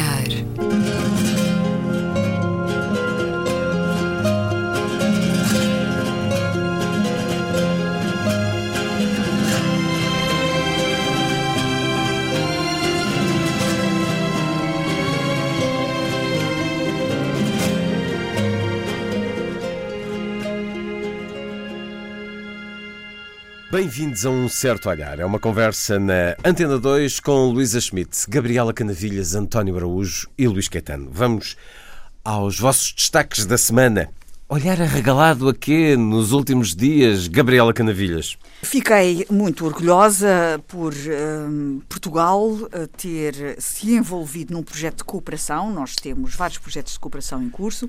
olhar. 0.00 0.39
Bem-vindos 24.10 24.26
a 24.26 24.30
um 24.30 24.48
certo 24.48 24.88
olhar. 24.88 25.20
É 25.20 25.24
uma 25.24 25.38
conversa 25.38 25.96
na 25.96 26.34
Antena 26.44 26.80
2 26.80 27.20
com 27.20 27.46
Luísa 27.46 27.80
Schmidt, 27.80 28.28
Gabriela 28.28 28.74
Canavilhas, 28.74 29.36
António 29.36 29.76
Araújo 29.76 30.28
e 30.36 30.48
Luís 30.48 30.68
Caetano. 30.68 31.08
Vamos 31.12 31.56
aos 32.24 32.58
vossos 32.58 32.92
destaques 32.92 33.46
da 33.46 33.56
semana. 33.56 34.10
Olhar 34.48 34.82
arregalado 34.82 35.48
a 35.48 35.54
quê 35.54 35.96
nos 35.96 36.32
últimos 36.32 36.74
dias, 36.74 37.28
Gabriela 37.28 37.72
Canavilhas? 37.72 38.36
Fiquei 38.62 39.26
muito 39.30 39.64
orgulhosa 39.64 40.62
por 40.68 40.92
um, 40.94 41.80
Portugal 41.88 42.46
uh, 42.46 42.86
ter 42.94 43.56
se 43.58 43.94
envolvido 43.94 44.52
num 44.52 44.62
projeto 44.62 44.98
de 44.98 45.04
cooperação. 45.04 45.72
Nós 45.72 45.96
temos 45.96 46.34
vários 46.34 46.58
projetos 46.58 46.92
de 46.92 47.00
cooperação 47.00 47.42
em 47.42 47.48
curso, 47.48 47.88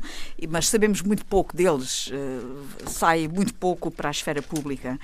mas 0.50 0.70
sabemos 0.70 1.02
muito 1.02 1.26
pouco 1.26 1.56
deles, 1.56 2.08
uh, 2.08 2.90
sai 2.90 3.28
muito 3.28 3.54
pouco 3.54 3.92
para 3.92 4.08
a 4.08 4.12
esfera 4.12 4.42
pública. 4.42 4.98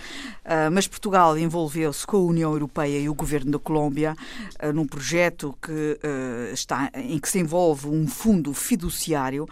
Uh, 0.46 0.72
mas 0.72 0.88
Portugal 0.88 1.38
envolveu-se 1.38 2.08
com 2.08 2.18
a 2.18 2.22
União 2.22 2.54
Europeia 2.54 3.00
e 3.00 3.10
o 3.10 3.14
governo 3.14 3.52
da 3.52 3.60
Colômbia 3.60 4.16
num 4.74 4.88
projeto 4.88 5.56
que, 5.62 6.00
está, 6.54 6.90
em 6.96 7.20
que 7.20 7.30
se 7.30 7.40
envolve 7.40 7.88
um 7.88 8.08
fundo 8.08 8.54
fiduciário 8.54 9.48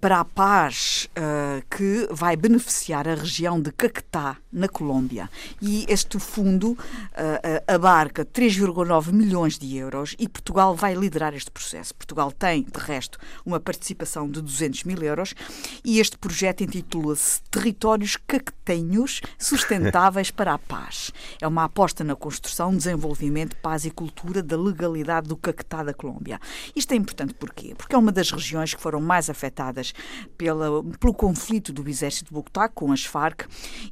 para 0.00 0.20
a 0.20 0.24
paz 0.24 1.08
que 1.70 2.08
vai 2.10 2.36
beneficiar 2.36 3.08
a 3.08 3.14
região 3.14 3.60
de 3.60 3.70
Caquetá, 3.72 4.36
na 4.56 4.68
Colômbia 4.68 5.28
e 5.60 5.84
este 5.86 6.18
fundo 6.18 6.72
uh, 6.72 6.76
abarca 7.66 8.24
3,9 8.24 9.12
milhões 9.12 9.58
de 9.58 9.76
euros 9.76 10.16
e 10.18 10.26
Portugal 10.26 10.74
vai 10.74 10.94
liderar 10.94 11.34
este 11.34 11.50
processo. 11.50 11.94
Portugal 11.94 12.32
tem, 12.32 12.62
de 12.62 12.80
resto, 12.80 13.18
uma 13.44 13.60
participação 13.60 14.28
de 14.28 14.40
200 14.40 14.84
mil 14.84 15.02
euros 15.02 15.34
e 15.84 16.00
este 16.00 16.16
projeto 16.16 16.64
intitula-se 16.64 17.42
Territórios 17.50 18.16
Caquetenhos 18.16 19.20
Sustentáveis 19.38 20.30
para 20.30 20.54
a 20.54 20.58
Paz. 20.58 21.12
É 21.40 21.46
uma 21.46 21.64
aposta 21.64 22.02
na 22.02 22.16
construção, 22.16 22.74
desenvolvimento, 22.74 23.56
paz 23.56 23.84
e 23.84 23.90
cultura 23.90 24.42
da 24.42 24.56
legalidade 24.56 25.28
do 25.28 25.36
Caquetá 25.36 25.82
da 25.82 25.92
Colômbia. 25.92 26.40
Isto 26.74 26.92
é 26.92 26.96
importante 26.96 27.34
porquê? 27.34 27.74
Porque 27.76 27.94
é 27.94 27.98
uma 27.98 28.10
das 28.10 28.30
regiões 28.30 28.72
que 28.72 28.80
foram 28.80 29.00
mais 29.02 29.28
afetadas 29.28 29.92
pela, 30.38 30.82
pelo 30.98 31.12
conflito 31.12 31.72
do 31.74 31.86
exército 31.86 32.28
de 32.28 32.34
Bogotá 32.34 32.68
com 32.68 32.90
as 32.90 33.04
Farc 33.04 33.42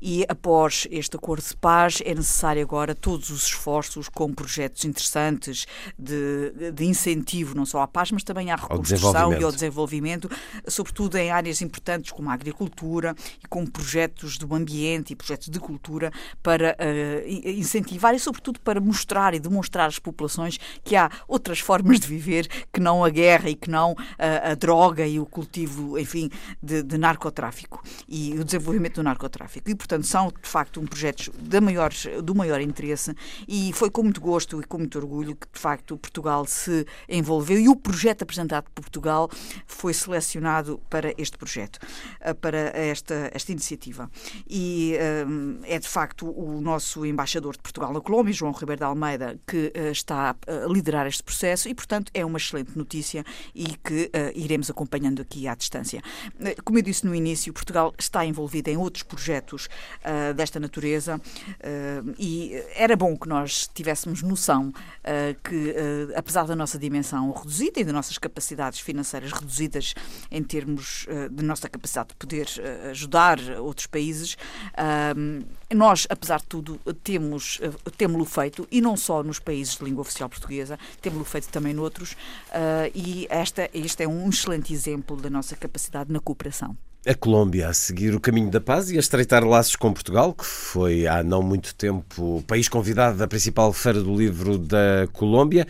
e 0.00 0.24
após 0.28 0.53
este 0.90 1.16
acordo 1.16 1.46
de 1.46 1.56
paz 1.56 2.00
é 2.04 2.14
necessário 2.14 2.62
agora 2.62 2.94
todos 2.94 3.30
os 3.30 3.46
esforços 3.46 4.08
com 4.08 4.32
projetos 4.32 4.84
interessantes 4.84 5.66
de, 5.98 6.70
de 6.72 6.84
incentivo 6.84 7.54
não 7.54 7.66
só 7.66 7.82
à 7.82 7.88
paz, 7.88 8.10
mas 8.10 8.22
também 8.22 8.50
à 8.50 8.56
reconstrução 8.56 9.32
ao 9.32 9.40
e 9.40 9.42
ao 9.42 9.52
desenvolvimento, 9.52 10.30
sobretudo 10.66 11.16
em 11.16 11.30
áreas 11.30 11.60
importantes 11.60 12.12
como 12.12 12.30
a 12.30 12.32
agricultura 12.34 13.14
e 13.42 13.48
com 13.48 13.66
projetos 13.66 14.38
do 14.38 14.54
ambiente 14.54 15.12
e 15.12 15.16
projetos 15.16 15.48
de 15.48 15.58
cultura 15.58 16.10
para 16.42 16.76
uh, 16.78 17.48
incentivar 17.48 18.14
e 18.14 18.18
sobretudo 18.18 18.60
para 18.60 18.80
mostrar 18.80 19.34
e 19.34 19.40
demonstrar 19.40 19.88
às 19.88 19.98
populações 19.98 20.58
que 20.82 20.96
há 20.96 21.10
outras 21.26 21.58
formas 21.58 22.00
de 22.00 22.06
viver 22.06 22.48
que 22.72 22.80
não 22.80 23.04
a 23.04 23.10
guerra 23.10 23.48
e 23.48 23.54
que 23.54 23.70
não 23.70 23.92
uh, 23.92 23.96
a 24.50 24.54
droga 24.54 25.06
e 25.06 25.18
o 25.18 25.26
cultivo, 25.26 25.98
enfim, 25.98 26.30
de, 26.62 26.82
de 26.82 26.98
narcotráfico 26.98 27.82
e 28.08 28.34
o 28.38 28.44
desenvolvimento 28.44 28.96
do 28.96 29.02
narcotráfico. 29.02 29.70
E, 29.70 29.74
portanto, 29.74 30.06
são 30.06 30.32
de 30.44 30.50
facto 30.50 30.80
um 30.80 30.86
projetos 30.86 31.30
da 31.38 31.60
maior, 31.60 31.92
do 32.22 32.34
maior 32.34 32.60
interesse 32.60 33.14
e 33.48 33.72
foi 33.72 33.90
com 33.90 34.02
muito 34.02 34.20
gosto 34.20 34.60
e 34.60 34.64
com 34.64 34.78
muito 34.78 34.98
orgulho 34.98 35.34
que, 35.34 35.46
de 35.52 35.58
facto, 35.58 35.96
Portugal 35.96 36.46
se 36.46 36.86
envolveu 37.08 37.58
e 37.58 37.68
o 37.68 37.74
projeto 37.74 38.22
apresentado 38.22 38.64
por 38.64 38.82
Portugal 38.82 39.30
foi 39.66 39.94
selecionado 39.94 40.80
para 40.88 41.14
este 41.18 41.36
projeto, 41.38 41.78
eh, 42.20 42.34
para 42.34 42.58
esta, 42.76 43.30
esta 43.32 43.52
iniciativa. 43.52 44.10
E 44.48 44.94
eh, 44.94 45.24
é, 45.64 45.78
de 45.78 45.88
facto, 45.88 46.26
o 46.30 46.60
nosso 46.60 47.04
embaixador 47.06 47.54
de 47.54 47.62
Portugal 47.62 47.92
na 47.92 48.00
Colômbia, 48.00 48.32
João 48.32 48.52
Ribeiro 48.52 48.80
de 48.80 48.84
Almeida, 48.84 49.40
que 49.46 49.72
uh, 49.74 49.90
está 49.90 50.36
a 50.46 50.66
liderar 50.68 51.06
este 51.06 51.22
processo 51.22 51.68
e, 51.68 51.74
portanto, 51.74 52.10
é 52.12 52.24
uma 52.24 52.38
excelente 52.38 52.76
notícia 52.76 53.24
e 53.54 53.76
que 53.76 54.10
iremos 54.34 54.70
acompanhando 54.70 55.22
aqui 55.22 55.48
à 55.48 55.54
distância. 55.54 56.02
Como 56.64 56.78
eu 56.78 56.82
disse 56.82 57.06
no 57.06 57.14
início, 57.14 57.52
Portugal 57.52 57.94
está 57.98 58.24
envolvido 58.24 58.68
em 58.68 58.76
outros 58.76 59.02
projetos 59.02 59.66
uh, 60.04 60.23
desta 60.32 60.60
natureza 60.60 61.20
Uh, 61.64 62.14
e 62.18 62.62
era 62.74 62.96
bom 62.96 63.16
que 63.16 63.28
nós 63.28 63.68
tivéssemos 63.72 64.22
noção 64.22 64.68
uh, 64.68 65.40
que, 65.42 65.70
uh, 65.70 66.12
apesar 66.16 66.44
da 66.44 66.54
nossa 66.54 66.78
dimensão 66.78 67.30
reduzida 67.32 67.80
e 67.80 67.84
das 67.84 67.92
nossas 67.92 68.18
capacidades 68.18 68.80
financeiras 68.80 69.32
reduzidas 69.32 69.94
em 70.30 70.42
termos 70.42 71.06
de 71.30 71.44
nossa 71.44 71.68
capacidade 71.68 72.10
de 72.10 72.16
poder 72.16 72.46
ajudar 72.90 73.38
outros 73.58 73.86
países, 73.86 74.36
nós, 75.72 76.06
apesar 76.08 76.38
de 76.40 76.46
tudo, 76.46 76.80
temos 77.02 77.60
temos-lo 77.96 78.24
feito, 78.24 78.66
e 78.70 78.80
não 78.80 78.96
só 78.96 79.22
nos 79.22 79.38
países 79.38 79.76
de 79.76 79.84
língua 79.84 80.02
oficial 80.02 80.28
portuguesa, 80.28 80.78
temos-lo 81.00 81.24
feito 81.24 81.48
também 81.48 81.72
noutros, 81.72 82.16
e 82.94 83.26
esta, 83.30 83.68
este 83.72 84.02
é 84.02 84.08
um 84.08 84.28
excelente 84.28 84.72
exemplo 84.72 85.16
da 85.16 85.30
nossa 85.30 85.56
capacidade 85.56 86.12
na 86.12 86.20
cooperação 86.20 86.76
a 87.06 87.14
Colômbia 87.14 87.68
a 87.68 87.74
seguir 87.74 88.14
o 88.14 88.20
caminho 88.20 88.50
da 88.50 88.60
paz 88.60 88.90
e 88.90 88.96
a 88.96 89.00
estreitar 89.00 89.44
laços 89.44 89.76
com 89.76 89.92
Portugal, 89.92 90.32
que 90.32 90.44
foi 90.44 91.06
há 91.06 91.22
não 91.22 91.42
muito 91.42 91.74
tempo 91.74 92.38
o 92.38 92.42
país 92.42 92.68
convidado 92.68 93.18
da 93.18 93.28
principal 93.28 93.72
feira 93.72 94.02
do 94.02 94.14
livro 94.16 94.56
da 94.56 95.06
Colômbia. 95.12 95.66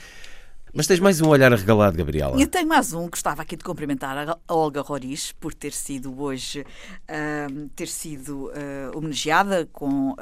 Mas 0.77 0.89
tens 0.89 0.99
mais 0.99 1.21
um 1.21 1.29
olhar 1.29 1.53
arregalado, 1.53 1.97
Gabriela. 1.97 2.37
Eu 2.37 2.49
tenho 2.49 2.67
mais 2.67 2.93
um. 2.93 3.09
Gostava 3.09 3.43
aqui 3.43 3.55
de 3.55 3.63
cumprimentar 3.63 4.29
a 4.29 4.37
Olga 4.53 4.81
Roriz 4.81 5.31
por 5.31 5.55
ter 5.55 5.73
sido 5.73 6.21
hoje 6.21 6.63
uh, 6.63 7.69
ter 7.77 7.87
sido 7.87 8.47
uh, 8.49 8.99
homenageada 8.99 9.69
com 9.73 10.11
uh, 10.11 10.17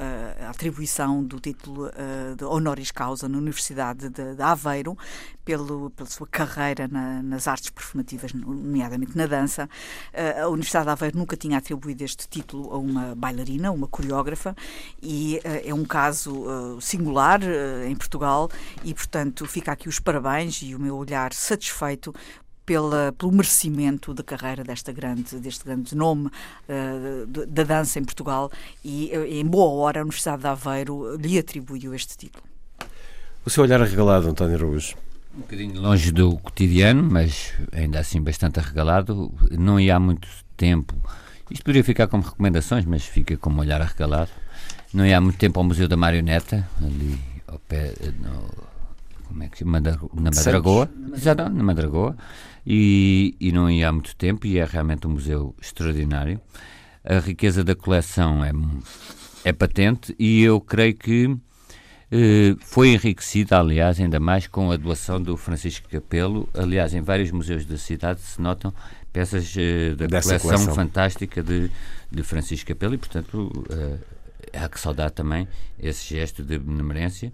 a 0.47 0.51
atribuição 0.51 1.25
do 1.25 1.41
título 1.41 1.91
de 2.37 2.45
honoris 2.45 2.91
causa 2.91 3.27
na 3.29 3.39
Universidade 3.39 4.11
de, 4.11 4.35
de 4.35 4.43
Aveiro 4.43 4.97
pelo, 5.43 5.89
pela 5.91 6.09
sua 6.09 6.27
carreira 6.27 6.87
na, 6.87 7.23
nas 7.23 7.49
artes 7.49 7.71
performativas, 7.71 8.35
nomeadamente 8.35 9.17
na 9.17 9.27
dança. 9.27 9.69
a 10.41 10.49
Universidade 10.49 10.87
de 10.87 10.93
Aveiro 10.93 11.19
nunca 11.19 11.37
tinha 11.37 11.59
atribuído 11.59 12.05
este 12.05 12.29
título 12.29 12.73
a 12.73 12.79
uma 12.79 13.15
bailarina, 13.15 13.73
uma 13.73 13.89
coreógrafa, 13.89 14.55
e 15.03 15.41
é 15.65 15.73
um 15.75 15.85
caso 15.85 16.79
singular 16.81 17.41
em 17.87 17.95
Portugal 17.97 18.51
e, 18.85 18.95
portanto, 18.95 19.47
fica 19.47 19.73
aqui 19.73 19.89
os 19.89 19.99
parabéns 19.99 20.42
e 20.63 20.75
o 20.75 20.81
meu 20.81 20.97
olhar 20.97 21.33
satisfeito 21.33 22.15
pela, 22.65 23.13
pelo 23.17 23.33
merecimento 23.33 24.15
da 24.15 24.23
carreira 24.23 24.65
desta 24.65 24.93
grande, 24.93 25.37
deste 25.37 25.65
grande 25.65 25.95
nome 25.95 26.27
uh, 26.27 27.27
da 27.47 27.65
dança 27.65 27.99
em 27.99 28.05
Portugal 28.05 28.51
e, 28.85 29.11
eh, 29.13 29.41
em 29.41 29.45
boa 29.45 29.71
hora, 29.83 30.01
a 30.01 30.03
Universidade 30.03 30.43
de 30.43 30.49
Aveiro 30.49 31.17
lhe 31.17 31.39
atribuiu 31.39 31.95
este 31.95 32.17
título. 32.17 32.45
O 33.45 33.51
seu 33.51 33.65
olhar 33.65 33.81
arregalado, 33.83 34.29
António 34.29 34.57
Araújo? 34.57 34.95
Um 35.35 35.41
bocadinho 35.41 35.81
longe 35.81 36.13
do 36.13 36.37
cotidiano, 36.39 37.03
mas 37.03 37.53
ainda 37.73 37.99
assim 37.99 38.21
bastante 38.21 38.61
arregalado. 38.61 39.33
Não 39.51 39.81
ia 39.81 39.97
há 39.97 40.01
muito 40.01 40.29
tempo. 40.57 40.95
Isto 41.51 41.65
poderia 41.65 41.83
ficar 41.83 42.07
como 42.07 42.23
recomendações, 42.23 42.85
mas 42.85 43.05
fica 43.05 43.37
como 43.37 43.61
olhar 43.61 43.81
arregalado. 43.81 44.31
Não 44.93 45.05
ia 45.05 45.19
há 45.19 45.21
muito 45.21 45.39
tempo 45.39 45.59
ao 45.59 45.65
Museu 45.65 45.89
da 45.89 45.97
Marioneta, 45.97 46.69
ali 46.81 47.19
ao 47.49 47.59
pé, 47.59 47.95
no, 48.21 48.72
como 49.33 49.45
é 49.45 49.49
que 49.49 49.59
chama? 49.59 49.81
Na 49.81 50.31
Madragoa. 50.31 50.91
Exato, 51.15 51.49
na 51.49 51.63
Madragoa. 51.63 52.17
E, 52.65 53.35
e 53.41 53.51
não 53.51 53.69
ia 53.69 53.89
há 53.89 53.93
muito 53.93 54.15
tempo 54.15 54.47
e 54.47 54.59
é 54.59 54.65
realmente 54.65 55.07
um 55.07 55.11
museu 55.11 55.55
extraordinário. 55.61 56.41
A 57.05 57.19
riqueza 57.19 57.65
da 57.65 57.75
coleção 57.75 58.45
é, 58.45 58.53
é 59.45 59.53
patente 59.53 60.15
e 60.19 60.43
eu 60.43 60.61
creio 60.61 60.95
que 60.95 61.37
eh, 62.15 62.55
foi 62.61 62.91
enriquecida, 62.91 63.59
aliás, 63.59 63.99
ainda 63.99 64.21
mais 64.21 64.47
com 64.47 64.71
a 64.71 64.77
doação 64.77 65.21
do 65.21 65.35
Francisco 65.37 65.89
Capelo. 65.89 66.47
Aliás, 66.53 66.93
em 66.93 67.01
vários 67.01 67.31
museus 67.31 67.65
da 67.65 67.79
cidade 67.79 68.21
se 68.21 68.41
notam 68.41 68.73
peças 69.13 69.55
eh, 69.57 69.95
da 69.95 70.07
coleção, 70.07 70.39
coleção, 70.39 70.75
fantástica 70.75 71.43
de, 71.43 71.71
de 72.11 72.23
Francisco 72.23 72.69
Capelo 72.69 72.95
e, 72.95 72.99
portanto, 72.99 73.51
eh, 73.71 74.59
há 74.59 74.69
que 74.69 74.79
saudar 74.79 75.11
também 75.11 75.49
esse 75.79 76.15
gesto 76.15 76.43
de 76.43 76.59
benemerência. 76.59 77.33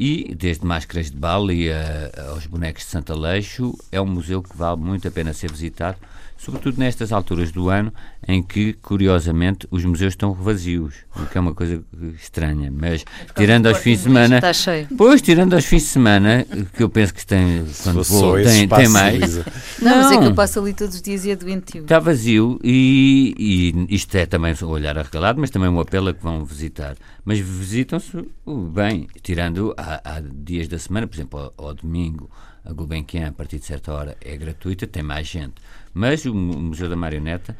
E, 0.00 0.32
desde 0.32 0.64
máscaras 0.64 1.10
de 1.10 1.16
bala 1.16 1.52
e 1.52 1.72
a, 1.72 2.30
aos 2.30 2.46
bonecos 2.46 2.84
de 2.84 2.90
Santa 2.90 3.18
Leixo, 3.18 3.76
é 3.90 4.00
um 4.00 4.06
museu 4.06 4.40
que 4.40 4.56
vale 4.56 4.80
muito 4.80 5.08
a 5.08 5.10
pena 5.10 5.32
ser 5.32 5.50
visitado, 5.50 5.98
sobretudo 6.38 6.78
nestas 6.78 7.12
alturas 7.12 7.50
do 7.50 7.68
ano 7.68 7.92
em 8.26 8.42
que, 8.42 8.72
curiosamente, 8.74 9.66
os 9.70 9.84
museus 9.84 10.12
estão 10.12 10.32
vazios, 10.32 10.94
o 11.16 11.26
que 11.26 11.36
é 11.36 11.40
uma 11.40 11.52
coisa 11.52 11.82
estranha. 12.14 12.72
Mas, 12.72 13.04
tirando 13.36 13.66
aos 13.66 13.78
fins 13.78 13.98
de 13.98 14.04
semana. 14.04 14.36
Está 14.36 14.52
cheio. 14.52 14.86
Pois, 14.96 15.20
tirando 15.20 15.54
aos 15.54 15.64
fins 15.64 15.82
de 15.82 15.88
semana, 15.88 16.46
que 16.74 16.82
eu 16.82 16.88
penso 16.88 17.12
que 17.12 17.26
tem, 17.26 17.66
quando 17.82 18.04
vou, 18.04 18.42
tem, 18.42 18.68
tem 18.68 18.88
mais. 18.88 19.36
Não, 19.80 19.90
não, 19.90 19.96
mas 19.96 20.12
é 20.12 20.18
que 20.18 20.24
eu 20.24 20.34
passo 20.34 20.60
ali 20.60 20.72
todos 20.72 20.94
os 20.94 21.02
dias 21.02 21.24
e 21.24 21.32
é 21.32 21.36
doentio. 21.36 21.82
Está 21.82 21.98
vazio 21.98 22.58
e, 22.62 23.34
e 23.88 23.94
isto 23.94 24.14
é 24.16 24.24
também 24.24 24.54
um 24.62 24.66
olhar 24.66 24.96
arregalado, 24.96 25.40
mas 25.40 25.50
também 25.50 25.68
um 25.68 25.80
apelo 25.80 26.08
a 26.08 26.14
que 26.14 26.22
vão 26.22 26.44
visitar. 26.44 26.96
Mas 27.24 27.40
visitam-se 27.40 28.24
bem, 28.72 29.08
tirando 29.22 29.74
há, 29.76 30.00
há, 30.04 30.20
dias 30.20 30.68
da 30.68 30.78
semana, 30.78 31.06
por 31.06 31.16
exemplo, 31.16 31.52
ao, 31.56 31.66
ao 31.66 31.74
domingo, 31.74 32.30
a 32.64 32.72
Gulbenkian, 32.72 33.28
a 33.28 33.32
partir 33.32 33.58
de 33.58 33.64
certa 33.64 33.92
hora, 33.92 34.16
é 34.20 34.36
gratuita, 34.36 34.86
tem 34.86 35.02
mais 35.02 35.26
gente. 35.26 35.54
Mas 35.94 36.24
o 36.24 36.34
Museu 36.34 36.88
da 36.88 36.96
Marioneta, 36.96 37.56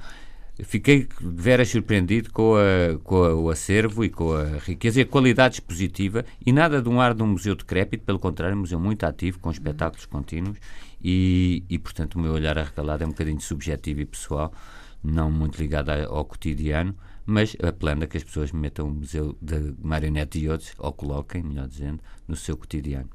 fiquei 0.65 1.09
veras 1.21 1.69
surpreendido 1.69 2.33
com, 2.33 2.55
a, 2.57 2.99
com 3.03 3.25
a, 3.25 3.35
o 3.35 3.51
acervo 3.51 4.05
e 4.05 4.11
com 4.11 4.33
a 4.33 4.59
riqueza 4.59 5.01
e 5.01 5.03
a 5.03 5.07
qualidade 5.07 5.57
expositiva 5.57 6.25
e 6.45 6.53
nada 6.53 6.83
de 6.83 6.89
um 6.89 7.01
ar 7.01 7.15
de 7.15 7.23
um 7.23 7.29
museu 7.29 7.55
decrépito, 7.55 8.05
pelo 8.05 8.19
contrário, 8.19 8.57
um 8.57 8.61
museu 8.61 8.81
muito 8.81 9.05
ativo, 9.05 9.39
com 9.39 9.51
espetáculos 9.51 10.07
contínuos 10.07 10.59
e, 11.03 11.65
e 11.69 11.79
portanto, 11.79 12.17
o 12.17 12.21
meu 12.21 12.33
olhar 12.33 12.59
arregalado 12.59 13.05
é 13.05 13.07
um 13.07 13.11
bocadinho 13.11 13.41
subjetivo 13.41 14.01
e 14.01 14.07
pessoal, 14.07 14.53
não 15.03 15.31
muito 15.31 15.59
ligado 15.59 15.91
ao 15.91 16.25
cotidiano, 16.25 16.95
mas 17.25 17.57
apelando 17.63 18.05
a 18.05 18.09
que 18.09 18.17
as 18.17 18.25
pessoas 18.25 18.53
metam 18.53 18.89
o 18.89 18.91
Museu 18.91 19.37
da 19.41 19.57
Marionete 19.81 20.39
e 20.39 20.49
outros, 20.49 20.73
ou 20.79 20.93
coloquem, 20.93 21.43
melhor 21.43 21.69
dizendo, 21.69 22.01
no 22.27 22.35
seu 22.35 22.57
cotidiano. 22.57 23.09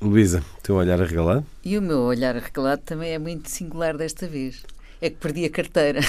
Luísa, 0.00 0.44
teu 0.62 0.76
olhar 0.76 1.00
arregalado? 1.00 1.46
E 1.64 1.78
o 1.78 1.82
meu 1.82 2.00
olhar 2.00 2.36
arregalado 2.36 2.82
também 2.82 3.12
é 3.12 3.18
muito 3.18 3.48
singular 3.48 3.96
desta 3.96 4.26
vez. 4.26 4.62
É 5.00 5.10
que 5.10 5.16
perdi 5.16 5.44
a 5.44 5.50
carteira. 5.50 6.00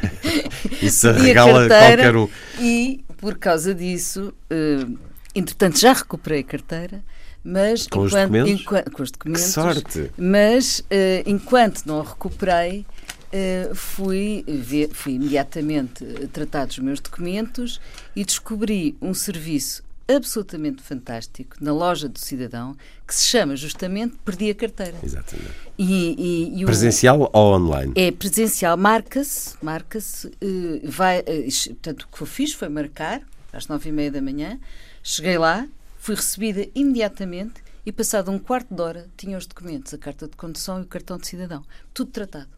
Isso 0.80 1.08
arregala 1.08 1.68
qualquer 1.68 2.16
um. 2.16 2.28
E, 2.58 3.04
por 3.18 3.36
causa 3.38 3.74
disso, 3.74 4.32
uh, 4.50 4.98
entretanto, 5.34 5.78
já 5.78 5.92
recuperei 5.92 6.40
a 6.40 6.44
carteira. 6.44 7.02
Mas 7.42 7.86
com, 7.86 8.06
enquanto, 8.06 8.06
os 8.06 8.12
documentos? 8.12 8.60
Enquanto, 8.60 8.90
com 8.90 9.02
os 9.02 9.10
documentos. 9.10 9.44
Que 9.44 9.50
sorte! 9.50 10.10
Mas 10.16 10.78
uh, 10.80 10.84
enquanto 11.26 11.84
não 11.84 12.00
a 12.00 12.04
recuperei, 12.04 12.86
uh, 13.34 13.74
fui, 13.74 14.44
ver, 14.48 14.88
fui 14.92 15.14
imediatamente 15.14 16.04
tratar 16.32 16.66
dos 16.66 16.78
meus 16.78 17.00
documentos 17.00 17.80
e 18.16 18.24
descobri 18.24 18.96
um 19.02 19.12
serviço 19.12 19.82
absolutamente 20.08 20.82
fantástico 20.82 21.56
na 21.60 21.72
loja 21.72 22.08
do 22.08 22.18
cidadão 22.18 22.76
que 23.06 23.14
se 23.14 23.24
chama 23.24 23.56
justamente 23.56 24.16
Perdi 24.24 24.50
a 24.50 24.54
Carteira. 24.54 24.96
Exatamente. 25.02 25.52
E, 25.78 26.52
e, 26.54 26.62
e 26.62 26.64
presencial 26.64 27.20
o, 27.20 27.30
ou 27.32 27.54
online? 27.54 27.92
É 27.96 28.10
presencial, 28.10 28.76
marca-se, 28.76 29.56
marca-se, 29.62 30.26
uh, 30.26 30.80
vai, 30.84 31.20
uh, 31.20 31.24
portanto 31.68 32.02
o 32.02 32.16
que 32.16 32.22
eu 32.22 32.26
fiz 32.26 32.52
foi 32.52 32.68
marcar 32.68 33.22
às 33.52 33.66
nove 33.66 33.88
e 33.88 33.92
meia 33.92 34.10
da 34.10 34.20
manhã, 34.20 34.58
cheguei 35.02 35.38
lá, 35.38 35.66
fui 35.98 36.14
recebida 36.14 36.66
imediatamente 36.74 37.62
e 37.86 37.92
passado 37.92 38.30
um 38.30 38.38
quarto 38.38 38.74
de 38.74 38.80
hora 38.80 39.08
tinha 39.16 39.38
os 39.38 39.46
documentos, 39.46 39.94
a 39.94 39.98
carta 39.98 40.26
de 40.26 40.36
condução 40.36 40.80
e 40.80 40.82
o 40.82 40.86
cartão 40.86 41.18
de 41.18 41.26
cidadão, 41.26 41.64
tudo 41.92 42.10
tratado. 42.10 42.48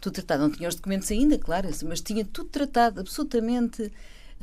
Tudo 0.00 0.14
tratado, 0.14 0.42
não 0.42 0.50
tinha 0.50 0.68
os 0.68 0.74
documentos 0.74 1.10
ainda, 1.10 1.38
claro, 1.38 1.68
mas 1.86 2.02
tinha 2.02 2.26
tudo 2.26 2.50
tratado, 2.50 3.00
absolutamente 3.00 3.90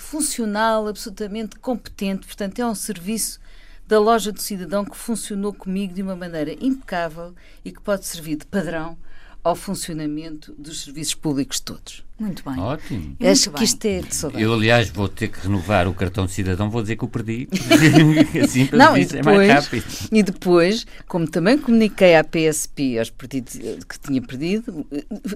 funcional, 0.02 0.88
absolutamente 0.88 1.58
competente. 1.58 2.26
Portanto, 2.26 2.60
é 2.60 2.66
um 2.66 2.76
serviço 2.76 3.40
da 3.88 4.00
loja 4.00 4.32
do 4.32 4.42
cidadão 4.42 4.86
que 4.86 4.98
funcionou 4.98 5.54
comigo 5.54 5.94
de 5.94 6.02
uma 6.02 6.16
maneira 6.16 6.54
impecável 6.54 7.34
e 7.64 7.72
que 7.72 7.82
pode 7.82 8.06
servir 8.06 8.38
de 8.38 8.46
padrão 8.46 8.98
ao 9.44 9.56
funcionamento 9.56 10.54
dos 10.58 10.82
serviços 10.84 11.16
públicos 11.16 11.60
todos. 11.60 12.04
Muito 12.20 12.44
bem. 12.48 12.60
Ótimo. 12.60 13.18
Acho 13.20 13.50
que 13.50 13.64
isto 13.64 13.84
é 13.86 14.00
de 14.02 14.16
saudade. 14.16 14.44
Eu, 14.44 14.54
aliás, 14.54 14.90
vou 14.90 15.10
ter 15.10 15.28
que 15.28 15.40
renovar 15.40 15.88
o 15.88 15.94
cartão 15.94 16.28
de 16.28 16.32
cidadão, 16.32 16.70
vou 16.70 16.84
dizer 16.84 16.96
que 16.96 17.04
o 17.04 17.08
perdi. 17.08 17.50
assim, 18.44 18.70
Não, 18.72 18.96
e 18.96 19.06
depois, 19.06 19.14
é 19.14 19.24
mais 19.24 19.50
rápido. 19.50 19.86
E 20.12 20.22
depois, 20.22 20.86
como 21.08 21.28
também 21.28 21.58
comuniquei 21.58 22.16
à 22.16 22.24
PSP 22.24 23.00
aos 23.00 23.10
partidos 23.10 23.54
que 23.54 24.00
tinha 24.00 24.22
perdido, 24.22 24.86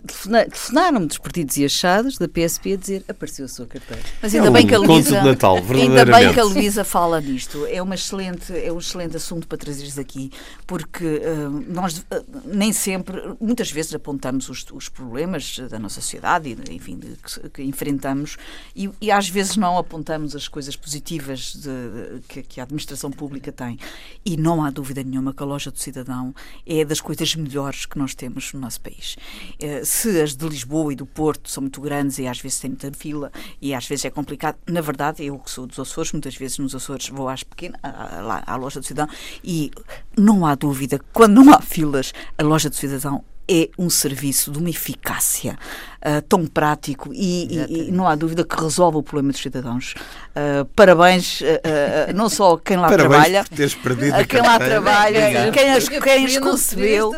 telefonaram-me 0.07 1.07
dos 1.07 1.17
partidos 1.17 1.57
e 1.57 1.65
achados 1.65 2.19
da 2.19 2.27
PSP 2.27 2.73
a 2.73 2.75
dizer 2.77 3.05
apareceu 3.07 3.45
a 3.45 3.47
sua 3.47 3.65
carteira. 3.65 4.03
Mas 4.21 4.35
ainda 4.35 4.47
é 4.47 4.51
bem 4.51 4.67
que 4.67 4.75
a 4.75 4.77
Luísa, 4.77 5.23
Natal, 5.23 5.57
ainda 5.57 6.05
bem 6.05 6.33
que 6.33 6.39
a 6.39 6.43
Luísa 6.43 6.83
fala 6.83 7.19
nisto. 7.19 7.65
É, 7.65 7.81
uma 7.81 7.95
excelente, 7.95 8.53
é 8.55 8.71
um 8.71 8.77
excelente 8.77 9.17
assunto 9.17 9.47
para 9.47 9.57
trazeres 9.57 9.97
aqui, 9.97 10.31
porque 10.67 11.03
uh, 11.03 11.49
nós 11.67 11.97
uh, 11.97 12.25
nem 12.45 12.71
sempre, 12.71 13.19
muitas 13.41 13.71
vezes 13.71 13.95
apontamos 13.95 14.49
os, 14.49 14.63
os 14.71 14.87
problemas 14.87 15.57
da 15.69 15.79
nossa 15.79 15.99
sociedade 15.99 16.55
e 16.69 16.74
enfim, 16.75 16.99
que, 16.99 17.49
que, 17.49 17.63
enfrentamos 17.63 18.37
e, 18.75 18.89
e, 19.01 19.11
às 19.11 19.29
vezes 19.29 19.57
não 19.57 19.77
apontamos 19.77 20.35
as 20.35 20.47
coisas 20.47 20.75
positivas 20.75 21.53
de, 21.53 21.61
de, 21.61 22.21
que, 22.27 22.43
que, 22.43 22.59
a 22.59 22.63
administração 22.63 23.11
pública 23.11 23.51
tem. 23.51 23.79
E 24.25 24.37
não 24.37 24.63
há 24.63 24.69
dúvida 24.69 25.03
nenhuma 25.03 25.33
que 25.33 25.41
a 25.41 25.45
loja 25.45 25.71
do 25.71 25.79
cidadão 25.79 26.33
é 26.65 26.83
das 26.83 27.01
coisas 27.01 27.35
melhores 27.35 27.85
que 27.85 27.97
nós 27.97 28.13
temos 28.13 28.53
no 28.53 28.59
nosso 28.59 28.81
país. 28.81 29.15
Eh, 29.59 29.83
se 29.83 30.21
as 30.21 30.35
de 30.35 30.47
Lisboa 30.47 30.93
e 30.93 30.95
do 30.95 31.05
Porto 31.05 31.49
são 31.49 31.61
muito 31.61 31.79
grandes 31.81 32.17
e 32.19 32.27
às 32.27 32.39
vezes 32.39 32.59
tem 32.59 32.69
muita 32.69 32.91
fila 32.91 33.31
e 33.61 33.73
às 33.73 33.87
vezes 33.87 34.05
é 34.05 34.09
complicado, 34.09 34.57
na 34.67 34.81
verdade, 34.81 35.23
eu 35.23 35.37
que 35.39 35.49
sou 35.49 35.65
dos 35.65 35.79
Açores, 35.79 36.11
muitas 36.11 36.35
vezes 36.35 36.57
nos 36.57 36.75
Açores 36.75 37.09
vou 37.09 37.29
às 37.29 37.43
pequenas, 37.43 37.79
lá 37.83 38.43
à 38.45 38.55
loja 38.55 38.79
do 38.79 38.85
cidadão 38.85 39.13
e 39.43 39.71
não 40.17 40.45
há 40.45 40.55
dúvida, 40.55 40.99
quando 41.13 41.33
não 41.33 41.53
há 41.53 41.61
filas, 41.61 42.13
a 42.37 42.43
loja 42.43 42.69
do 42.69 42.75
cidadão 42.75 43.23
é 43.47 43.69
um 43.77 43.89
serviço 43.89 44.51
de 44.51 44.57
uma 44.57 44.69
eficácia 44.69 45.57
uh, 46.01 46.21
tão 46.27 46.45
prático 46.45 47.11
e, 47.13 47.45
e, 47.45 47.87
e, 47.87 47.91
não 47.91 48.07
há 48.07 48.15
dúvida 48.15 48.43
que 48.43 48.59
resolve 48.59 48.97
o 48.97 49.03
problema 49.03 49.31
dos 49.31 49.41
cidadãos. 49.41 49.93
Uh, 50.31 50.65
parabéns, 50.75 51.41
uh, 51.41 52.13
não 52.13 52.29
só 52.29 52.53
a 52.53 52.59
quem 52.59 52.77
lá 52.77 52.87
parabéns 52.87 53.09
trabalha, 53.09 53.43
por 53.43 53.55
teres 53.55 53.75
perdido 53.75 54.15
a 54.15 54.23
quem 54.23 54.41
lá 54.41 54.59
trabalha, 54.59 55.51
quem 55.51 55.71
as, 55.71 55.89
quem 55.89 56.25
as 56.25 56.37
concebeu 56.37 57.11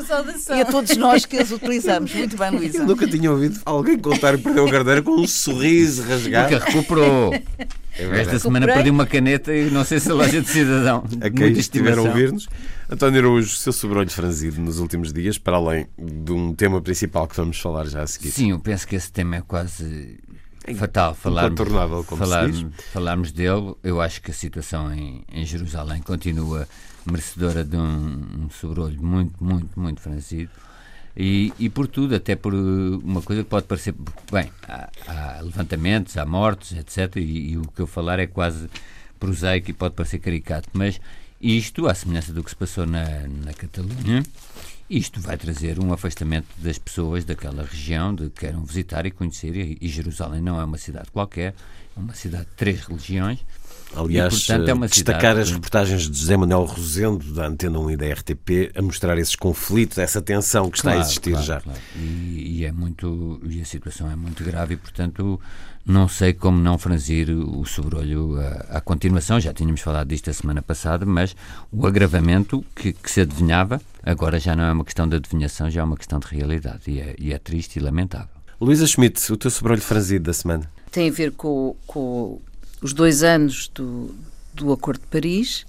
e 0.49 0.61
a 0.61 0.65
todos 0.65 0.95
nós 0.97 1.25
que 1.25 1.37
as 1.37 1.51
utilizamos. 1.51 2.13
Muito 2.13 2.37
bem, 2.37 2.51
Luísa. 2.51 2.79
Eu 2.79 2.85
nunca 2.85 3.07
tinha 3.07 3.31
ouvido 3.31 3.59
alguém 3.65 3.97
contar 3.97 4.37
que 4.37 4.43
perdeu 4.43 4.67
a 4.67 4.71
carteira 4.71 5.01
com 5.01 5.11
um 5.11 5.27
sorriso 5.27 6.03
rasgado. 6.03 6.49
Porque 6.49 6.71
recuperou. 6.71 7.33
É 7.99 8.21
Esta 8.21 8.37
semana 8.37 8.67
perdi 8.67 8.91
uma 8.91 9.07
caneta 9.07 9.53
e 9.53 9.71
não 9.71 9.83
sei 9.83 9.99
se 9.99 10.11
a 10.11 10.13
loja 10.13 10.41
de 10.41 10.47
cidadão. 10.47 11.03
A 11.21 11.29
quem 11.29 11.51
estiver 11.53 11.97
a 11.97 12.01
ouvir-nos. 12.01 12.47
António 12.89 13.19
Araújo, 13.19 13.53
seu 13.55 13.73
sobrolho 13.73 14.09
franzido 14.09 14.61
nos 14.61 14.79
últimos 14.79 15.11
dias, 15.11 15.37
para 15.37 15.57
além 15.57 15.87
de 15.97 16.31
um 16.31 16.53
tema 16.55 16.81
principal 16.81 17.27
que 17.27 17.35
vamos 17.35 17.59
falar 17.59 17.85
já 17.85 18.01
a 18.01 18.07
seguir. 18.07 18.31
Sim, 18.31 18.51
eu 18.51 18.59
penso 18.59 18.87
que 18.87 18.95
esse 18.95 19.11
tema 19.11 19.35
é 19.35 19.41
quase 19.41 20.17
fatal 20.73 21.13
falarmos, 21.13 21.59
falarmos, 22.07 22.65
falarmos 22.93 23.31
dele. 23.33 23.75
Eu 23.83 23.99
acho 23.99 24.21
que 24.21 24.31
a 24.31 24.33
situação 24.33 24.93
em, 24.93 25.25
em 25.33 25.45
Jerusalém 25.45 26.01
continua 26.01 26.65
merecedora 27.05 27.65
de 27.65 27.75
um, 27.75 28.45
um 28.45 28.49
sobrolho 28.49 29.01
muito, 29.01 29.43
muito, 29.43 29.77
muito 29.77 29.99
franzido. 29.99 30.51
E, 31.15 31.51
e 31.59 31.69
por 31.69 31.87
tudo, 31.87 32.15
até 32.15 32.37
por 32.37 32.53
uma 32.53 33.21
coisa 33.21 33.43
que 33.43 33.49
pode 33.49 33.65
parecer. 33.65 33.95
Bem, 34.31 34.49
há, 34.65 34.89
há 35.07 35.41
levantamentos, 35.41 36.15
há 36.15 36.25
mortes, 36.25 36.77
etc. 36.77 37.17
E, 37.17 37.51
e, 37.51 37.57
o 37.57 37.63
que 37.63 37.81
eu 37.81 37.87
falar 37.87 38.17
é 38.19 38.27
quase 38.27 38.69
prosaico 39.19 39.71
e 39.71 39.73
pode 39.73 39.93
parecer 39.93 40.19
caricato, 40.19 40.69
mas 40.73 41.01
isto, 41.39 41.87
à 41.87 41.93
semelhança 41.93 42.33
do 42.33 42.43
que 42.43 42.49
se 42.49 42.55
passou 42.55 42.85
na, 42.85 43.05
na 43.27 43.53
Catalunha, 43.53 44.23
isto 44.89 45.19
vai 45.19 45.37
trazer 45.37 45.79
um 45.79 45.91
afastamento 45.93 46.47
das 46.57 46.77
pessoas 46.77 47.25
daquela 47.25 47.63
região 47.63 48.15
de 48.15 48.29
que 48.29 48.41
queiram 48.41 48.63
visitar 48.63 49.05
e 49.05 49.11
conhecer. 49.11 49.55
E, 49.55 49.77
e 49.81 49.87
Jerusalém 49.87 50.41
não 50.41 50.59
é 50.59 50.63
uma 50.63 50.77
cidade 50.77 51.11
qualquer, 51.11 51.53
é 51.95 51.99
uma 51.99 52.15
cidade 52.15 52.45
de 52.45 52.51
três 52.55 52.81
religiões 52.81 53.39
Aliás, 53.95 54.33
e, 54.33 54.47
portanto, 54.47 54.83
é 54.83 54.87
destacar 54.87 55.21
cidade... 55.21 55.39
as 55.39 55.51
reportagens 55.51 56.09
de 56.09 56.19
José 56.19 56.37
Manuel 56.37 56.65
Rosendo, 56.65 57.33
da 57.33 57.47
Antena 57.47 57.79
1 57.79 57.91
e 57.91 57.97
da 57.97 58.05
RTP, 58.13 58.71
a 58.75 58.81
mostrar 58.81 59.17
esses 59.17 59.35
conflitos, 59.35 59.97
essa 59.97 60.21
tensão 60.21 60.69
que 60.69 60.81
claro, 60.81 60.99
está 60.99 61.05
a 61.05 61.09
existir 61.09 61.31
claro, 61.31 61.45
já. 61.45 61.61
Claro. 61.61 61.79
E, 61.95 62.59
e, 62.59 62.65
é 62.65 62.71
muito, 62.71 63.41
e 63.43 63.61
a 63.61 63.65
situação 63.65 64.11
é 64.11 64.15
muito 64.15 64.43
grave 64.43 64.75
e, 64.75 64.77
portanto, 64.77 65.39
não 65.85 66.07
sei 66.07 66.33
como 66.33 66.59
não 66.59 66.77
franzir 66.77 67.29
o 67.29 67.65
sobrolho 67.65 68.37
à, 68.39 68.77
à 68.77 68.81
continuação. 68.81 69.39
Já 69.39 69.53
tínhamos 69.53 69.81
falado 69.81 70.09
disto 70.09 70.29
a 70.29 70.33
semana 70.33 70.61
passada, 70.61 71.05
mas 71.05 71.35
o 71.71 71.87
agravamento 71.87 72.63
que, 72.75 72.91
que, 72.91 73.09
se 73.09 73.21
adivinhava 73.21 73.81
agora 74.03 74.39
já 74.39 74.55
não 74.55 74.65
é 74.65 74.71
uma 74.71 74.83
questão 74.83 75.07
de 75.07 75.15
adivinhação, 75.15 75.69
já 75.69 75.81
é 75.81 75.83
uma 75.83 75.97
questão 75.97 76.19
de 76.19 76.27
realidade. 76.27 76.81
E 76.87 76.99
é, 76.99 77.15
e 77.17 77.33
é 77.33 77.39
triste 77.39 77.77
e 77.77 77.79
lamentável. 77.79 78.35
Luísa 78.59 78.85
Schmidt, 78.85 79.31
o 79.31 79.37
teu 79.37 79.49
sobrolho 79.49 79.81
franzido 79.81 80.25
da 80.25 80.33
semana? 80.33 80.69
Tem 80.91 81.09
a 81.09 81.11
ver 81.11 81.31
com, 81.31 81.75
com 81.85 82.41
os 82.81 82.93
dois 82.93 83.23
anos 83.23 83.69
do, 83.73 84.13
do 84.53 84.71
Acordo 84.71 85.01
de 85.01 85.07
Paris 85.07 85.65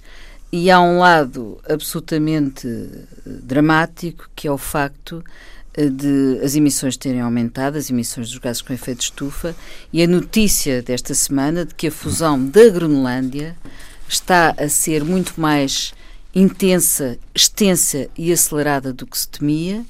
e 0.51 0.71
há 0.71 0.79
um 0.79 0.99
lado 0.99 1.59
absolutamente 1.67 2.67
eh, 2.67 3.05
dramático 3.25 4.29
que 4.35 4.47
é 4.47 4.51
o 4.51 4.57
facto 4.57 5.23
eh, 5.73 5.89
de 5.89 6.39
as 6.43 6.55
emissões 6.55 6.97
terem 6.97 7.21
aumentado, 7.21 7.77
as 7.77 7.89
emissões 7.89 8.29
dos 8.29 8.39
gases 8.39 8.61
com 8.61 8.73
efeito 8.73 8.99
de 8.99 9.03
estufa, 9.05 9.55
e 9.93 10.01
a 10.01 10.07
notícia 10.07 10.81
desta 10.81 11.13
semana 11.13 11.65
de 11.65 11.75
que 11.75 11.87
a 11.87 11.91
fusão 11.91 12.43
da 12.43 12.67
Groenlândia 12.69 13.55
está 14.07 14.55
a 14.57 14.67
ser 14.67 15.03
muito 15.03 15.39
mais 15.39 15.93
intensa, 16.33 17.17
extensa 17.33 18.09
e 18.17 18.31
acelerada 18.31 18.91
do 18.91 19.05
que 19.05 19.17
se 19.17 19.27
temia. 19.27 19.85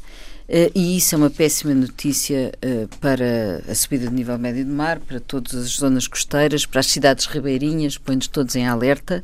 Uh, 0.50 0.72
e 0.74 0.98
isso 0.98 1.13
é 1.13 1.18
uma 1.20 1.29
péssima 1.29 1.75
notícia 1.75 2.51
uh, 2.65 2.88
para 2.98 3.62
a 3.70 3.75
subida 3.75 4.10
do 4.10 4.15
nível 4.15 4.36
médio 4.39 4.65
do 4.65 4.72
mar, 4.72 5.00
para 5.00 5.20
todas 5.20 5.53
as 5.53 5.70
zonas 5.70 6.08
costeiras, 6.08 6.65
para 6.65 6.79
as 6.79 6.88
cidades 6.88 7.27
ribeirinhas, 7.27 8.00
põe-nos 8.00 8.27
todos 8.27 8.56
em 8.56 8.68
alerta. 8.68 9.24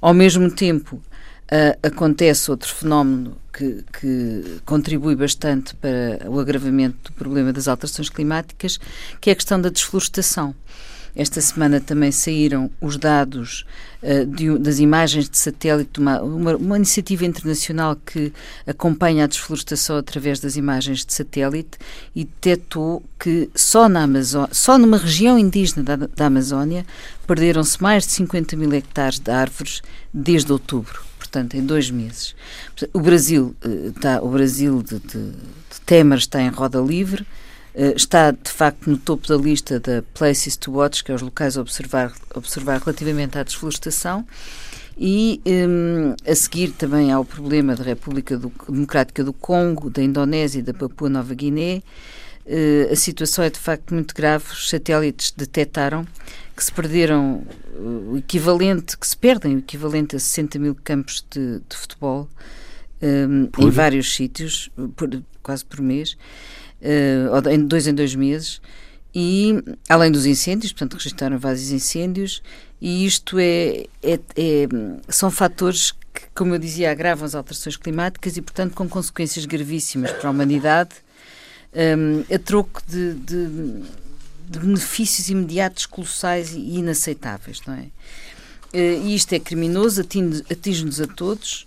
Ao 0.00 0.14
mesmo 0.14 0.50
tempo, 0.50 0.96
uh, 0.96 1.78
acontece 1.82 2.50
outro 2.50 2.74
fenómeno 2.74 3.36
que, 3.52 3.84
que, 4.00 4.62
contribui 4.64 5.14
bastante 5.14 5.76
para 5.76 6.26
o 6.26 6.40
agravamento 6.40 7.12
do 7.12 7.12
problema 7.12 7.52
das 7.52 7.68
alterações 7.68 8.08
climáticas, 8.08 8.80
que 9.20 9.28
é 9.28 9.34
a 9.34 9.36
questão 9.36 9.60
da 9.60 9.68
desflorestação. 9.68 10.54
Esta 11.14 11.40
semana 11.40 11.80
também 11.80 12.10
saíram 12.10 12.70
os 12.80 12.96
dados 12.96 13.66
uh, 14.02 14.24
de, 14.26 14.58
das 14.58 14.78
imagens 14.78 15.28
de 15.28 15.36
satélite, 15.36 16.00
uma, 16.00 16.22
uma, 16.22 16.56
uma, 16.56 16.76
iniciativa 16.76 17.26
internacional 17.26 17.96
que 17.96 18.32
acompanha 18.66 19.24
a 19.24 19.26
desflorestação 19.26 19.96
através 19.96 20.40
das 20.40 20.56
imagens 20.56 21.04
de 21.04 21.12
satélite 21.12 21.78
e 22.16 22.24
detectou 22.24 23.02
que 23.18 23.50
só, 23.54 23.88
na 23.88 24.04
Amazônia, 24.04 24.48
só 24.52 24.78
numa 24.78 24.96
região 24.96 25.38
indígena 25.38 25.82
da, 25.82 25.96
da 25.96 26.26
Amazónia 26.26 26.86
perderam-se 27.26 27.82
mais 27.82 28.06
de 28.06 28.12
50 28.12 28.56
mil 28.56 28.72
hectares 28.72 29.18
de 29.18 29.30
árvores 29.30 29.82
desde 30.12 30.50
outubro 30.50 31.12
portanto, 31.32 31.54
em 31.56 31.64
dois 31.64 31.90
meses. 31.90 32.34
O 32.92 33.00
Brasil, 33.00 33.56
está, 33.86 34.14
eh, 34.14 34.20
o 34.20 34.28
Brasil 34.28 34.82
de, 34.82 34.98
de, 34.98 35.30
de 35.30 35.80
Temer 35.86 36.18
está 36.18 36.42
em 36.42 36.50
roda 36.50 36.78
livre, 36.78 37.26
está 37.74 38.30
de 38.30 38.50
facto 38.50 38.90
no 38.90 38.98
topo 38.98 39.26
da 39.28 39.36
lista 39.36 39.80
da 39.80 40.02
Places 40.14 40.56
to 40.56 40.72
Watch, 40.72 41.02
que 41.02 41.10
é 41.10 41.14
os 41.14 41.22
locais 41.22 41.56
a 41.56 41.60
observar, 41.60 42.12
observar 42.34 42.80
relativamente 42.80 43.38
à 43.38 43.42
desflorestação. 43.42 44.26
E 44.96 45.40
um, 45.46 46.14
a 46.30 46.34
seguir 46.34 46.72
também 46.72 47.10
há 47.10 47.18
o 47.18 47.24
problema 47.24 47.74
da 47.74 47.82
República 47.82 48.36
do, 48.36 48.52
Democrática 48.68 49.24
do 49.24 49.32
Congo, 49.32 49.88
da 49.88 50.02
Indonésia 50.02 50.58
e 50.58 50.62
da 50.62 50.74
Papua 50.74 51.08
Nova 51.08 51.34
Guiné. 51.34 51.82
Uh, 52.44 52.92
a 52.92 52.96
situação 52.96 53.44
é 53.44 53.50
de 53.50 53.58
facto 53.58 53.94
muito 53.94 54.14
grave. 54.14 54.44
Os 54.52 54.68
satélites 54.68 55.30
detectaram 55.30 56.06
que 56.54 56.62
se 56.62 56.70
perderam 56.70 57.42
uh, 57.74 58.12
o 58.12 58.18
equivalente, 58.18 58.98
que 58.98 59.06
se 59.06 59.16
perdem 59.16 59.56
o 59.56 59.58
equivalente 59.60 60.14
a 60.14 60.18
60 60.18 60.58
mil 60.58 60.74
campos 60.74 61.24
de, 61.30 61.60
de 61.68 61.76
futebol 61.76 62.28
um, 63.02 63.48
em 63.58 63.70
vários 63.70 64.14
sítios, 64.14 64.70
por, 64.94 65.08
quase 65.42 65.64
por 65.64 65.80
mês 65.80 66.16
uh, 66.82 67.48
em 67.48 67.66
dois 67.66 67.86
em 67.86 67.94
dois 67.94 68.14
meses, 68.14 68.60
e 69.14 69.62
além 69.88 70.10
dos 70.10 70.26
incêndios, 70.26 70.72
portanto, 70.72 70.94
registraram 70.94 71.38
vários 71.38 71.70
incêndios, 71.70 72.42
e 72.80 73.06
isto 73.06 73.38
é, 73.38 73.84
é, 74.02 74.14
é, 74.36 74.68
são 75.08 75.30
fatores 75.30 75.92
que, 75.92 76.22
como 76.34 76.54
eu 76.54 76.58
dizia, 76.58 76.90
agravam 76.90 77.24
as 77.24 77.34
alterações 77.34 77.76
climáticas 77.76 78.36
e, 78.36 78.42
portanto, 78.42 78.74
com 78.74 78.88
consequências 78.88 79.44
gravíssimas 79.44 80.10
para 80.12 80.28
a 80.28 80.30
humanidade, 80.30 80.90
um, 81.74 82.34
a 82.34 82.38
troco 82.38 82.82
de, 82.86 83.14
de, 83.14 83.46
de, 84.48 84.58
benefícios 84.58 85.28
imediatos 85.28 85.86
colossais 85.86 86.52
e 86.52 86.78
inaceitáveis, 86.78 87.60
não 87.66 87.74
é? 87.74 87.86
Uh, 88.74 89.06
e 89.06 89.14
isto 89.14 89.32
é 89.34 89.38
criminoso, 89.38 90.00
atinge-nos 90.00 91.00
a 91.00 91.06
todos, 91.06 91.66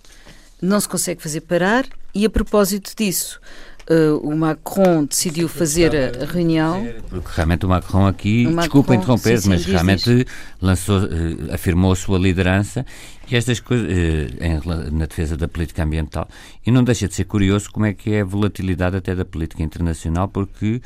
não 0.60 0.80
se 0.80 0.88
consegue 0.88 1.22
fazer 1.22 1.42
parar, 1.42 1.86
e 2.14 2.24
a 2.24 2.30
propósito 2.30 2.92
disso, 2.96 3.40
uh, 3.90 4.16
o 4.18 4.36
Macron 4.36 5.04
decidiu 5.04 5.48
fazer 5.48 5.92
a, 5.94 6.24
reunião. 6.24 6.86
Porque 7.08 7.28
realmente 7.34 7.66
o 7.66 7.68
Macron 7.68 8.06
aqui, 8.06 8.46
o 8.46 8.50
Macron, 8.50 8.60
desculpa 8.62 8.94
interromper, 8.94 9.40
sim, 9.40 9.48
mas 9.48 9.64
diz, 9.64 9.72
realmente 9.72 10.14
diz. 10.16 10.24
lançou, 10.60 10.98
uh, 11.00 11.52
afirmou 11.52 11.92
a 11.92 11.96
sua 11.96 12.18
liderança 12.18 12.84
e 13.30 13.36
estas 13.36 13.60
coisas 13.60 13.86
uh, 13.86 14.44
em, 14.44 14.90
na 14.92 15.06
defesa 15.06 15.36
da 15.36 15.48
política 15.48 15.82
ambiental. 15.82 16.28
E 16.66 16.70
não 16.70 16.84
deixa 16.84 17.08
de 17.08 17.14
ser 17.14 17.24
curioso 17.24 17.70
como 17.70 17.86
é 17.86 17.92
que 17.92 18.12
é 18.12 18.20
a 18.20 18.24
volatilidade 18.24 18.96
até 18.96 19.14
da 19.14 19.24
política 19.24 19.62
internacional, 19.62 20.28
porque 20.28 20.80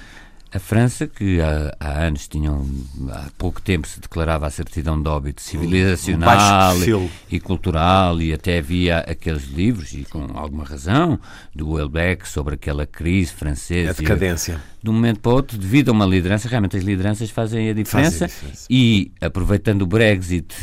a 0.52 0.59
França, 0.59 1.07
que 1.07 1.40
há, 1.40 1.76
há, 1.78 2.07
anos 2.07 2.26
tinham, 2.26 2.66
há 3.11 3.28
pouco 3.38 3.62
tempo 3.62 3.87
se 3.87 4.00
declarava 4.00 4.47
a 4.47 4.50
certidão 4.50 5.00
de 5.00 5.09
óbito 5.09 5.40
civilizacional 5.40 6.76
um 6.76 7.09
e, 7.30 7.37
e, 7.37 7.40
cultural, 7.40 8.21
e 8.21 8.33
até 8.33 8.59
havia 8.59 8.99
aqueles 8.99 9.45
livros, 9.45 9.92
e 9.92 10.04
com 10.04 10.26
alguma 10.35 10.64
razão, 10.64 11.19
do 11.54 11.71
Welbeck 11.71 12.28
sobre 12.28 12.54
aquela 12.54 12.85
crise 12.85 13.33
francesa. 13.33 13.90
A 13.90 13.95
decadência. 13.95 14.61
de 14.83 14.90
um 14.90 14.92
momento 14.92 15.21
para 15.21 15.30
o 15.30 15.35
outro, 15.35 15.57
devido 15.57 15.90
a 15.90 15.92
uma 15.92 16.07
liderança, 16.07 16.49
realmente 16.49 16.76
as 16.76 16.83
lideranças 16.83 17.30
fazem 17.30 17.71
a 17.71 17.73
diferença. 17.73 18.19
Faz 18.19 18.23
a 18.23 18.26
diferença. 18.26 18.66
E 18.69 19.12
aproveitando 19.21 19.83
o 19.83 19.87
Brexit 19.87 20.54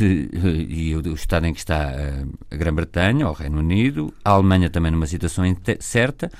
e 0.68 0.94
o, 0.94 1.00
o 1.00 1.14
estado 1.14 1.46
em 1.46 1.54
que 1.54 1.60
está 1.60 1.92
a 2.50 2.56
Grã-Bretanha, 2.56 3.26
o 3.26 3.32
Reino 3.32 3.58
Unido, 3.58 4.12
a 4.22 4.30
Alemanha 4.32 4.68
também 4.68 4.92
numa 4.92 5.06
situação 5.06 5.44
certa 5.80 6.30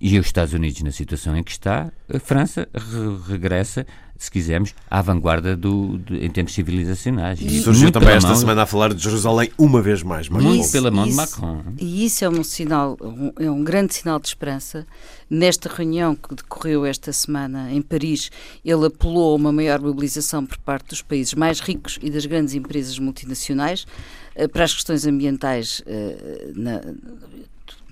e 0.00 0.18
os 0.18 0.26
Estados 0.26 0.54
Unidos 0.54 0.80
na 0.82 0.90
situação 0.90 1.36
em 1.36 1.42
que 1.42 1.50
está, 1.50 1.92
a 2.12 2.18
França 2.18 2.66
re 2.74 3.32
regressa, 3.32 3.86
se 4.16 4.30
quisermos, 4.30 4.74
à 4.90 5.02
vanguarda 5.02 5.54
do, 5.54 5.98
do 5.98 6.16
em 6.16 6.30
termos 6.30 6.54
civilizacionais. 6.54 7.38
E, 7.40 7.58
e 7.58 7.62
surgiu 7.62 7.92
também 7.92 8.14
esta 8.14 8.30
mão, 8.30 8.36
semana 8.36 8.62
a 8.62 8.66
falar 8.66 8.94
de 8.94 9.02
Jerusalém 9.02 9.50
uma 9.58 9.82
vez 9.82 10.02
mais. 10.02 10.28
Macron. 10.28 10.48
Muito 10.48 10.72
pela 10.72 10.90
mão 10.90 11.04
isso, 11.04 11.10
de 11.10 11.16
Macron. 11.16 11.62
E 11.78 12.04
isso 12.06 12.24
é 12.24 12.28
um 12.30 12.42
sinal, 12.42 12.96
um, 13.02 13.32
é 13.38 13.50
um 13.50 13.62
grande 13.62 13.94
sinal 13.94 14.18
de 14.18 14.28
esperança. 14.28 14.86
Nesta 15.28 15.68
reunião 15.68 16.16
que 16.16 16.34
decorreu 16.34 16.86
esta 16.86 17.12
semana 17.12 17.70
em 17.70 17.82
Paris, 17.82 18.30
ele 18.64 18.86
apelou 18.86 19.32
a 19.32 19.36
uma 19.36 19.52
maior 19.52 19.80
mobilização 19.80 20.46
por 20.46 20.56
parte 20.58 20.88
dos 20.88 21.02
países 21.02 21.34
mais 21.34 21.60
ricos 21.60 21.98
e 22.02 22.10
das 22.10 22.24
grandes 22.24 22.54
empresas 22.54 22.98
multinacionais 22.98 23.86
eh, 24.34 24.48
para 24.48 24.64
as 24.64 24.74
questões 24.74 25.06
ambientais 25.06 25.82
eh, 25.86 26.52
na, 26.54 26.80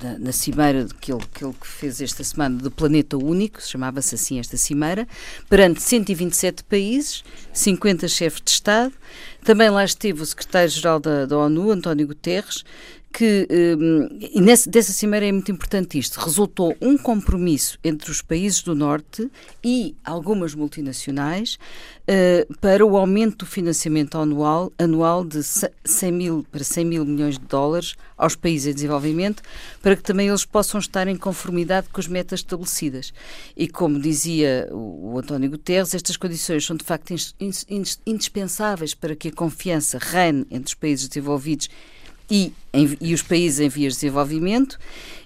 na, 0.02 0.18
na 0.18 0.32
cimeira 0.32 0.86
que 1.00 1.12
ele, 1.12 1.22
que 1.32 1.44
ele 1.44 1.54
fez 1.62 2.00
esta 2.00 2.22
semana 2.22 2.58
do 2.58 2.70
Planeta 2.70 3.16
Único, 3.16 3.62
chamava-se 3.62 4.14
assim 4.14 4.38
esta 4.38 4.56
cimeira, 4.56 5.06
perante 5.48 5.82
127 5.82 6.64
países, 6.64 7.24
50 7.52 8.08
chefes 8.08 8.40
de 8.44 8.50
Estado. 8.50 8.92
Também 9.44 9.70
lá 9.70 9.84
esteve 9.84 10.22
o 10.22 10.26
secretário-geral 10.26 11.00
da, 11.00 11.26
da 11.26 11.38
ONU, 11.38 11.70
António 11.70 12.06
Guterres, 12.06 12.64
que, 13.12 13.48
um, 13.50 14.08
e 14.20 14.40
nessa, 14.40 14.70
dessa 14.70 14.92
cimeira 14.92 15.26
é 15.26 15.32
muito 15.32 15.50
importante 15.50 15.98
isto, 15.98 16.20
resultou 16.20 16.76
um 16.80 16.96
compromisso 16.96 17.78
entre 17.82 18.10
os 18.10 18.22
países 18.22 18.62
do 18.62 18.74
Norte 18.74 19.30
e 19.64 19.96
algumas 20.04 20.54
multinacionais 20.54 21.58
uh, 22.02 22.54
para 22.58 22.84
o 22.84 22.96
aumento 22.96 23.38
do 23.38 23.46
financiamento 23.46 24.18
anual, 24.18 24.72
anual 24.78 25.24
de 25.24 25.40
100 25.42 26.12
mil 26.12 26.46
para 26.50 26.62
100 26.62 26.84
mil 26.84 27.04
milhões 27.04 27.38
de 27.38 27.44
dólares 27.46 27.96
aos 28.16 28.36
países 28.36 28.68
em 28.68 28.74
desenvolvimento, 28.74 29.42
para 29.82 29.96
que 29.96 30.02
também 30.02 30.28
eles 30.28 30.44
possam 30.44 30.78
estar 30.78 31.08
em 31.08 31.16
conformidade 31.16 31.88
com 31.90 32.00
as 32.00 32.06
metas 32.06 32.40
estabelecidas. 32.40 33.12
E 33.56 33.68
como 33.68 33.98
dizia 33.98 34.68
o, 34.70 35.12
o 35.12 35.18
António 35.18 35.50
Guterres, 35.50 35.94
estas 35.94 36.16
condições 36.16 36.64
são 36.64 36.76
de 36.76 36.84
facto 36.84 37.14
indispensáveis 38.06 38.94
para 38.94 39.16
que 39.16 39.28
a 39.28 39.32
confiança 39.32 39.98
reine 39.98 40.46
entre 40.50 40.68
os 40.68 40.74
países 40.74 41.08
desenvolvidos 41.08 41.68
e, 42.30 42.52
em, 42.73 42.97
e 43.00 43.14
os 43.14 43.23
países 43.23 43.61
em 43.61 43.68
vias 43.68 43.94
de 43.94 44.00
desenvolvimento. 44.00 44.78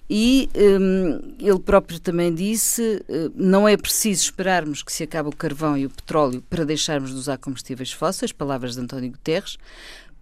E 0.08 0.50
um, 0.54 1.34
ele 1.38 1.58
próprio 1.58 1.98
também 1.98 2.34
disse: 2.34 3.02
uh, 3.08 3.32
não 3.34 3.66
é 3.66 3.76
preciso 3.76 4.24
esperarmos 4.24 4.82
que 4.82 4.92
se 4.92 5.02
acabe 5.04 5.28
o 5.28 5.36
carvão 5.36 5.76
e 5.76 5.86
o 5.86 5.90
petróleo 5.90 6.42
para 6.50 6.64
deixarmos 6.64 7.10
de 7.10 7.16
usar 7.16 7.38
combustíveis 7.38 7.92
fósseis, 7.92 8.32
palavras 8.32 8.74
de 8.74 8.80
António 8.80 9.10
Guterres. 9.10 9.56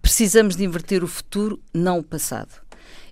Precisamos 0.01 0.55
de 0.55 0.63
inverter 0.63 1.03
o 1.03 1.07
futuro, 1.07 1.59
não 1.73 1.99
o 1.99 2.03
passado. 2.03 2.51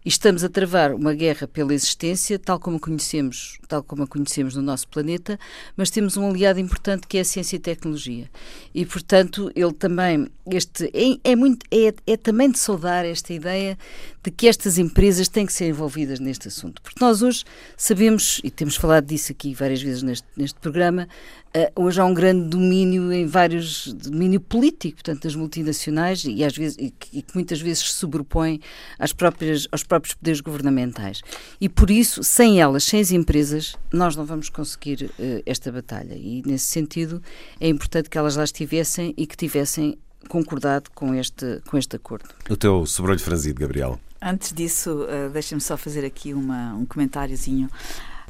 E 0.06 0.10
estamos 0.10 0.44
a 0.44 0.50
travar 0.50 0.94
uma 0.94 1.14
guerra 1.14 1.48
pela 1.48 1.74
existência, 1.74 2.40
tal 2.40 2.60
como 2.60 2.80
conhecemos, 2.80 3.58
tal 3.68 3.84
como 3.84 4.04
a 4.04 4.08
conhecemos 4.08 4.56
no 4.56 4.62
nosso 4.62 4.88
planeta, 4.88 5.38
mas 5.76 5.90
temos 5.90 6.16
um 6.16 6.30
aliado 6.30 6.60
importante 6.60 7.06
que 7.06 7.18
é 7.18 7.22
a 7.22 7.26
ciência 7.26 7.58
e 7.58 7.60
tecnologia. 7.60 8.30
E, 8.74 8.86
portanto, 8.86 9.52
ele 9.56 9.74
também, 9.74 10.28
este, 10.50 10.86
é, 10.94 11.32
é 11.32 11.36
muito, 11.36 11.66
é, 11.70 11.94
é 12.08 12.18
também 12.18 12.50
de 12.50 12.58
saudar 12.58 13.06
esta 13.06 13.34
ideia 13.34 13.78
de 14.24 14.32
que 14.32 14.48
estas 14.48 14.78
empresas 14.78 15.28
têm 15.28 15.46
que 15.46 15.54
ser 15.54 15.68
envolvidas 15.68 16.20
neste 16.20 16.48
assunto. 16.48 16.82
Porque 16.82 17.04
nós 17.04 17.22
hoje 17.22 17.44
sabemos, 17.76 18.40
e 18.44 18.50
temos 18.50 18.76
falado 18.76 19.06
disso 19.06 19.32
aqui 19.32 19.54
várias 19.54 19.82
vezes 19.82 20.02
neste, 20.02 20.28
neste 20.36 20.60
programa, 20.60 21.08
uh, 21.56 21.84
hoje 21.84 22.00
há 22.00 22.06
um 22.06 22.14
grande 22.14 22.48
domínio 22.50 23.12
em 23.12 23.26
vários, 23.26 23.92
domínio 23.94 24.40
político, 24.40 24.96
portanto, 24.96 25.24
das 25.24 25.36
multinacionais, 25.36 26.24
e, 26.26 26.44
às 26.44 26.56
vezes, 26.56 26.78
e, 26.80 26.92
que, 26.92 27.20
e 27.20 27.22
que 27.22 27.36
muitas 27.36 27.62
vezes 27.62 27.84
se 27.84 27.94
sobrepõe 27.94 28.62
às 28.98 29.14
próprias, 29.14 29.68
aos 29.72 29.84
próprios 29.84 30.16
poderes 30.16 30.42
governamentais. 30.42 31.22
E 31.60 31.68
por 31.68 31.90
isso, 31.90 32.24
sem 32.24 32.62
elas, 32.62 32.84
sem 32.84 33.00
as 33.00 33.12
empresas, 33.12 33.76
nós 33.92 34.16
não 34.16 34.26
vamos 34.26 34.50
conseguir 34.50 35.12
uh, 35.20 35.44
esta 35.46 35.72
batalha. 35.72 36.16
E 36.16 36.42
nesse 36.46 36.66
sentido, 36.66 37.22
é 37.60 37.68
importante 37.68 38.10
que 38.10 38.18
elas 38.18 38.36
lá 38.36 38.44
estivessem 38.44 39.14
e 39.18 39.26
que 39.26 39.36
tivessem 39.36 39.98
concordado 40.28 40.90
com 40.94 41.14
este, 41.16 41.62
com 41.70 41.78
este 41.78 41.96
acordo. 41.96 42.30
O 42.50 42.58
teu 42.58 42.86
sobrolho 42.86 43.20
franzido, 43.20 43.60
Gabriel. 43.60 44.00
Antes 44.22 44.52
disso, 44.52 45.04
uh, 45.04 45.30
deixa-me 45.32 45.62
só 45.62 45.78
fazer 45.78 46.04
aqui 46.04 46.34
uma, 46.34 46.74
um 46.74 46.86
comentáriozinho. 46.86 47.70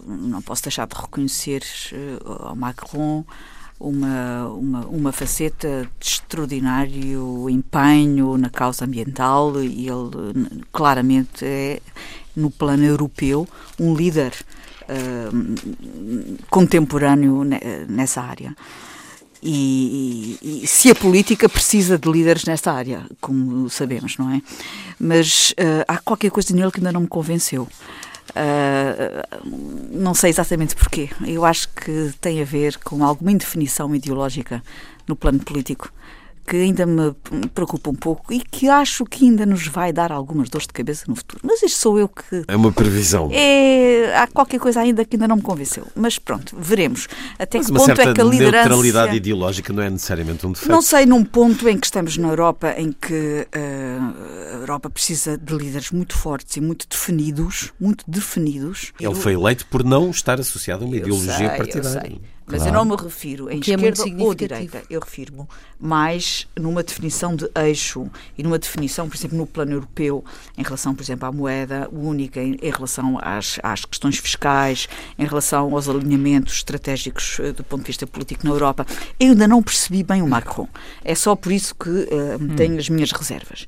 Não 0.06 0.42
posso 0.42 0.64
deixar 0.64 0.88
de 0.88 0.96
reconhecer 0.96 1.64
uh, 1.94 2.48
ao 2.48 2.56
Macron 2.56 3.24
uma, 3.80 4.48
uma, 4.48 4.86
uma 4.88 5.12
faceta 5.12 5.90
de 6.00 6.08
extraordinário 6.08 7.50
empenho 7.50 8.38
na 8.38 8.50
causa 8.50 8.84
ambiental 8.84 9.62
e 9.64 9.88
ele 9.88 10.62
claramente 10.72 11.46
é, 11.46 11.80
no 12.36 12.52
plano 12.52 12.84
europeu, 12.84 13.48
um 13.80 13.96
líder 13.96 14.34
uh, 14.84 16.38
contemporâneo 16.50 17.44
nessa 17.88 18.22
área. 18.22 18.56
E, 19.42 20.38
e, 20.42 20.64
e, 20.64 20.68
se 20.68 20.92
a 20.92 20.96
política 20.96 21.48
precisa 21.48 21.98
de 21.98 22.12
líderes 22.12 22.44
nesta 22.44 22.74
área, 22.74 23.06
como 23.22 23.70
sabemos, 23.70 24.18
não 24.18 24.30
é? 24.30 24.42
Mas 25.00 25.52
uh, 25.52 25.86
há 25.88 25.98
qualquer 26.00 26.30
coisa 26.30 26.54
nele 26.54 26.72
que 26.72 26.80
ainda 26.80 26.92
não 26.92 27.02
me 27.02 27.08
convenceu. 27.08 27.66
Uh, 28.30 29.48
não 29.92 30.14
sei 30.14 30.30
exatamente 30.30 30.76
porquê. 30.76 31.10
Eu 31.26 31.46
acho 31.46 31.70
que 31.70 32.14
tem 32.22 32.42
a 32.42 32.46
ver 32.46 32.78
com 32.80 33.04
alguma 33.04 33.32
indefinição 33.32 33.94
ideológica 33.96 34.64
no 35.08 35.16
plano 35.16 35.40
político 35.40 35.92
que 36.50 36.58
ainda 36.58 36.84
me 36.84 37.14
preocupa 37.54 37.92
um 37.92 37.96
pouco 37.96 38.34
e 38.34 38.40
que 38.42 38.68
acho 38.68 39.06
que 39.06 39.24
ainda 39.24 39.46
nos 39.46 39.68
vai 39.68 39.94
dar 39.94 40.12
algumas 40.12 40.50
dores 40.50 40.66
de 40.66 40.74
cabeça 40.74 41.06
no 41.08 41.16
futuro. 41.16 41.42
Mas 41.46 41.62
isto 41.62 41.78
sou 41.80 42.00
eu 42.00 42.10
que. 42.10 42.44
É 42.48 42.56
uma 42.56 42.72
previsão. 42.72 43.30
É, 43.32 44.16
há 44.16 44.26
qualquer 44.26 44.60
coisa 44.60 44.80
ainda 44.82 45.06
que 45.06 45.16
ainda 45.16 45.28
não 45.28 45.36
me 45.36 45.44
convenceu. 45.44 45.86
Mas 45.96 46.18
pronto, 46.18 46.56
veremos. 46.60 47.08
Até 47.38 47.60
Mas 47.60 47.68
que 47.68 47.74
ponto 47.74 48.02
é 48.02 48.14
que 48.14 48.22
a 48.22 48.24
liderança. 48.24 48.68
neutralidade 48.68 49.16
ideológica 49.16 49.72
não 49.72 49.84
é 49.84 49.92
necessariamente 49.92 50.48
um 50.48 50.52
defeito. 50.52 50.72
Não 50.72 50.82
sei, 50.82 51.06
num 51.06 51.24
ponto 51.24 51.70
em 51.70 51.78
que 51.78 51.86
estamos 51.86 52.18
na 52.18 52.30
Europa, 52.30 52.74
em 52.76 52.92
que 52.92 53.48
uh, 53.56 54.56
a 54.56 54.58
Europa 54.58 54.90
precisa 54.90 55.38
de 55.38 55.56
líderes 55.56 55.92
muito 55.92 56.18
fortes 56.18 56.58
e 56.58 56.62
muito 56.62 56.88
definidos, 56.90 57.72
muito 57.80 58.04
definidos. 58.08 58.92
Ele 59.00 59.14
foi 59.14 59.34
eleito 59.34 59.68
por 59.68 59.84
não 59.84 60.10
estar 60.10 60.40
associado 60.40 60.84
a 60.84 60.88
uma 60.88 60.96
Eu 60.96 61.02
ideologia 61.02 61.38
sei, 61.38 61.50
partidária. 61.50 62.18
Mas 62.50 62.62
Claro. 62.64 62.76
eu 62.78 62.86
não 62.86 62.86
me 62.98 63.02
refiro 63.02 63.50
em 63.52 63.60
que 63.60 63.72
é 63.72 63.78
muito 63.78 63.96
esquerda 64.00 64.02
ou 64.24 64.32
significativo. 64.34 64.70
direita. 64.72 64.88
Eu 64.90 65.00
refiro-me 65.00 65.46
mais 65.80 66.48
numa 66.58 66.84
definição 66.84 67.36
de 67.36 67.50
eixo 67.56 68.10
e 68.38 68.44
numa 68.44 68.58
definição, 68.60 69.08
por 69.08 69.16
exemplo, 69.16 69.38
no 69.38 69.46
plano 69.46 69.72
europeu, 69.74 70.24
em 70.58 70.64
relação, 70.64 70.94
por 70.96 71.02
exemplo, 71.04 71.28
à 71.28 71.32
moeda 71.32 71.88
única, 71.92 72.42
em, 72.42 72.58
em 72.62 72.72
relação 72.72 73.18
às, 73.22 73.60
às 73.64 73.86
questões 73.86 74.18
fiscais, 74.18 74.88
em 75.18 75.26
relação 75.26 75.74
aos 75.74 75.88
alinhamentos 75.88 76.56
estratégicos 76.56 77.40
eh, 77.40 77.52
do 77.54 77.64
ponto 77.64 77.82
de 77.82 77.88
vista 77.88 78.06
político 78.08 78.46
na 78.46 78.52
Europa. 78.54 78.86
Eu 79.20 79.30
ainda 79.32 79.48
não 79.48 79.62
percebi 79.64 80.04
bem 80.04 80.22
o 80.22 80.28
Macron. 80.28 80.68
É 81.04 81.16
só 81.16 81.36
por 81.36 81.52
isso 81.52 81.76
que 81.76 81.90
eh, 82.12 82.38
tenho 82.58 82.78
as 82.78 82.90
minhas 82.90 83.12
reservas. 83.12 83.68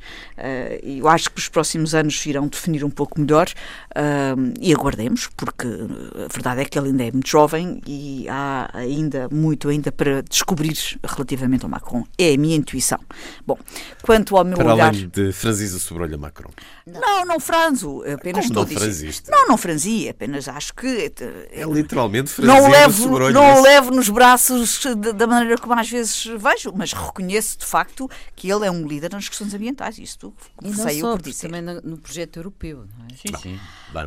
E 0.83 0.99
eu 0.99 1.07
acho 1.07 1.29
que 1.29 1.37
os 1.39 1.47
próximos 1.47 1.93
anos 1.93 2.25
irão 2.25 2.47
definir 2.47 2.83
um 2.83 2.89
pouco 2.89 3.19
melhor 3.21 3.47
eh, 3.95 4.33
e 4.59 4.73
aguardemos, 4.73 5.29
porque 5.37 5.67
a 5.67 6.27
verdade 6.33 6.61
é 6.61 6.65
que 6.65 6.77
ele 6.79 6.87
ainda 6.89 7.03
é 7.05 7.11
muito 7.11 7.29
jovem 7.29 7.79
e 7.85 8.27
há 8.27 8.69
ainda 8.73 9.27
muito 9.31 9.69
ainda 9.69 9.91
para 9.91 10.21
descobrir 10.23 10.75
relativamente 11.03 11.63
ao 11.63 11.69
Macron. 11.69 12.05
É 12.17 12.33
a 12.33 12.37
minha 12.37 12.55
intuição. 12.55 12.99
Bom, 13.45 13.57
quanto 14.01 14.35
ao 14.37 14.43
meu 14.43 14.57
Para 14.57 14.73
olhar... 14.73 14.87
além 14.89 15.07
de 15.09 15.31
franzir 15.31 15.67
a 15.75 15.79
sobrolha 15.79 16.17
Macron. 16.17 16.49
Não, 16.85 17.25
não 17.25 17.39
franzo. 17.39 18.01
Apenas 18.03 18.47
Como 18.47 18.53
estou 18.53 18.55
não 18.55 18.61
a 18.63 18.65
dizer- 18.65 18.79
franziste? 18.79 19.31
Não, 19.31 19.47
não 19.47 19.57
franzi. 19.57 20.09
Apenas 20.09 20.47
acho 20.47 20.73
que... 20.73 21.11
eh, 21.19 21.49
É 21.51 21.63
literalmente 21.65 22.29
franzir 22.29 22.53
não 22.53 22.61
o 22.63 22.65
a 22.65 22.69
levo, 22.69 23.29
não 23.31 23.59
o 23.59 23.61
levo 23.61 23.91
nos 23.91 24.09
braços 24.09 24.83
da, 24.97 25.11
da 25.11 25.27
maneira 25.27 25.57
como 25.57 25.73
às 25.79 25.89
vezes 25.89 26.25
vejo, 26.25 26.73
mas 26.75 26.93
reconheço 26.93 27.57
de 27.59 27.65
facto 27.65 28.09
que 28.35 28.49
ele 28.51 28.65
é 28.65 28.71
um 28.71 28.87
líder 28.87 29.11
nas 29.11 29.27
questões 29.29 29.53
ambientais. 29.53 29.97
Isto 29.97 30.33
sei 30.75 31.01
eu 31.01 31.11
por 31.11 31.21
dizer. 31.21 31.47
também 31.49 31.61
no, 31.61 31.97
projeto 31.97 32.37
europeu, 32.37 32.85
não 32.97 33.05
é? 33.05 33.09
Sim, 33.15 33.33
sim. 33.41 33.59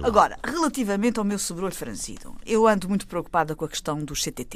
Agora, 0.02 0.38
relativamente 0.44 1.18
ao 1.18 1.24
meu 1.24 1.38
sobrolho 1.38 1.74
franzido, 1.74 2.34
eu 2.46 2.66
ando 2.66 2.88
muito 2.88 3.06
preocupada 3.06 3.54
com 3.54 3.64
a 3.64 3.68
questão 3.68 3.98
dos 4.02 4.22
CTT. 4.22 4.53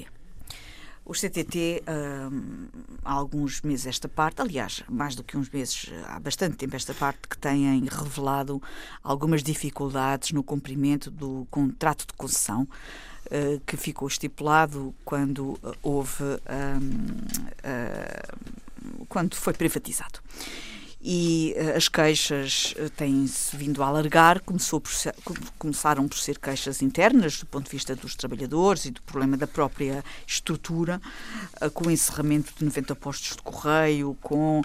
Os 1.09 1.21
CTT, 1.21 1.85
hum, 2.31 2.69
há 3.03 3.15
alguns 3.15 3.62
meses 3.62 3.87
esta 3.87 4.07
parte, 4.07 4.43
aliás, 4.43 4.83
mais 4.91 5.15
do 5.15 5.25
que 5.25 5.38
uns 5.38 5.49
meses, 5.49 5.91
há 6.07 6.21
bastante 6.21 6.59
tempo 6.59 6.77
esta 6.77 6.93
parte, 6.93 7.27
que 7.27 7.38
têm 7.38 7.83
revelado 7.87 8.62
algumas 9.03 9.43
dificuldades 9.43 10.33
no 10.33 10.43
cumprimento 10.43 11.11
do 11.11 11.47
contrato 11.50 12.07
de 12.07 12.12
concessão 12.12 12.69
eh, 13.31 13.59
que 13.65 13.78
ficou 13.78 14.06
estipulado 14.06 14.95
quando 15.02 15.59
eh, 15.65 15.73
houve. 15.82 16.25
hum, 16.25 17.17
eh, 17.63 18.23
quando 19.09 19.35
foi 19.35 19.54
privatizado 19.54 20.21
e 21.10 21.54
eh, 21.56 21.75
as 21.75 21.88
queixas 21.88 22.75
eh, 22.76 22.90
têm-se 22.94 23.56
vindo 23.56 23.82
a 23.82 23.86
alargar, 23.86 24.40
começou 24.42 24.78
por 24.78 24.92
ser- 24.92 25.14
com- 25.25 25.32
começaram 25.58 26.06
por 26.06 26.18
ser 26.18 26.38
queixas 26.38 26.82
internas 26.82 27.38
do 27.38 27.47
ponto 27.47 27.64
de 27.64 27.71
vista 27.71 27.97
dos 27.97 28.14
trabalhadores 28.14 28.84
e 28.84 28.90
do 28.90 29.00
problema 29.00 29.34
da 29.34 29.47
própria 29.47 30.04
estrutura, 30.26 31.00
eh, 31.62 31.71
com 31.71 31.88
o 31.88 31.90
encerramento 31.90 32.52
de 32.58 32.62
90 32.62 32.94
postos 32.94 33.36
de 33.36 33.42
correio, 33.42 34.14
com 34.21 34.60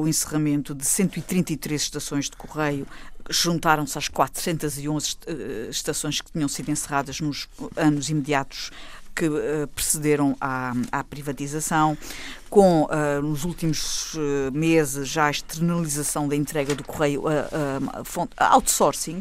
o 0.00 0.08
encerramento 0.08 0.74
de 0.74 0.86
133 0.86 1.82
estações 1.82 2.30
de 2.30 2.36
correio, 2.36 2.86
juntaram-se 3.28 3.98
às 3.98 4.08
411 4.08 5.06
est- 5.06 5.24
eh, 5.26 5.68
estações 5.70 6.22
que 6.22 6.32
tinham 6.32 6.48
sido 6.48 6.70
encerradas 6.70 7.20
nos 7.20 7.46
anos 7.76 8.08
imediatos 8.08 8.70
que 9.16 9.30
precederam 9.76 10.36
à, 10.40 10.72
à 10.90 11.04
privatização, 11.04 11.96
com, 12.54 12.86
eh, 12.88 13.20
nos 13.20 13.44
últimos 13.44 14.14
eh, 14.16 14.50
meses, 14.52 15.08
já 15.08 15.26
a 15.26 15.30
externalização 15.32 16.28
da 16.28 16.36
entrega 16.36 16.72
do 16.72 16.84
correio, 16.84 17.24
a, 17.26 17.48
a- 18.38 18.54
outsourcing. 18.54 19.20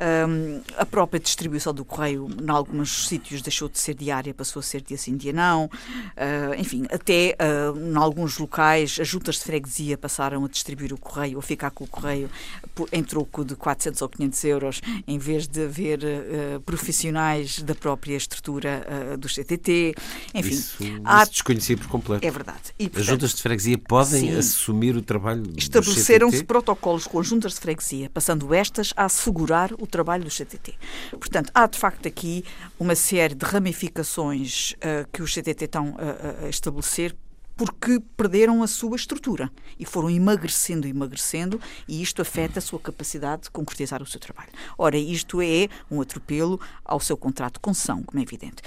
Um, 0.00 0.60
a 0.76 0.86
própria 0.86 1.18
distribuição 1.18 1.74
do 1.74 1.84
correio, 1.84 2.28
em 2.40 2.48
alguns 2.48 3.08
sítios, 3.08 3.42
deixou 3.42 3.68
de 3.68 3.80
ser 3.80 3.94
diária, 3.94 4.32
passou 4.32 4.60
a 4.60 4.62
ser 4.62 4.80
dia 4.80 4.96
sim, 4.96 5.16
dia 5.16 5.32
não. 5.32 5.64
Uh, 5.66 6.54
enfim, 6.56 6.84
até 6.88 7.36
uh, 7.40 7.76
em 7.76 7.96
alguns 7.96 8.38
locais, 8.38 8.96
as 9.00 9.08
juntas 9.08 9.34
de 9.36 9.42
freguesia 9.42 9.98
passaram 9.98 10.44
a 10.44 10.48
distribuir 10.48 10.92
o 10.92 10.98
correio, 10.98 11.36
a 11.40 11.42
ficar 11.42 11.72
com 11.72 11.82
o 11.82 11.86
correio 11.88 12.30
por- 12.76 12.88
em 12.92 13.02
troco 13.02 13.44
de 13.44 13.56
400 13.56 14.00
ou 14.00 14.08
500 14.08 14.44
euros, 14.44 14.80
em 15.06 15.18
vez 15.18 15.48
de 15.48 15.64
haver 15.64 15.98
uh, 16.04 16.60
profissionais 16.60 17.60
da 17.60 17.74
própria 17.74 18.14
estrutura 18.16 18.86
uh, 19.14 19.16
do 19.16 19.28
CTT. 19.28 19.94
Enfim, 20.32 20.50
Isso, 20.54 20.76
há- 21.04 21.22
isso 21.24 21.32
desconhecia 21.32 21.76
por 21.76 21.88
completo. 21.88 22.24
é 22.24 22.30
verdade. 22.38 22.72
E, 22.78 22.84
As 22.84 22.90
portanto, 22.90 23.04
juntas 23.06 23.34
de 23.34 23.42
freguesia 23.42 23.78
podem 23.78 24.20
Sim. 24.20 24.36
assumir 24.36 24.96
o 24.96 25.02
trabalho 25.02 25.42
do 25.42 25.58
Estabeleceram-se 25.58 26.36
CTT? 26.38 26.46
protocolos 26.46 27.06
com 27.06 27.18
as 27.20 27.26
juntas 27.26 27.54
de 27.54 27.60
freguesia, 27.60 28.10
passando 28.10 28.54
estas 28.54 28.92
a 28.96 29.04
assegurar 29.04 29.72
o 29.74 29.86
trabalho 29.86 30.24
do 30.24 30.30
CTT. 30.30 30.74
Portanto, 31.10 31.50
há 31.54 31.66
de 31.66 31.78
facto 31.78 32.06
aqui 32.06 32.44
uma 32.78 32.94
série 32.94 33.34
de 33.34 33.44
ramificações 33.44 34.74
ah, 34.80 35.06
que 35.12 35.22
os 35.22 35.32
CTT 35.34 35.64
estão 35.64 35.96
a 36.44 36.48
estabelecer 36.48 37.14
porque 37.58 38.00
perderam 38.16 38.62
a 38.62 38.68
sua 38.68 38.94
estrutura 38.94 39.50
e 39.78 39.84
foram 39.84 40.08
emagrecendo, 40.08 40.86
emagrecendo, 40.86 41.60
e 41.88 42.00
isto 42.00 42.22
afeta 42.22 42.60
a 42.60 42.62
sua 42.62 42.78
capacidade 42.78 43.42
de 43.42 43.50
concretizar 43.50 44.00
o 44.00 44.06
seu 44.06 44.20
trabalho. 44.20 44.50
Ora, 44.78 44.96
isto 44.96 45.42
é 45.42 45.68
um 45.90 46.00
atropelo 46.00 46.60
ao 46.84 47.00
seu 47.00 47.16
contrato 47.16 47.54
de 47.54 47.60
concessão, 47.60 48.04
como 48.04 48.20
é 48.20 48.22
evidente. 48.22 48.62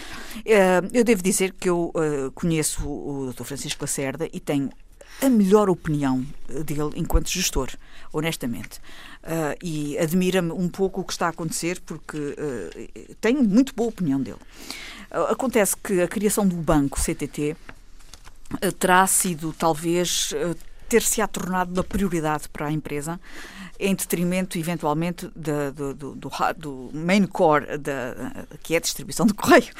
Eh, 0.45 0.81
Eu 0.91 1.05
devo 1.05 1.23
dizer 1.23 1.53
que 1.53 1.69
eu 1.69 1.91
eh, 1.95 2.29
conheço 2.35 2.85
o 2.85 3.31
Dr. 3.31 3.45
Francisco 3.45 3.81
Lacerda 3.81 4.27
e 4.33 4.39
tenho 4.41 4.69
a 5.21 5.29
melhor 5.29 5.69
opinião 5.69 6.25
eh, 6.49 6.61
dele 6.63 6.91
enquanto 6.95 7.29
gestor, 7.29 7.69
honestamente. 8.11 8.81
Ah, 9.23 9.55
e 9.63 9.97
admira-me 9.99 10.51
um 10.51 10.67
pouco 10.67 10.99
o 11.01 11.03
que 11.03 11.13
está 11.13 11.27
a 11.27 11.29
acontecer, 11.29 11.79
porque 11.85 12.17
eh, 12.37 13.13
tenho 13.21 13.41
muito 13.43 13.73
boa 13.73 13.89
opinião 13.89 14.19
dele. 14.19 14.39
Ah, 15.09 15.31
acontece 15.31 15.77
que 15.77 16.01
a 16.01 16.07
criação 16.07 16.45
do 16.45 16.55
banco 16.55 16.99
CTT 16.99 17.55
terá 18.79 19.05
sido, 19.07 19.53
talvez, 19.53 20.31
eh, 20.35 20.55
ter-se-á 20.89 21.25
tornado 21.27 21.71
uma 21.73 21.83
prioridade 21.83 22.49
para 22.49 22.67
a 22.67 22.71
empresa, 22.71 23.19
em 23.81 23.95
detrimento, 23.95 24.57
eventualmente, 24.57 25.29
da- 25.35 25.71
do, 25.71 25.93
do- 25.93 26.15
do 26.15 26.89
main 26.93 27.25
core, 27.25 27.77
da, 27.77 28.15
que 28.63 28.73
é 28.73 28.77
a 28.77 28.79
distribuição 28.79 29.25
do 29.25 29.33
correio. 29.33 29.71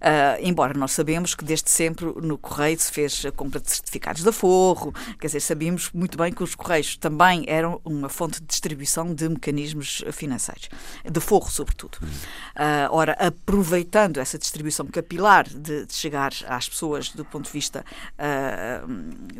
Ah, 0.00 0.36
embora 0.40 0.74
nós 0.78 0.92
sabemos 0.92 1.34
que 1.34 1.44
desde 1.44 1.70
sempre 1.70 2.04
no 2.22 2.36
correio 2.36 2.78
se 2.78 2.92
fez 2.92 3.24
a 3.24 3.32
compra 3.32 3.58
de 3.60 3.70
certificados 3.70 4.22
de 4.22 4.28
aforro, 4.28 4.92
quer 5.18 5.26
dizer, 5.28 5.40
sabíamos 5.40 5.90
muito 5.92 6.18
bem 6.18 6.32
que 6.32 6.42
os 6.42 6.54
correios 6.54 6.96
também 6.96 7.44
eram 7.48 7.80
uma 7.84 8.08
fonte 8.08 8.40
de 8.40 8.46
distribuição 8.46 9.14
de 9.14 9.28
mecanismos 9.28 10.04
financeiros, 10.12 10.68
de 11.10 11.20
forro, 11.20 11.50
sobretudo. 11.50 11.98
Ah, 12.54 12.88
ora, 12.90 13.12
aproveitando 13.12 14.18
essa 14.18 14.38
distribuição 14.38 14.86
capilar 14.86 15.48
de, 15.48 15.86
de 15.86 15.94
chegar 15.94 16.32
às 16.48 16.68
pessoas 16.68 17.10
do 17.10 17.24
ponto 17.24 17.46
de 17.46 17.52
vista 17.52 17.84
ah, 18.18 18.82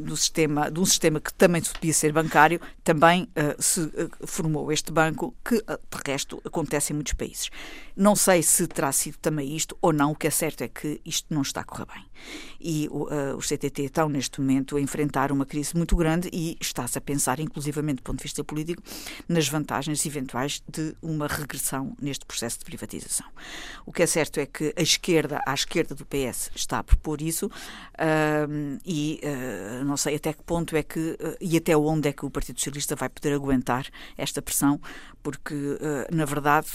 do 0.01 0.17
sistema, 0.17 0.71
de 0.71 0.81
um 0.81 0.87
sistema 0.87 1.21
que 1.21 1.33
também 1.35 1.61
podia 1.63 1.93
ser 1.93 2.13
bancário, 2.13 2.61
também 2.83 3.29
se 3.59 3.81
formou 4.25 4.71
este 4.73 4.93
banco, 4.93 5.35
que 5.45 5.57
de 5.57 5.99
resto 6.07 6.41
acontece 6.45 6.93
em 6.93 6.97
muitos 6.97 7.15
países. 7.15 7.51
Não 7.97 8.15
sei 8.15 8.43
se 8.43 8.67
terá 8.67 8.93
sido 8.93 9.17
também 9.17 9.57
isto 9.57 9.75
ou 9.81 9.91
não, 9.91 10.13
o 10.13 10.15
que 10.15 10.27
é 10.27 10.31
certo 10.31 10.61
é 10.61 10.69
que 10.69 11.01
isto 11.03 11.33
não 11.33 11.41
está 11.41 11.63
a 11.63 11.65
correr 11.65 11.87
bem. 11.87 12.05
E 12.61 12.89
uh, 12.89 13.37
os 13.39 13.49
CTT 13.49 13.85
estão 13.85 14.07
neste 14.09 14.39
momento 14.39 14.77
a 14.77 14.81
enfrentar 14.81 15.33
uma 15.33 15.47
crise 15.47 15.75
muito 15.75 15.97
grande 15.97 16.29
e 16.31 16.59
está-se 16.61 16.99
a 16.99 17.01
pensar, 17.01 17.41
inclusivamente 17.41 17.97
do 17.97 18.03
ponto 18.03 18.19
de 18.19 18.25
vista 18.25 18.45
político, 18.45 18.83
nas 19.27 19.49
vantagens 19.49 20.05
eventuais 20.05 20.63
de 20.69 20.95
uma 21.01 21.27
regressão 21.27 21.97
neste 21.99 22.27
processo 22.27 22.59
de 22.59 22.67
privatização. 22.67 23.27
O 23.87 23.93
que 23.93 24.03
é 24.03 24.07
certo 24.07 24.41
é 24.41 24.45
que 24.45 24.75
a 24.77 24.83
esquerda, 24.83 25.41
à 25.47 25.55
esquerda 25.55 25.95
do 25.95 26.05
PS, 26.05 26.51
está 26.55 26.81
a 26.81 26.85
propor 26.85 27.23
isso 27.23 27.47
uh, 27.47 28.79
e 28.85 29.21
uh, 29.23 29.85
não 29.87 29.97
sei 29.97 30.17
até 30.17 30.35
que 30.35 30.43
ponto 30.43 30.77
é 30.77 30.83
que 30.83 31.17
e 31.41 31.57
até 31.57 31.75
onde 31.75 32.11
é 32.11 32.13
que 32.13 32.27
o 32.27 32.31
Partido 32.31 32.59
Socialista 32.59 32.95
vai 32.95 33.09
poder 33.09 33.33
aguentar 33.33 33.87
esta 34.19 34.43
pressão, 34.43 34.79
porque, 35.23 35.55
na 36.13 36.25
verdade, 36.25 36.69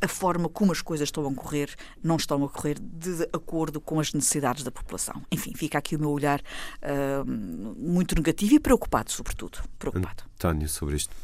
a 0.00 0.08
forma 0.08 0.48
como 0.48 0.72
as 0.72 0.80
coisas 0.80 1.08
estão 1.08 1.26
a 1.26 1.34
correr 1.34 1.74
não 2.02 2.16
estão 2.16 2.44
a 2.44 2.48
correr 2.48 2.78
de 2.80 3.22
acordo 3.32 3.80
com 3.80 4.00
as 4.00 4.12
necessidades 4.12 4.62
da 4.62 4.70
população. 4.70 5.22
Enfim, 5.30 5.52
fica 5.54 5.78
aqui 5.78 5.96
o 5.96 5.98
meu 5.98 6.10
olhar 6.10 6.40
uh, 6.40 7.24
muito 7.26 8.14
negativo 8.14 8.54
e 8.54 8.60
preocupado, 8.60 9.10
sobretudo. 9.10 9.58
Preocupado. 9.78 10.24
António, 10.34 10.68
sobre 10.68 10.96
isto. 10.96 11.14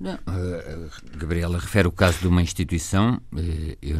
Não, 0.00 0.14
uh, 0.14 0.90
Gabriela 1.16 1.58
refere 1.58 1.86
o 1.86 1.92
caso 1.92 2.18
de 2.18 2.26
uma 2.26 2.42
instituição, 2.42 3.20
uh, 3.32 3.76
eu, 3.80 3.98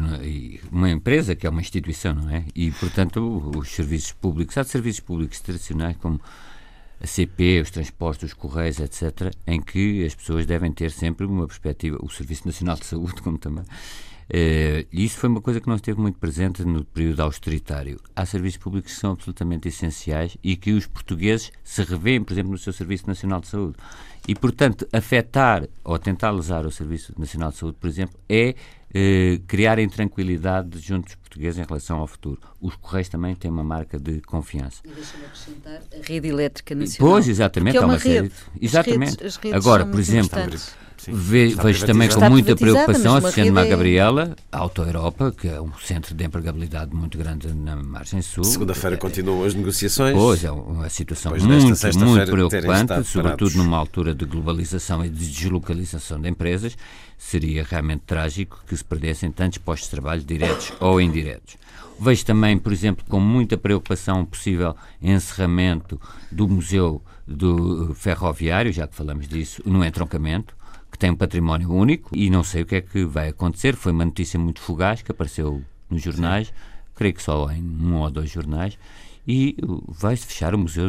uma 0.69 0.89
empresa 0.89 1.33
que 1.33 1.47
é 1.47 1.49
uma 1.49 1.61
instituição, 1.61 2.13
não 2.13 2.29
é? 2.29 2.45
E, 2.53 2.71
portanto, 2.71 3.51
os 3.55 3.69
serviços 3.69 4.11
públicos, 4.11 4.57
há 4.57 4.63
serviços 4.65 4.99
públicos 4.99 5.39
tradicionais 5.39 5.95
como 5.97 6.19
a 7.03 7.07
CP, 7.07 7.61
os 7.61 7.69
transportes, 7.69 8.31
os 8.31 8.33
correios, 8.33 8.79
etc., 8.79 9.33
em 9.45 9.61
que 9.61 10.05
as 10.05 10.15
pessoas 10.15 10.45
devem 10.45 10.71
ter 10.71 10.91
sempre 10.91 11.25
uma 11.25 11.45
perspectiva, 11.45 11.97
o 12.01 12.09
Serviço 12.09 12.47
Nacional 12.47 12.77
de 12.77 12.85
Saúde, 12.85 13.19
como 13.23 13.37
também, 13.37 13.65
Uh, 14.29 14.87
isso 14.91 15.17
foi 15.17 15.29
uma 15.29 15.41
coisa 15.41 15.59
que 15.59 15.67
não 15.67 15.75
esteve 15.75 15.99
muito 15.99 16.17
presente 16.17 16.63
no 16.63 16.83
período 16.83 17.21
austeritário. 17.21 17.99
Há 18.15 18.25
serviços 18.25 18.57
públicos 18.57 18.93
que 18.93 18.99
são 18.99 19.11
absolutamente 19.11 19.67
essenciais 19.67 20.37
e 20.43 20.55
que 20.55 20.71
os 20.71 20.87
portugueses 20.87 21.51
se 21.63 21.83
revêem, 21.83 22.23
por 22.23 22.33
exemplo, 22.33 22.51
no 22.51 22.57
seu 22.57 22.73
Serviço 22.73 23.07
Nacional 23.07 23.41
de 23.41 23.47
Saúde. 23.47 23.75
E, 24.27 24.33
portanto, 24.33 24.87
afetar 24.93 25.67
ou 25.83 25.99
tentar 25.99 26.31
lesar 26.31 26.65
o 26.65 26.71
Serviço 26.71 27.13
Nacional 27.17 27.51
de 27.51 27.57
Saúde, 27.57 27.77
por 27.79 27.87
exemplo, 27.87 28.17
é 28.29 28.55
eh, 28.95 29.41
criar 29.47 29.79
intranquilidade 29.79 30.77
junto 30.79 31.05
dos 31.05 31.15
portugueses 31.15 31.57
em 31.59 31.65
relação 31.65 31.97
ao 31.97 32.05
futuro. 32.05 32.39
Os 32.61 32.75
Correios 32.75 33.09
também 33.09 33.35
têm 33.35 33.49
uma 33.49 33.63
marca 33.63 33.99
de 33.99 34.21
confiança. 34.21 34.81
E 34.85 34.89
deixa-me 34.89 35.25
acrescentar 35.25 35.81
a 35.91 36.07
rede 36.07 36.27
elétrica 36.27 36.75
nacional. 36.75 37.13
Pois, 37.13 37.27
exatamente, 37.27 37.77
é 37.77 37.79
uma, 37.79 37.93
uma 37.93 37.97
rede. 37.97 38.31
Exatamente. 38.61 39.09
As 39.09 39.15
redes, 39.15 39.25
as 39.25 39.43
redes 39.43 39.65
Agora, 39.65 39.85
por 39.85 39.99
exemplo, 39.99 40.39
Ve, 41.11 41.55
vejo 41.55 41.85
também 41.85 42.09
com 42.09 42.29
muita 42.29 42.55
preocupação, 42.55 43.17
associando-me 43.17 43.59
à 43.59 43.65
é- 43.65 43.69
Gabriela, 43.69 44.35
a 44.51 44.59
Auto 44.59 44.81
Europa, 44.81 45.31
que 45.31 45.47
é 45.47 45.59
um 45.59 45.71
centro 45.83 46.13
de 46.13 46.23
empregabilidade 46.23 46.95
muito 46.95 47.17
grande 47.17 47.53
na 47.53 47.75
margem 47.75 48.21
sul. 48.21 48.43
Segunda-feira 48.43 48.97
continuam 48.97 49.43
as 49.43 49.53
negociações. 49.53 50.15
Pois, 50.15 50.43
é 50.43 50.51
uma 50.51 50.89
situação 50.89 51.31
muito, 51.31 51.97
muito 51.97 52.31
preocupante, 52.31 53.03
sobretudo 53.05 53.57
numa 53.57 53.77
altura 53.77 54.15
de 54.15 54.25
globalização 54.25 55.03
e 55.03 55.09
de 55.09 55.29
deslocalização 55.29 56.19
de 56.19 56.29
empresas. 56.29 56.77
Seria 57.17 57.63
realmente 57.63 58.03
trágico 58.05 58.63
que 58.67 58.75
se 58.75 58.83
perdessem 58.83 59.31
tantos 59.31 59.57
postos 59.57 59.89
de 59.89 59.95
trabalho 59.95 60.21
diretos 60.21 60.73
ou 60.79 60.99
indiretos. 60.99 61.55
Vejo 61.99 62.25
também, 62.25 62.57
por 62.57 62.73
exemplo, 62.73 63.05
com 63.07 63.19
muita 63.19 63.57
preocupação 63.57 64.21
o 64.21 64.25
possível 64.25 64.75
encerramento 65.01 65.99
do 66.31 66.47
Museu 66.47 67.01
do 67.25 67.93
Ferroviário, 67.95 68.73
já 68.73 68.87
que 68.87 68.95
falamos 68.95 69.27
disso, 69.27 69.61
no 69.65 69.85
entroncamento 69.85 70.53
que 70.93 70.99
tem 70.99 71.09
um 71.09 71.15
património 71.15 71.71
único 71.71 72.15
e 72.15 72.29
não 72.29 72.43
sei 72.43 72.61
o 72.61 72.65
que 72.67 72.75
é 72.75 72.81
que 72.81 73.03
vai 73.03 73.29
acontecer. 73.29 73.75
Foi 73.75 73.91
uma 73.91 74.05
notícia 74.05 74.39
muito 74.39 74.61
fugaz 74.61 75.01
que 75.01 75.11
apareceu 75.11 75.59
nos 75.89 76.03
jornais, 76.03 76.47
Sim. 76.47 76.53
creio 76.93 77.15
que 77.15 77.23
só 77.23 77.49
em 77.51 77.63
um 77.63 77.95
ou 77.95 78.11
dois 78.11 78.29
jornais, 78.29 78.77
e 79.27 79.57
vai-se 79.87 80.27
fechar 80.27 80.53
o 80.53 80.57
Museu 80.57 80.85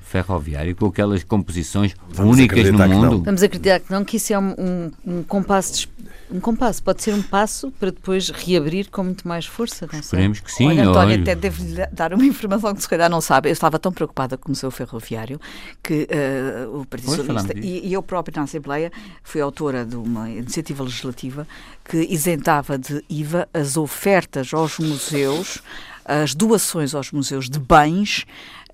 Ferroviário 0.00 0.74
com 0.74 0.86
aquelas 0.86 1.22
composições 1.22 1.94
Vamos 2.08 2.38
únicas 2.38 2.70
no 2.70 2.88
mundo. 2.88 3.22
Vamos 3.24 3.42
acreditar 3.42 3.80
que 3.80 3.92
não, 3.92 4.04
que 4.04 4.16
isso 4.16 4.32
é 4.32 4.38
um, 4.38 4.54
um, 4.58 4.90
um 5.04 5.22
compasso 5.22 5.72
de 5.74 5.88
um 6.30 6.40
compasso, 6.40 6.82
pode 6.82 7.02
ser 7.02 7.14
um 7.14 7.22
passo 7.22 7.70
para 7.72 7.90
depois 7.90 8.30
reabrir 8.30 8.90
com 8.90 9.04
muito 9.04 9.26
mais 9.26 9.46
força. 9.46 9.88
Não 9.92 10.00
Esperemos 10.00 10.40
que 10.40 10.52
sim. 10.52 10.66
Olha, 10.68 10.82
António, 10.82 11.14
olha. 11.14 11.22
até 11.22 11.34
devo 11.34 11.62
dar 11.92 12.12
uma 12.12 12.24
informação 12.24 12.74
que 12.74 12.82
se 12.82 12.88
calhar 12.88 13.08
não 13.08 13.20
sabe. 13.20 13.48
Eu 13.48 13.52
estava 13.52 13.78
tão 13.78 13.92
preocupada 13.92 14.36
com 14.36 14.52
o 14.52 14.54
seu 14.54 14.70
ferroviário 14.70 15.40
que 15.82 16.08
uh, 16.10 16.80
o 16.80 16.86
Partido 16.86 17.14
Socialista 17.14 17.52
e, 17.56 17.88
e, 17.88 17.92
eu 17.92 18.02
própria 18.02 18.40
na 18.40 18.44
Assembleia 18.44 18.90
fui 19.22 19.40
autora 19.40 19.84
de 19.84 19.96
uma 19.96 20.28
iniciativa 20.28 20.82
legislativa 20.82 21.46
que 21.84 21.98
isentava 21.98 22.78
de 22.78 23.04
IVA 23.08 23.48
as 23.54 23.76
ofertas 23.76 24.52
aos 24.52 24.78
museus 24.78 25.62
as 26.04 26.34
doações 26.34 26.94
aos 26.94 27.10
museus 27.10 27.50
de 27.50 27.58
bens 27.58 28.24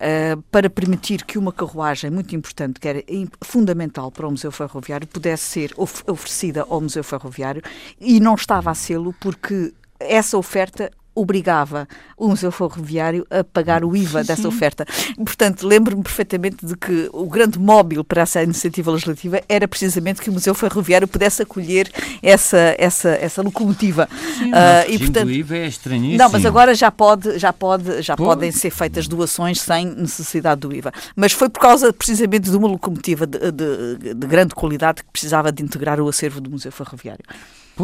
uh, 0.02 0.42
para 0.50 0.68
permitir 0.68 1.24
que 1.24 1.38
uma 1.38 1.52
carruagem 1.52 2.10
muito 2.10 2.34
importante, 2.34 2.80
que 2.80 2.88
era 2.88 3.02
fundamental 3.40 4.10
para 4.10 4.26
o 4.26 4.30
Museu 4.30 4.50
Ferroviário, 4.50 5.06
pudesse 5.06 5.44
ser 5.44 5.72
of 5.76 6.02
oferecida 6.06 6.66
ao 6.68 6.80
Museu 6.80 7.04
Ferroviário. 7.04 7.62
E 8.00 8.18
não 8.18 8.34
estava 8.34 8.70
a 8.70 8.74
sê-lo 8.74 9.14
porque 9.20 9.72
essa 9.98 10.36
oferta 10.36 10.90
obrigava 11.14 11.86
o 12.16 12.28
Museu 12.28 12.50
Ferroviário 12.50 13.26
a 13.30 13.44
pagar 13.44 13.84
o 13.84 13.96
IVA 13.96 14.22
dessa 14.24 14.48
oferta. 14.48 14.86
Portanto, 15.16 15.66
lembro-me 15.66 16.02
perfeitamente 16.02 16.64
de 16.64 16.76
que 16.76 17.08
o 17.12 17.26
grande 17.26 17.58
móvel 17.58 18.04
para 18.04 18.22
essa 18.22 18.42
iniciativa 18.42 18.90
legislativa 18.90 19.40
era 19.48 19.66
precisamente 19.68 20.20
que 20.20 20.30
o 20.30 20.32
Museu 20.32 20.54
Ferroviário 20.54 21.06
pudesse 21.06 21.42
acolher 21.42 21.90
essa, 22.22 22.74
essa, 22.78 23.10
essa 23.10 23.42
locomotiva. 23.42 24.08
Sim, 24.38 24.50
uh, 24.50 24.54
e, 24.88 24.98
portanto, 24.98 25.28
o 25.28 25.30
IVA 25.30 25.56
é 25.56 25.66
estranhíssimo. 25.66 26.18
Não, 26.18 26.30
mas 26.30 26.44
agora 26.46 26.74
já, 26.74 26.90
pode, 26.90 27.38
já, 27.38 27.52
pode, 27.52 28.02
já 28.02 28.16
podem 28.16 28.50
ser 28.50 28.70
feitas 28.70 29.06
doações 29.06 29.60
sem 29.60 29.86
necessidade 29.86 30.60
do 30.60 30.72
IVA. 30.72 30.92
Mas 31.14 31.32
foi 31.32 31.48
por 31.48 31.60
causa 31.60 31.92
precisamente 31.92 32.50
de 32.50 32.56
uma 32.56 32.68
locomotiva 32.68 33.26
de, 33.26 33.38
de, 33.52 34.14
de 34.14 34.26
grande 34.26 34.54
qualidade 34.54 35.02
que 35.02 35.10
precisava 35.10 35.52
de 35.52 35.62
integrar 35.62 36.00
o 36.00 36.08
acervo 36.08 36.40
do 36.40 36.50
Museu 36.50 36.72
Ferroviário. 36.72 37.24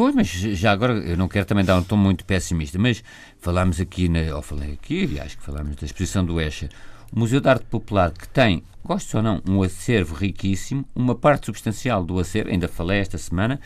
Pois, 0.00 0.14
mas 0.14 0.28
já 0.28 0.70
agora, 0.70 0.92
eu 0.92 1.16
não 1.16 1.26
quero 1.26 1.44
também 1.44 1.64
dar 1.64 1.76
um 1.76 1.82
tom 1.82 1.96
muito 1.96 2.24
pessimista, 2.24 2.78
mas 2.78 3.02
falámos 3.40 3.80
aqui, 3.80 4.08
na, 4.08 4.32
ou 4.36 4.40
falei 4.40 4.74
aqui, 4.74 5.04
e 5.06 5.18
acho 5.18 5.36
que 5.36 5.42
falámos 5.42 5.74
da 5.74 5.84
exposição 5.84 6.24
do 6.24 6.40
Escher, 6.40 6.70
o 7.12 7.18
Museu 7.18 7.40
de 7.40 7.48
Arte 7.48 7.64
Popular, 7.64 8.12
que 8.12 8.28
tem, 8.28 8.62
gosto 8.84 9.16
ou 9.16 9.24
não, 9.24 9.42
um 9.44 9.60
acervo 9.60 10.14
riquíssimo, 10.14 10.84
uma 10.94 11.16
parte 11.16 11.46
substancial 11.46 12.04
do 12.04 12.16
acervo, 12.20 12.48
ainda 12.48 12.68
falei 12.68 13.00
esta 13.00 13.18
semana, 13.18 13.58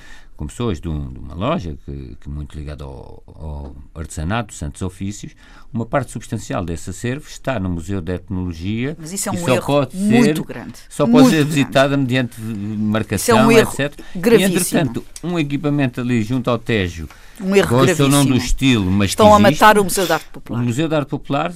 com 0.42 0.46
pessoas 0.48 0.81
de, 0.81 0.88
um, 0.88 1.12
de 1.12 1.20
uma 1.20 1.35
loja 1.35 1.78
que, 1.87 2.16
que 2.20 2.28
muito 2.28 2.59
ligada 2.59 2.83
ao, 2.83 3.22
ao, 3.26 3.76
artesanato, 3.94 4.52
Santos 4.52 4.83
Ofícios, 4.83 5.37
uma 5.72 5.87
parte 5.87 6.11
substancial 6.11 6.64
desse 6.64 6.90
acervo 6.90 7.28
está 7.28 7.61
no 7.61 7.68
Museu 7.68 8.00
de 8.00 8.12
Etnologia. 8.12 8.96
Mas 8.98 9.12
isso 9.12 9.28
é 9.28 9.33
um 9.33 9.48
erro 9.48 9.66
pode 9.66 9.96
muito 9.96 10.42
ser, 10.42 10.46
grande. 10.46 10.74
Só 10.88 11.07
pode 11.07 11.31
ser 11.31 11.44
visitada 11.44 11.96
mediante 11.96 12.40
marcação, 12.40 13.38
é 13.38 13.46
um 13.46 13.52
erro 13.52 13.70
etc. 13.70 14.00
Gravíssimo. 14.16 14.52
E, 14.52 14.57
entretanto, 14.57 15.05
um 15.22 15.38
equipamento 15.38 16.00
ali 16.00 16.22
junto 16.22 16.50
ao 16.50 16.59
Tejo 16.59 17.09
um 17.42 17.57
erro 17.57 17.68
Gosto 17.68 17.85
gravíssimo. 17.85 18.09
não 18.09 18.24
do 18.24 18.37
estilo, 18.37 18.90
mas 18.90 19.11
Estão 19.11 19.35
a 19.35 19.38
matar 19.38 19.78
o 19.78 19.85
Museu 19.85 20.07
da 20.07 20.14
Arte 20.14 20.28
Popular. 20.33 20.61
O 20.61 20.64
Museu 20.64 20.88
da 20.88 20.96
Arte 20.98 21.09
Popular, 21.09 21.52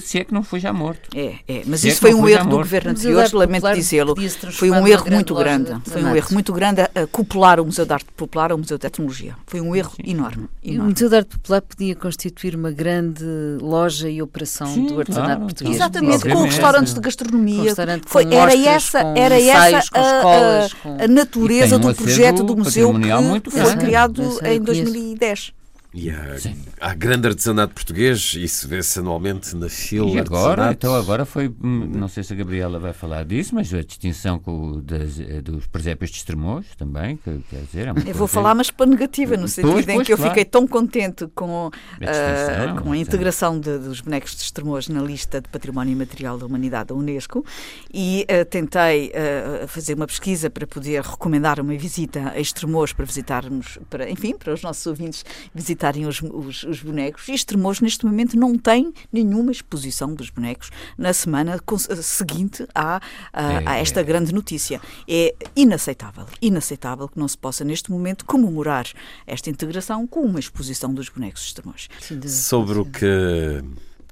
se 0.00 0.18
é 0.18 0.24
que 0.24 0.32
não 0.32 0.42
foi 0.42 0.60
já 0.60 0.72
morto. 0.72 1.08
É, 1.14 1.34
é. 1.46 1.62
Mas 1.66 1.80
se 1.80 1.88
é 1.88 1.90
isso 1.90 2.06
é 2.06 2.10
foi 2.10 2.14
um 2.14 2.28
erro 2.28 2.48
do 2.48 2.56
governo 2.58 2.90
anterior, 2.90 3.28
lamento 3.32 3.74
dizê-lo. 3.74 4.14
Foi 4.52 4.70
um 4.70 4.86
erro 4.86 5.10
muito 5.10 5.34
grande. 5.34 5.76
Foi 5.84 6.02
um 6.02 6.14
erro 6.14 6.28
muito 6.32 6.52
grande 6.52 6.80
a, 6.82 6.90
a 6.94 7.06
copular 7.06 7.60
o 7.60 7.64
Museu 7.64 7.84
da 7.86 7.94
Arte 7.94 8.06
Popular 8.16 8.52
ao 8.52 8.58
Museu 8.58 8.78
da 8.78 8.88
Tecnologia. 8.88 9.34
Foi 9.46 9.60
um 9.60 9.74
erro 9.74 9.92
enorme, 10.04 10.48
enorme. 10.62 10.88
O 10.88 10.90
Museu 10.90 11.08
da 11.08 11.18
Arte 11.18 11.30
Popular 11.30 11.62
podia 11.62 11.94
constituir 11.94 12.54
uma 12.54 12.70
grande 12.70 13.24
loja 13.60 14.08
e 14.08 14.22
operação 14.22 14.66
Sim, 14.66 14.86
do 14.86 14.98
artesanato 14.98 15.30
claro, 15.30 15.44
português. 15.46 15.76
Exatamente, 15.76 16.28
com 16.28 16.42
restaurantes 16.42 16.94
de 16.94 17.00
gastronomia. 17.00 17.74
Foi, 18.06 18.24
era 18.32 18.56
essa, 18.56 19.00
era 19.16 19.40
essa 19.40 19.98
a, 19.98 21.00
a, 21.00 21.04
a 21.04 21.08
natureza 21.08 21.78
do 21.78 21.94
projeto 21.94 22.42
do 22.42 22.56
museu 22.56 22.94
que 23.42 23.50
foi 23.50 23.76
criado 23.76 24.22
em 24.44 24.60
2010. 24.60 25.23
10. 25.24 25.54
E 25.96 26.10
há, 26.10 26.36
há 26.80 26.92
grande 26.92 27.28
artesanato 27.28 27.72
português, 27.72 28.34
isso 28.36 28.66
vê-se 28.66 28.98
anualmente 28.98 29.54
na 29.54 29.68
fila. 29.68 30.10
E 30.10 30.18
agora, 30.18 30.72
então 30.72 30.92
agora 30.92 31.24
foi, 31.24 31.46
hum, 31.48 31.88
não 31.94 32.08
sei 32.08 32.24
se 32.24 32.32
a 32.32 32.36
Gabriela 32.36 32.80
vai 32.80 32.92
falar 32.92 33.24
disso, 33.24 33.54
mas 33.54 33.72
a 33.72 33.80
distinção 33.80 34.40
com, 34.40 34.80
das, 34.80 35.20
eh, 35.20 35.40
dos 35.40 35.68
presépios 35.68 36.10
de 36.10 36.16
Estremoz 36.16 36.66
também, 36.76 37.16
que, 37.18 37.38
quer 37.48 37.60
dizer... 37.60 37.86
É 37.86 38.10
Eu 38.10 38.14
vou 38.14 38.26
falar, 38.26 38.56
mas 38.56 38.72
para 38.72 38.86
negativa, 38.86 39.36
no 39.36 39.46
sentido 39.46 39.70
pois, 39.70 39.86
em 39.86 39.94
pois, 39.94 40.06
que 40.08 40.12
eu 40.12 40.16
claro. 40.16 40.32
fiquei 40.32 40.44
tão 40.44 40.66
contente 40.66 41.28
com, 41.32 41.70
a, 41.70 42.74
uh, 42.76 42.82
com 42.82 42.90
a 42.90 42.96
integração 42.96 43.60
de, 43.60 43.78
dos 43.78 44.00
bonecos 44.00 44.34
de 44.34 44.42
Estremoz 44.42 44.88
na 44.88 45.00
lista 45.00 45.40
de 45.40 45.48
Património 45.48 45.92
Imaterial 45.92 46.36
da 46.36 46.44
Humanidade 46.44 46.88
da 46.88 46.96
Unesco 46.96 47.46
e 47.92 48.26
uh, 48.28 48.44
tentei 48.46 49.12
uh, 49.12 49.68
fazer 49.68 49.94
uma 49.94 50.08
pesquisa 50.08 50.50
para 50.50 50.66
poder 50.66 51.02
recomendar 51.02 51.60
uma 51.60 51.76
visita 51.76 52.32
a 52.34 52.40
Estremoz 52.40 52.92
para 52.92 53.04
visitarmos, 53.04 53.78
para, 53.88 54.10
enfim, 54.10 54.34
para 54.36 54.52
os 54.52 54.60
nossos 54.60 54.84
ouvintes 54.88 55.24
visitar 55.54 55.83
visitarem 55.84 56.06
os, 56.06 56.22
os, 56.22 56.64
os 56.64 56.82
bonecos. 56.82 57.28
E 57.28 57.32
Estremoz, 57.32 57.80
neste 57.80 58.06
momento, 58.06 58.36
não 58.38 58.56
tem 58.56 58.92
nenhuma 59.12 59.52
exposição 59.52 60.14
dos 60.14 60.30
bonecos 60.30 60.70
na 60.96 61.12
semana 61.12 61.60
seguinte 62.02 62.66
à, 62.74 63.00
a, 63.32 63.52
é, 63.52 63.68
a 63.68 63.78
esta 63.78 64.00
é. 64.00 64.04
grande 64.04 64.32
notícia. 64.32 64.80
É 65.08 65.34
inaceitável, 65.54 66.26
inaceitável 66.40 67.08
que 67.08 67.18
não 67.18 67.28
se 67.28 67.36
possa, 67.36 67.64
neste 67.64 67.90
momento, 67.90 68.24
comemorar 68.24 68.86
esta 69.26 69.50
integração 69.50 70.06
com 70.06 70.20
uma 70.20 70.40
exposição 70.40 70.92
dos 70.92 71.08
bonecos 71.08 71.42
de 71.42 71.48
Estremoz. 71.48 71.88
Sobre 72.26 72.78
o 72.78 72.84
que 72.84 73.62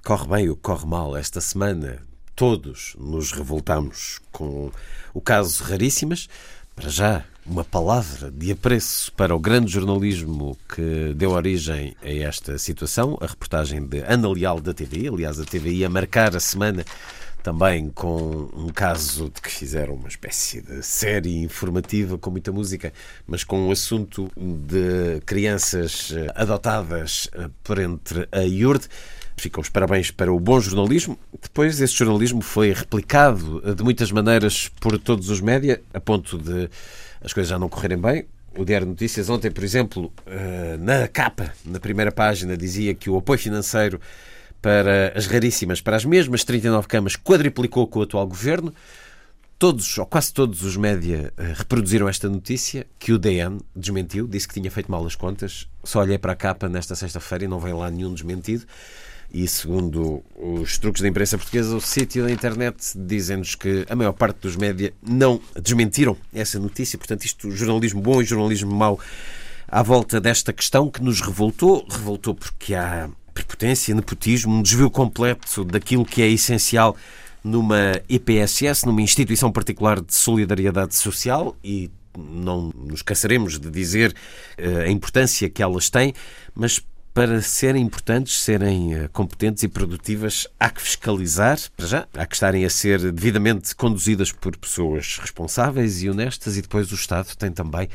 corre 0.04 0.26
bem 0.28 0.48
ou 0.48 0.56
corre 0.56 0.86
mal 0.86 1.16
esta 1.16 1.40
semana, 1.40 2.02
todos 2.36 2.94
nos 2.98 3.32
revoltamos 3.32 4.20
com 4.30 4.70
o 5.14 5.20
caso 5.20 5.64
Raríssimas. 5.64 6.28
Para 6.74 6.88
já, 6.88 7.24
uma 7.44 7.64
palavra 7.64 8.30
de 8.30 8.52
apreço 8.52 9.12
para 9.12 9.34
o 9.34 9.38
grande 9.38 9.72
jornalismo 9.72 10.56
que 10.68 11.12
deu 11.14 11.30
origem 11.32 11.96
a 12.02 12.10
esta 12.10 12.56
situação, 12.58 13.18
a 13.20 13.26
reportagem 13.26 13.84
de 13.84 13.98
Ana 14.06 14.28
Leal 14.28 14.60
da 14.60 14.72
TV, 14.72 15.08
aliás, 15.08 15.40
a 15.40 15.44
TVI 15.44 15.84
a 15.84 15.88
marcar 15.88 16.36
a 16.36 16.40
semana 16.40 16.84
também 17.42 17.90
com 17.90 18.48
um 18.54 18.68
caso 18.68 19.24
de 19.24 19.40
que 19.40 19.50
fizeram 19.50 19.94
uma 19.94 20.08
espécie 20.08 20.62
de 20.62 20.82
série 20.82 21.42
informativa 21.42 22.16
com 22.16 22.30
muita 22.30 22.52
música, 22.52 22.92
mas 23.26 23.42
com 23.42 23.68
um 23.68 23.70
assunto 23.72 24.30
de 24.36 25.20
crianças 25.26 26.12
eh, 26.14 26.32
adotadas 26.36 27.28
eh, 27.34 27.50
por 27.64 27.80
entre 27.80 28.28
a 28.30 28.42
IURD. 28.42 28.86
Ficam 29.36 29.60
os 29.60 29.68
parabéns 29.68 30.10
para 30.10 30.32
o 30.32 30.38
bom 30.38 30.60
jornalismo. 30.60 31.18
Depois, 31.42 31.80
esse 31.80 31.94
jornalismo 31.94 32.42
foi 32.42 32.72
replicado 32.72 33.74
de 33.74 33.82
muitas 33.82 34.12
maneiras 34.12 34.70
por 34.80 34.96
todos 34.98 35.28
os 35.28 35.40
média, 35.40 35.82
a 35.92 35.98
ponto 35.98 36.38
de 36.38 36.70
as 37.24 37.32
coisas 37.32 37.50
já 37.50 37.58
não 37.58 37.68
correrem 37.68 37.98
bem. 37.98 38.26
O 38.56 38.64
Diário 38.64 38.86
de 38.86 38.90
Notícias 38.90 39.30
ontem, 39.30 39.50
por 39.50 39.64
exemplo, 39.64 40.12
eh, 40.26 40.76
na 40.78 41.08
capa, 41.08 41.52
na 41.64 41.80
primeira 41.80 42.12
página, 42.12 42.56
dizia 42.56 42.94
que 42.94 43.08
o 43.08 43.16
apoio 43.16 43.38
financeiro 43.38 43.98
para 44.60 45.12
as 45.16 45.26
raríssimas, 45.26 45.80
para 45.80 45.96
as 45.96 46.04
mesmas 46.04 46.44
39 46.44 46.86
camas, 46.86 47.16
quadriplicou 47.16 47.86
com 47.86 48.00
o 48.00 48.02
atual 48.02 48.26
governo. 48.26 48.72
Todos, 49.58 49.96
ou 49.96 50.04
quase 50.04 50.34
todos 50.34 50.62
os 50.64 50.76
média 50.76 51.32
eh, 51.36 51.52
reproduziram 51.54 52.08
esta 52.08 52.28
notícia, 52.28 52.86
que 52.98 53.12
o 53.12 53.18
DN 53.18 53.60
desmentiu, 53.74 54.26
disse 54.26 54.46
que 54.46 54.54
tinha 54.54 54.70
feito 54.70 54.90
mal 54.90 55.06
as 55.06 55.14
contas. 55.14 55.66
Só 55.82 56.00
olhei 56.00 56.18
para 56.18 56.32
a 56.32 56.36
capa 56.36 56.68
nesta 56.68 56.94
sexta-feira 56.94 57.44
e 57.44 57.48
não 57.48 57.58
vem 57.58 57.72
lá 57.72 57.90
nenhum 57.90 58.12
desmentido. 58.12 58.66
E 59.32 59.48
segundo 59.48 60.22
os 60.36 60.76
truques 60.76 61.00
da 61.00 61.08
imprensa 61.08 61.38
portuguesa, 61.38 61.74
o 61.74 61.80
sítio 61.80 62.24
da 62.24 62.30
internet 62.30 62.92
dizem-nos 62.94 63.54
que 63.54 63.86
a 63.88 63.96
maior 63.96 64.12
parte 64.12 64.40
dos 64.42 64.56
média 64.56 64.92
não 65.02 65.40
desmentiram 65.58 66.16
essa 66.34 66.58
notícia. 66.58 66.98
Portanto, 66.98 67.24
isto, 67.24 67.50
jornalismo 67.50 68.02
bom 68.02 68.20
e 68.20 68.26
jornalismo 68.26 68.70
mau 68.70 69.00
à 69.66 69.82
volta 69.82 70.20
desta 70.20 70.52
questão 70.52 70.90
que 70.90 71.02
nos 71.02 71.22
revoltou. 71.22 71.86
Revoltou 71.90 72.34
porque 72.34 72.74
há 72.74 73.08
prepotência, 73.32 73.94
nepotismo, 73.94 74.54
um 74.54 74.62
desvio 74.62 74.90
completo 74.90 75.64
daquilo 75.64 76.04
que 76.04 76.20
é 76.20 76.28
essencial 76.28 76.94
numa 77.42 78.00
EPSS, 78.10 78.84
numa 78.84 79.00
instituição 79.00 79.50
particular 79.50 80.00
de 80.00 80.14
solidariedade 80.14 80.94
social 80.94 81.56
e 81.64 81.90
não 82.16 82.70
nos 82.74 83.00
cansaremos 83.00 83.58
de 83.58 83.70
dizer 83.70 84.14
uh, 84.58 84.80
a 84.80 84.88
importância 84.88 85.48
que 85.48 85.62
elas 85.62 85.88
têm, 85.88 86.12
mas 86.54 86.82
para 87.14 87.42
serem 87.42 87.82
importantes, 87.82 88.40
serem 88.40 88.94
eh, 88.94 89.08
competentes 89.12 89.62
e 89.62 89.68
produtivas, 89.68 90.48
há 90.58 90.70
que 90.70 90.80
fiscalizar, 90.80 91.58
para 91.76 91.86
já, 91.86 92.08
há 92.14 92.24
que 92.24 92.34
estarem 92.34 92.64
a 92.64 92.70
ser 92.70 93.12
devidamente 93.12 93.74
conduzidas 93.76 94.32
por 94.32 94.56
pessoas 94.56 95.18
responsáveis 95.20 96.02
e 96.02 96.08
honestas, 96.08 96.56
e 96.56 96.62
depois 96.62 96.90
o 96.90 96.94
Estado 96.94 97.36
tem 97.36 97.52
também 97.52 97.88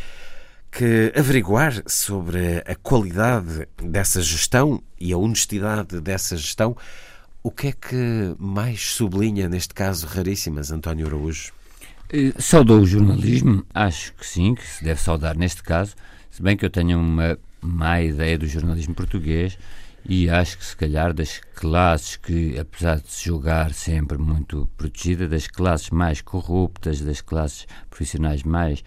que 0.71 1.11
averiguar 1.17 1.81
sobre 1.87 2.63
a 2.67 2.75
qualidade 2.75 3.67
dessa 3.81 4.21
gestão 4.21 4.83
e 4.99 5.11
a 5.11 5.17
honestidade 5.17 5.99
dessa 5.99 6.37
gestão. 6.37 6.77
O 7.41 7.49
que 7.49 7.67
é 7.67 7.71
que 7.71 8.35
mais 8.37 8.91
sublinha, 8.91 9.49
neste 9.49 9.73
caso, 9.73 10.05
raríssimas, 10.05 10.69
António 10.69 11.07
Araújo? 11.07 11.51
Eh, 12.11 12.33
saudou 12.37 12.81
o 12.81 12.85
jornalismo, 12.85 13.65
acho 13.73 14.13
que 14.13 14.25
sim, 14.27 14.53
que 14.53 14.67
se 14.67 14.83
deve 14.83 15.01
saudar 15.01 15.35
neste 15.35 15.63
caso, 15.63 15.95
se 16.29 16.43
bem 16.43 16.55
que 16.55 16.65
eu 16.65 16.69
tenho 16.69 16.99
uma 16.99 17.37
má 17.67 18.01
ideia 18.01 18.37
do 18.37 18.47
jornalismo 18.47 18.95
português 18.95 19.57
e 20.07 20.29
acho 20.29 20.57
que 20.57 20.65
se 20.65 20.75
calhar 20.75 21.13
das 21.13 21.39
classes 21.55 22.15
que, 22.15 22.57
apesar 22.57 23.01
de 23.01 23.11
se 23.11 23.25
julgar 23.25 23.73
sempre 23.73 24.17
muito 24.17 24.69
protegida, 24.77 25.27
das 25.27 25.47
classes 25.47 25.89
mais 25.89 26.21
corruptas, 26.21 27.01
das 27.01 27.19
classes 27.19 27.67
profissionais 27.89 28.43
mais 28.43 28.83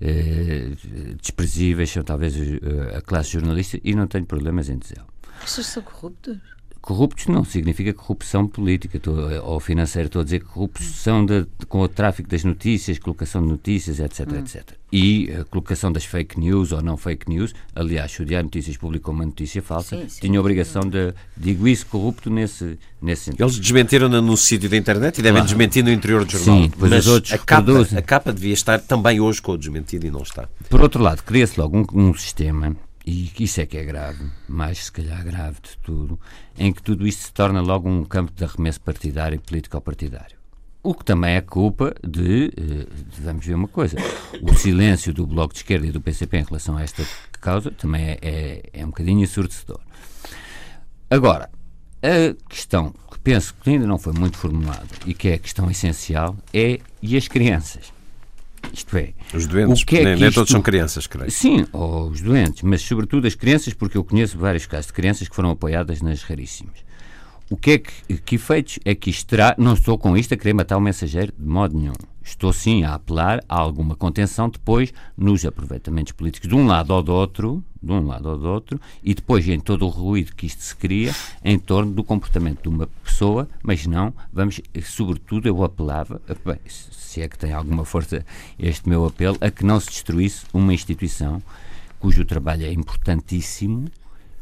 eh, 0.00 0.72
desprezíveis 1.20 1.90
são 1.90 2.02
talvez 2.02 2.36
eh, 2.36 2.96
a 2.96 3.00
classe 3.00 3.30
jornalista 3.30 3.80
e 3.82 3.94
não 3.94 4.06
tenho 4.06 4.26
problemas 4.26 4.68
em 4.68 4.78
dizê-lo. 4.78 5.06
São 5.46 5.82
corruptos? 5.82 6.38
Corruptos 6.80 7.26
não 7.26 7.44
significa 7.44 7.92
corrupção 7.92 8.46
política 8.46 8.96
estou, 8.96 9.16
ou 9.44 9.60
financeira, 9.60 10.06
estou 10.06 10.22
a 10.22 10.24
dizer 10.24 10.40
corrupção 10.40 11.24
de, 11.24 11.42
de, 11.58 11.66
com 11.66 11.80
o 11.80 11.88
tráfico 11.88 12.28
das 12.28 12.44
notícias, 12.44 12.98
colocação 12.98 13.42
de 13.42 13.48
notícias, 13.48 14.00
etc, 14.00 14.28
hum. 14.32 14.38
etc. 14.38 14.70
E 14.90 15.30
a 15.32 15.44
colocação 15.44 15.92
das 15.92 16.04
fake 16.04 16.40
news 16.40 16.72
ou 16.72 16.80
não 16.80 16.96
fake 16.96 17.28
news, 17.28 17.54
aliás, 17.74 18.12
se 18.12 18.22
o 18.22 18.24
Diário 18.24 18.46
Notícias 18.46 18.76
publicou 18.78 19.12
uma 19.12 19.26
notícia 19.26 19.60
falsa, 19.60 19.96
sim, 19.96 20.08
sim, 20.08 20.20
tinha 20.20 20.38
a 20.38 20.40
obrigação 20.40 20.82
de, 20.82 21.12
digo 21.36 21.68
isso, 21.68 21.84
corrupto 21.86 22.30
nesse, 22.30 22.78
nesse 23.02 23.24
sentido. 23.24 23.42
Eles 23.42 23.58
desmentiram-no 23.58 24.22
no 24.22 24.36
sítio 24.36 24.70
da 24.70 24.76
internet 24.76 25.18
e 25.18 25.22
devem 25.22 25.42
claro. 25.42 25.46
desmentir 25.46 25.84
no 25.84 25.90
interior 25.90 26.24
do 26.24 26.32
jornal. 26.32 26.56
Sim, 26.56 26.68
depois 26.68 26.90
Mas 26.90 27.06
os 27.06 27.12
outros 27.12 27.32
a 27.34 27.38
capa, 27.38 27.72
a 27.98 28.02
capa 28.02 28.32
devia 28.32 28.54
estar 28.54 28.78
também 28.80 29.20
hoje 29.20 29.42
com 29.42 29.52
o 29.52 29.58
desmentido 29.58 30.06
e 30.06 30.10
não 30.10 30.22
está. 30.22 30.48
Por 30.70 30.80
outro 30.80 31.02
lado, 31.02 31.22
cria-se 31.22 31.60
logo 31.60 31.76
um, 31.76 32.08
um 32.08 32.14
sistema 32.14 32.74
e 33.08 33.32
isso 33.42 33.58
é 33.58 33.64
que 33.64 33.78
é 33.78 33.84
grave, 33.84 34.22
mais 34.46 34.84
se 34.84 34.92
calhar 34.92 35.24
grave 35.24 35.56
de 35.62 35.78
tudo, 35.78 36.20
em 36.58 36.70
que 36.70 36.82
tudo 36.82 37.06
isto 37.06 37.22
se 37.22 37.32
torna 37.32 37.62
logo 37.62 37.88
um 37.88 38.04
campo 38.04 38.30
de 38.30 38.44
arremesso 38.44 38.82
partidário 38.82 39.36
e 39.36 39.38
político-partidário. 39.38 40.36
O 40.82 40.92
que 40.94 41.06
também 41.06 41.34
é 41.34 41.40
culpa 41.40 41.94
de, 42.06 42.52
eh, 42.54 42.86
vamos 43.20 43.46
ver 43.46 43.54
uma 43.54 43.66
coisa, 43.66 43.96
o 44.42 44.54
silêncio 44.54 45.14
do 45.14 45.26
Bloco 45.26 45.54
de 45.54 45.60
Esquerda 45.60 45.86
e 45.86 45.90
do 45.90 46.02
PCP 46.02 46.36
em 46.36 46.44
relação 46.44 46.76
a 46.76 46.82
esta 46.82 47.02
causa 47.40 47.70
também 47.70 48.10
é, 48.10 48.18
é, 48.20 48.62
é 48.74 48.84
um 48.84 48.88
bocadinho 48.88 49.22
ensurdecedor. 49.22 49.80
Agora, 51.08 51.48
a 52.02 52.48
questão 52.50 52.92
que 53.10 53.18
penso 53.20 53.54
que 53.54 53.70
ainda 53.70 53.86
não 53.86 53.98
foi 53.98 54.12
muito 54.12 54.36
formulada 54.36 54.86
e 55.06 55.14
que 55.14 55.28
é 55.28 55.34
a 55.34 55.38
questão 55.38 55.70
essencial 55.70 56.36
é 56.52 56.78
e 57.00 57.16
as 57.16 57.26
crianças? 57.26 57.90
Isto 58.72 58.96
é, 58.96 59.12
os 59.34 59.46
doentes, 59.46 59.84
é 59.88 60.04
nem, 60.04 60.16
nem 60.16 60.28
isto... 60.28 60.34
todos 60.34 60.50
são 60.50 60.62
crianças, 60.62 61.06
creio. 61.06 61.30
Sim, 61.30 61.66
ou 61.72 62.08
os 62.08 62.20
doentes, 62.20 62.62
mas 62.62 62.82
sobretudo 62.82 63.26
as 63.26 63.34
crianças, 63.34 63.74
porque 63.74 63.96
eu 63.96 64.04
conheço 64.04 64.38
vários 64.38 64.66
casos 64.66 64.86
de 64.86 64.92
crianças 64.92 65.28
que 65.28 65.34
foram 65.34 65.50
apoiadas 65.50 66.00
nas 66.00 66.22
raríssimas. 66.22 66.87
O 67.50 67.56
que 67.56 67.70
é 67.70 67.78
que, 67.78 68.18
que 68.18 68.34
efeitos 68.34 68.78
é 68.84 68.94
que 68.94 69.08
isto 69.08 69.26
terá? 69.26 69.54
Não 69.56 69.72
estou 69.72 69.96
com 69.96 70.14
isto 70.14 70.34
a 70.34 70.36
querer 70.36 70.52
matar 70.52 70.76
o 70.76 70.80
mensageiro 70.82 71.32
de 71.38 71.46
modo 71.46 71.78
nenhum. 71.78 71.94
Estou 72.22 72.52
sim 72.52 72.84
a 72.84 72.92
apelar 72.92 73.42
a 73.48 73.58
alguma 73.58 73.96
contenção 73.96 74.50
depois 74.50 74.92
nos 75.16 75.46
aproveitamentos 75.46 76.12
políticos 76.12 76.46
de 76.46 76.54
um 76.54 76.66
lado 76.66 76.90
ou 76.90 77.02
do 77.02 77.10
outro, 77.10 77.64
de 77.82 77.90
um 77.90 78.06
lado 78.06 78.28
ou 78.28 78.36
do 78.36 78.46
outro, 78.46 78.78
e 79.02 79.14
depois 79.14 79.48
em 79.48 79.58
todo 79.58 79.86
o 79.86 79.88
ruído 79.88 80.36
que 80.36 80.44
isto 80.44 80.62
se 80.62 80.76
cria 80.76 81.14
em 81.42 81.58
torno 81.58 81.90
do 81.90 82.04
comportamento 82.04 82.64
de 82.64 82.68
uma 82.68 82.86
pessoa, 83.02 83.48
mas 83.62 83.86
não, 83.86 84.12
vamos, 84.30 84.60
sobretudo 84.84 85.48
eu 85.48 85.64
apelava, 85.64 86.20
bem, 86.44 86.58
se 86.66 87.22
é 87.22 87.28
que 87.28 87.38
tem 87.38 87.54
alguma 87.54 87.86
força 87.86 88.26
este 88.58 88.86
meu 88.86 89.06
apelo, 89.06 89.38
a 89.40 89.50
que 89.50 89.64
não 89.64 89.80
se 89.80 89.88
destruísse 89.88 90.44
uma 90.52 90.74
instituição 90.74 91.42
cujo 91.98 92.24
trabalho 92.24 92.66
é 92.66 92.72
importantíssimo, 92.72 93.88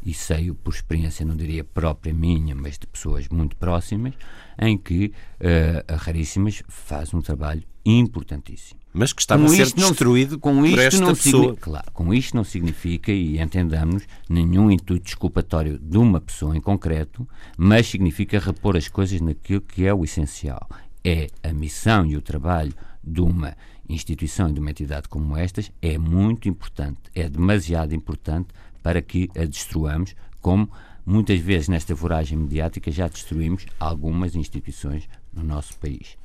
e 0.07 0.15
sei 0.15 0.53
por 0.53 0.73
experiência, 0.73 1.27
não 1.27 1.37
diria 1.37 1.65
própria 1.65 2.15
minha, 2.15 2.55
mas 2.55 2.79
de 2.79 2.87
pessoas 2.87 3.29
muito 3.29 3.57
próximas, 3.57 4.15
em 4.57 4.79
que 4.79 5.13
uh, 5.41 5.93
a 5.93 5.97
Raríssimas 5.97 6.63
faz 6.69 7.13
um 7.13 7.21
trabalho 7.21 7.65
importantíssimo. 7.85 8.79
Mas 8.93 9.13
que 9.13 9.21
estava 9.21 9.45
com 9.45 9.53
a 9.53 9.57
ser 9.57 9.73
destruído 9.73 10.33
não, 10.33 10.39
com 10.39 10.65
isto 10.65 10.81
esta 10.81 11.01
não 11.01 11.15
pessoa. 11.15 11.57
Claro, 11.57 11.91
com 11.93 12.15
isto 12.15 12.37
não 12.37 12.45
significa, 12.45 13.11
e 13.11 13.41
entendamos, 13.41 14.05
nenhum 14.29 14.71
intuito 14.71 15.07
desculpatório 15.07 15.77
de 15.77 15.99
uma 15.99 16.21
pessoa 16.21 16.57
em 16.57 16.61
concreto, 16.61 17.29
mas 17.59 17.89
significa 17.89 18.39
repor 18.39 18.77
as 18.77 18.87
coisas 18.87 19.21
naquilo 19.21 19.61
que 19.61 19.85
é 19.85 19.93
o 19.93 20.05
essencial. 20.05 20.69
É 21.05 21.27
a 21.43 21.53
missão 21.53 22.07
e 22.07 22.17
o 22.17 22.23
trabalho 22.23 22.73
de 23.03 23.21
uma 23.21 23.57
instituição 23.89 24.49
e 24.49 24.53
de 24.53 24.61
uma 24.61 24.71
entidade 24.71 25.09
como 25.09 25.37
estas 25.37 25.71
é 25.81 25.99
muito 25.99 26.49
importante, 26.49 27.01
é 27.15 27.29
demasiado 27.29 27.95
importante 27.95 28.49
para 28.87 29.03
que 29.03 29.29
a 29.37 29.45
destruamos, 29.45 30.15
como 30.41 30.71
muitas 31.05 31.41
vezes 31.41 31.67
nesta 31.67 31.93
voragem 31.93 32.39
mediática 32.39 32.89
já 32.89 33.09
destruímos 33.09 33.67
algumas 33.81 34.37
instituições 34.37 35.09
no 35.35 35.43
nosso 35.43 35.77
país. 35.79 36.17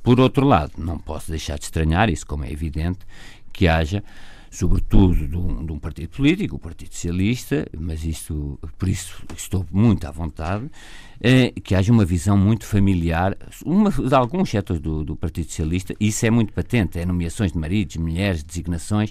Por 0.00 0.20
outro 0.20 0.46
lado, 0.46 0.74
não 0.78 0.96
posso 0.96 1.32
deixar 1.32 1.58
de 1.58 1.64
estranhar, 1.64 2.08
isso 2.08 2.24
como 2.24 2.44
é 2.44 2.52
evidente, 2.52 3.00
que 3.52 3.66
haja, 3.66 4.00
sobretudo 4.48 5.26
de 5.26 5.36
um, 5.36 5.66
de 5.66 5.72
um 5.72 5.78
partido 5.80 6.10
político, 6.10 6.54
o 6.54 6.58
Partido 6.60 6.94
Socialista, 6.94 7.66
mas 7.76 8.04
isso, 8.04 8.60
por 8.78 8.88
isso 8.88 9.20
estou 9.36 9.66
muito 9.72 10.06
à 10.06 10.12
vontade, 10.12 10.70
eh, 11.20 11.50
que 11.64 11.74
haja 11.74 11.92
uma 11.92 12.04
visão 12.04 12.38
muito 12.38 12.64
familiar, 12.64 13.36
uma, 13.66 13.90
de 13.90 14.14
alguns 14.14 14.50
setores 14.50 14.80
do, 14.80 15.02
do 15.02 15.16
Partido 15.16 15.46
Socialista, 15.46 15.96
isso 15.98 16.24
é 16.24 16.30
muito 16.30 16.52
patente, 16.52 16.96
é 16.96 17.04
nomeações 17.04 17.50
de 17.50 17.58
maridos, 17.58 17.96
mulheres, 17.96 18.44
designações, 18.44 19.10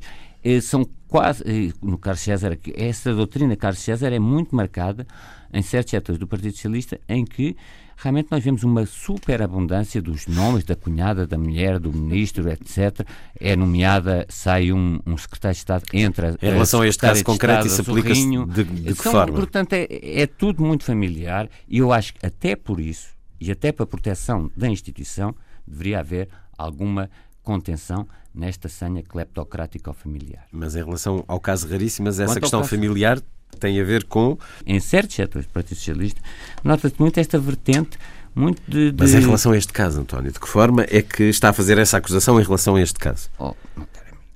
são 0.61 0.85
quase, 1.07 1.43
eh, 1.45 1.73
no 1.81 1.97
Carlos 1.97 2.21
César, 2.21 2.57
essa 2.75 3.13
doutrina 3.13 3.55
Carlos 3.55 3.79
César 3.79 4.11
é 4.11 4.19
muito 4.19 4.55
marcada 4.55 5.05
em 5.53 5.61
certos 5.61 5.91
setores 5.91 6.19
do 6.19 6.27
Partido 6.27 6.53
Socialista 6.55 6.99
em 7.07 7.23
que 7.23 7.55
realmente 7.95 8.27
nós 8.31 8.43
vemos 8.43 8.63
uma 8.63 8.85
superabundância 8.85 10.01
dos 10.01 10.27
nomes 10.27 10.63
da 10.63 10.75
cunhada, 10.75 11.25
da 11.25 11.37
mulher, 11.37 11.79
do 11.79 11.93
ministro, 11.93 12.49
etc. 12.49 13.07
É 13.39 13.55
nomeada, 13.55 14.25
sai 14.29 14.71
um, 14.71 14.99
um 15.05 15.17
secretário 15.17 15.53
de 15.53 15.59
Estado, 15.59 15.83
entra. 15.93 16.35
Em 16.41 16.49
relação 16.49 16.81
a 16.81 16.87
este 16.87 16.99
caso 16.99 17.23
concreto, 17.23 17.67
isso 17.67 17.81
aplica-se 17.81 18.45
de, 18.45 18.63
de 18.63 18.93
que 18.95 19.03
São, 19.03 19.11
forma? 19.11 19.35
Portanto, 19.35 19.73
é, 19.73 19.87
é 19.89 20.27
tudo 20.27 20.63
muito 20.63 20.83
familiar 20.83 21.49
e 21.67 21.77
eu 21.77 21.93
acho 21.93 22.13
que 22.15 22.25
até 22.25 22.55
por 22.55 22.79
isso, 22.79 23.09
e 23.39 23.51
até 23.51 23.71
para 23.71 23.83
a 23.83 23.87
proteção 23.87 24.51
da 24.57 24.67
instituição, 24.67 25.35
deveria 25.65 25.99
haver 25.99 26.27
alguma 26.57 27.09
contenção 27.41 28.07
nesta 28.33 28.67
senha 28.69 29.03
cleptocrática 29.03 29.89
ou 29.89 29.93
familiar. 29.93 30.45
Mas 30.51 30.75
em 30.75 30.83
relação 30.83 31.23
ao 31.27 31.39
caso 31.39 31.67
Raríssimas, 31.67 32.19
essa 32.19 32.33
Quanto 32.33 32.41
questão 32.41 32.59
caso- 32.61 32.69
familiar 32.69 33.19
tem 33.59 33.79
a 33.79 33.83
ver 33.83 34.03
com. 34.05 34.37
Em 34.65 34.79
certos 34.79 35.15
setores 35.15 35.45
do 35.47 35.51
Partido 35.53 35.77
Socialista, 35.77 36.19
nota-se 36.63 36.95
muito 36.97 37.19
esta 37.19 37.37
vertente, 37.37 37.97
muito 38.35 38.61
de. 38.67 38.91
de- 38.91 39.01
Mas 39.01 39.13
em 39.13 39.19
relação 39.19 39.51
a 39.51 39.57
este 39.57 39.71
caso, 39.71 40.01
António, 40.01 40.31
de 40.31 40.39
que 40.39 40.47
forma 40.47 40.83
é 40.89 41.01
que 41.03 41.23
está 41.25 41.49
a 41.49 41.53
fazer 41.53 41.77
essa 41.77 41.97
acusação 41.97 42.39
em 42.39 42.43
relação 42.43 42.75
a 42.75 42.81
este 42.81 42.97
caso? 42.99 43.29
Oh, 43.37 43.53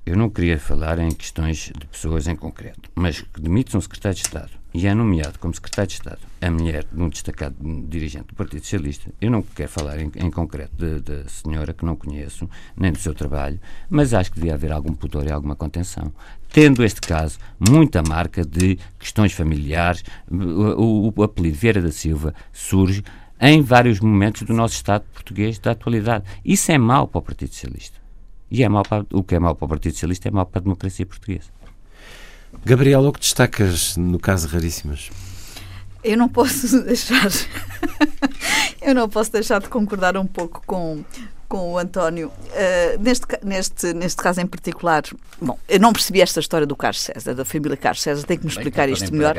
eu 0.08 0.16
não 0.16 0.30
queria 0.30 0.58
falar 0.58 0.98
em 0.98 1.10
questões 1.10 1.70
de 1.78 1.86
pessoas 1.86 2.26
em 2.26 2.34
concreto, 2.36 2.90
mas 2.94 3.20
que 3.20 3.40
demite-se 3.40 3.76
um 3.76 3.80
secretário 3.80 4.16
de 4.16 4.22
Estado 4.22 4.50
e 4.74 4.86
é 4.86 4.94
nomeado 4.94 5.38
como 5.38 5.54
secretário 5.54 5.88
de 5.88 5.94
Estado 5.94 6.18
a 6.40 6.50
mulher 6.50 6.84
de 6.92 7.02
um 7.02 7.08
destacado 7.08 7.56
dirigente 7.88 8.26
do 8.28 8.34
Partido 8.34 8.60
Socialista, 8.62 9.10
eu 9.20 9.30
não 9.30 9.42
quero 9.42 9.68
falar 9.70 9.98
em, 9.98 10.10
em 10.16 10.30
concreto 10.30 11.00
da- 11.00 11.28
senhora 11.28 11.72
que 11.72 11.84
não 11.84 11.96
conheço, 11.96 12.48
nem 12.76 12.92
do 12.92 12.98
seu 12.98 13.12
trabalho, 13.14 13.58
mas 13.90 14.14
acho 14.14 14.30
que 14.30 14.36
devia 14.38 14.54
haver 14.54 14.70
algum 14.72 14.92
pudor 14.94 15.26
e 15.26 15.32
alguma 15.32 15.56
contenção. 15.56 16.12
Tendo 16.52 16.84
este 16.84 17.00
caso 17.00 17.38
muita 17.58 18.02
marca 18.02 18.44
de 18.44 18.78
questões 18.98 19.32
familiares, 19.32 20.02
o, 20.30 21.08
o, 21.08 21.12
o 21.16 21.22
apelido 21.22 21.56
Vieira 21.56 21.82
da 21.82 21.90
Silva 21.90 22.34
surge 22.52 23.02
em 23.40 23.62
vários 23.62 24.00
momentos 24.00 24.42
do 24.42 24.52
nosso 24.52 24.74
Estado 24.74 25.04
português 25.12 25.58
da 25.58 25.72
atualidade. 25.72 26.24
Isso 26.44 26.70
é 26.72 26.78
mau 26.78 27.06
para 27.08 27.18
o 27.18 27.22
Partido 27.22 27.52
Socialista. 27.52 27.98
E 28.50 28.62
é 28.62 28.68
mau 28.68 28.82
para, 28.82 29.04
o 29.12 29.22
que 29.22 29.34
é 29.34 29.38
mau 29.38 29.54
para 29.54 29.66
o 29.66 29.68
Partido 29.68 29.92
Socialista 29.92 30.28
é 30.28 30.30
mau 30.30 30.46
para 30.46 30.60
a 30.60 30.62
democracia 30.62 31.04
portuguesa. 31.04 31.50
Gabriel, 32.64 33.04
o 33.04 33.12
que 33.12 33.20
destacas 33.20 33.96
no 33.96 34.18
caso 34.18 34.48
Raríssimas? 34.48 35.10
Eu 36.02 36.16
não 36.16 36.28
posso 36.28 36.80
deixar. 36.84 37.28
eu 38.80 38.94
não 38.94 39.08
posso 39.08 39.32
deixar 39.32 39.60
de 39.60 39.68
concordar 39.68 40.16
um 40.16 40.26
pouco 40.26 40.62
com, 40.66 41.04
com 41.48 41.72
o 41.72 41.78
António. 41.78 42.28
Uh, 42.28 43.00
neste, 43.02 43.26
neste, 43.42 43.92
neste 43.94 44.22
caso 44.22 44.40
em 44.40 44.46
particular, 44.46 45.02
bom, 45.40 45.58
eu 45.68 45.80
não 45.80 45.92
percebi 45.92 46.20
esta 46.20 46.40
história 46.40 46.66
do 46.66 46.76
Carlos 46.76 47.00
César, 47.00 47.34
da 47.34 47.44
família 47.44 47.76
Carlos 47.76 48.02
César, 48.02 48.24
tem 48.26 48.36
que 48.36 48.44
me 48.44 48.50
explicar 48.50 48.88
isto 48.88 49.12
melhor. 49.14 49.34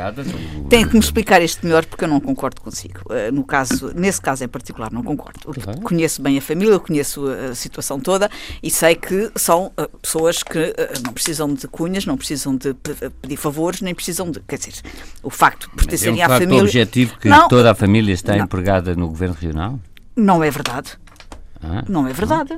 Tem 0.69 0.87
que 0.87 0.93
me 0.93 0.99
explicar 0.99 1.41
isto 1.41 1.65
melhor 1.65 1.85
porque 1.85 2.03
eu 2.03 2.07
não 2.07 2.19
concordo 2.19 2.61
consigo. 2.61 3.01
Uh, 3.05 3.31
no 3.31 3.43
caso, 3.43 3.91
nesse 3.95 4.19
caso 4.19 4.43
em 4.43 4.47
particular, 4.47 4.91
não 4.91 5.03
concordo. 5.03 5.39
Claro. 5.53 5.81
Conheço 5.81 6.21
bem 6.21 6.37
a 6.37 6.41
família, 6.41 6.73
eu 6.73 6.79
conheço 6.79 7.25
a 7.27 7.53
situação 7.53 7.99
toda 7.99 8.29
e 8.63 8.71
sei 8.71 8.95
que 8.95 9.31
são 9.35 9.67
uh, 9.79 9.87
pessoas 10.01 10.41
que 10.41 10.57
uh, 10.57 10.73
não 11.03 11.13
precisam 11.13 11.53
de 11.53 11.67
cunhas, 11.67 12.05
não 12.05 12.17
precisam 12.17 12.55
de 12.55 12.73
pe- 12.73 13.09
pedir 13.21 13.37
favores, 13.37 13.81
nem 13.81 13.93
precisam 13.93 14.31
de. 14.31 14.39
Quer 14.41 14.57
dizer, 14.57 14.73
o 15.21 15.29
facto 15.29 15.67
de 15.69 15.73
Mas 15.75 15.77
é 15.77 15.83
um 15.83 15.85
pertencerem 15.85 16.21
à 16.23 16.27
facto 16.27 16.41
família. 16.43 16.63
objetivo 16.63 17.17
que 17.19 17.29
Não. 17.29 17.47
toda 17.47 17.71
a 17.71 17.75
família 17.75 18.13
está 18.13 18.35
Não. 18.35 18.45
empregada 18.45 18.95
no 18.95 19.07
governo 19.07 19.35
regional? 19.39 19.79
Não 20.15 20.43
é 20.43 20.49
verdade. 20.49 20.91
Ah, 21.61 21.83
Não 21.87 22.07
é 22.07 22.13
verdade. 22.13 22.57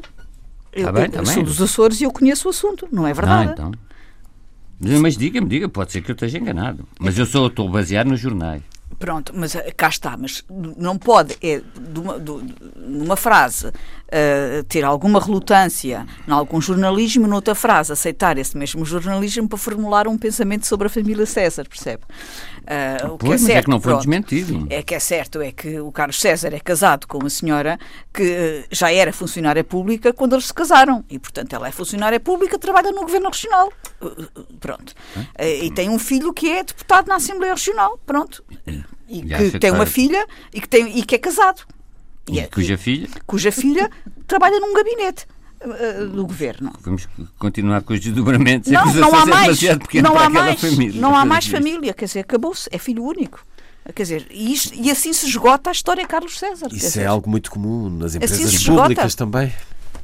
Eu, 0.73 0.85
Tá 0.85 0.91
bem, 0.91 1.05
eu 1.05 1.11
tá 1.11 1.25
sou 1.25 1.43
dos 1.43 1.61
Açores 1.61 1.99
e 1.99 2.03
eu 2.05 2.11
conheço 2.11 2.47
o 2.47 2.51
assunto. 2.51 2.87
Não 2.91 3.05
é 3.05 3.11
ah, 3.11 3.13
verdade. 3.13 3.51
então. 3.51 3.71
Mas 4.99 5.15
diga-me, 5.15 5.47
diga, 5.47 5.69
pode 5.69 5.91
ser 5.91 6.01
que 6.01 6.09
eu 6.09 6.13
esteja 6.13 6.39
enganado. 6.39 6.87
Mas 6.99 7.17
eu 7.17 7.25
sou, 7.25 7.47
estou 7.47 7.69
baseado 7.69 8.07
nos 8.07 8.19
jornais. 8.19 8.63
Pronto, 9.01 9.33
mas 9.35 9.55
eh, 9.55 9.71
cá 9.75 9.89
está. 9.89 10.15
Mas 10.15 10.43
não 10.77 10.97
pode, 10.97 11.35
é, 11.41 11.59
de 11.59 11.99
uma, 11.99 12.17
do- 12.19 12.41
numa 12.77 13.15
frase, 13.17 13.71
eh, 14.07 14.63
ter 14.69 14.85
alguma 14.85 15.19
relutância 15.19 16.05
em 16.27 16.31
algum 16.31 16.61
jornalismo, 16.61 17.27
noutra 17.27 17.55
frase, 17.55 17.91
aceitar 17.91 18.37
esse 18.37 18.55
mesmo 18.55 18.85
jornalismo 18.85 19.49
para 19.49 19.57
formular 19.57 20.07
um 20.07 20.17
pensamento 20.17 20.65
sobre 20.67 20.85
a 20.87 20.89
família 20.89 21.25
César, 21.25 21.67
percebe? 21.67 22.03
Eh, 22.67 22.97
o 23.05 23.17
que 23.17 23.25
é 23.25 23.29
Pois, 23.29 23.41
mas 23.41 23.41
certo, 23.41 23.57
é 23.57 23.63
que 23.63 23.69
não 23.69 23.81
foi 23.81 23.91
pronto, 23.93 24.01
desmentido. 24.01 24.67
É 24.69 24.83
que 24.83 24.93
é 24.95 24.99
certo, 24.99 25.41
é 25.41 25.51
que 25.51 25.79
o 25.79 25.91
Carlos 25.91 26.19
César 26.21 26.53
é 26.53 26.59
casado 26.59 27.07
com 27.07 27.17
uma 27.17 27.29
senhora 27.29 27.79
que 28.13 28.65
já 28.71 28.93
era 28.93 29.11
funcionária 29.11 29.63
pública 29.63 30.13
quando 30.13 30.33
eles 30.33 30.45
se 30.45 30.53
casaram. 30.53 31.03
E, 31.09 31.17
portanto, 31.17 31.53
ela 31.55 31.67
é 31.67 31.71
funcionária 31.71 32.19
pública, 32.19 32.59
trabalha 32.59 32.91
no 32.91 33.01
Governo 33.01 33.29
Regional. 33.29 33.71
Uh, 33.99 34.05
uh, 34.07 34.43
Pronto. 34.59 34.93
Eh, 35.35 35.65
E 35.65 35.71
tem 35.71 35.89
um 35.89 35.97
filho 35.97 36.31
que 36.33 36.49
é 36.51 36.63
deputado 36.63 37.07
na 37.07 37.15
Assembleia 37.15 37.53
Regional. 37.53 37.99
Pronto. 38.05 38.43
E 38.67 38.83
E 39.11 39.21
que 39.23 39.51
que 39.51 39.59
tem 39.59 39.71
uma 39.71 39.85
filha 39.85 40.25
e 40.53 40.61
que, 40.61 40.67
tem, 40.69 40.97
e 40.97 41.03
que 41.03 41.15
é 41.15 41.17
casado. 41.17 41.61
E 42.29 42.39
é- 42.39 42.47
cuja 42.47 42.77
filha, 42.77 43.09
cuja 43.27 43.51
filha 43.51 43.89
trabalha 44.27 44.59
num 44.59 44.73
gabinete 44.73 45.25
eh, 45.59 46.05
do 46.05 46.25
Governo. 46.25 46.71
vamos 46.81 47.07
continuar 47.37 47.81
com 47.83 47.93
os 47.93 47.99
desdobramentos. 47.99 48.71
Não, 48.71 48.81
acusações 48.81 49.11
não 49.11 49.19
há 49.19 49.21
é 49.21 49.25
mais. 49.25 49.61
Não 50.03 50.17
há 50.17 50.29
mais. 50.29 50.61
família. 50.61 51.01
Não 51.01 51.15
há 51.15 51.25
mais 51.25 51.45
família. 51.47 51.93
Quer 51.93 52.05
dizer, 52.05 52.19
acabou-se. 52.21 52.69
É 52.71 52.77
filho 52.77 53.03
único. 53.03 53.45
Quer 53.95 54.03
dizer, 54.03 54.27
e, 54.29 54.53
isto- 54.53 54.73
e 54.75 54.89
assim 54.91 55.11
se 55.11 55.25
esgota 55.25 55.69
a 55.71 55.73
história 55.73 56.03
de 56.03 56.07
Carlos 56.07 56.37
César. 56.37 56.67
Isso 56.67 56.85
dizer, 56.87 57.01
é 57.01 57.05
algo 57.07 57.29
muito 57.29 57.49
comum 57.51 57.89
nas 57.89 58.13
empresas 58.15 58.37
Assim 58.39 58.47
se 58.49 58.55
esgota. 58.55 58.81
públicas 58.83 59.15
também. 59.15 59.51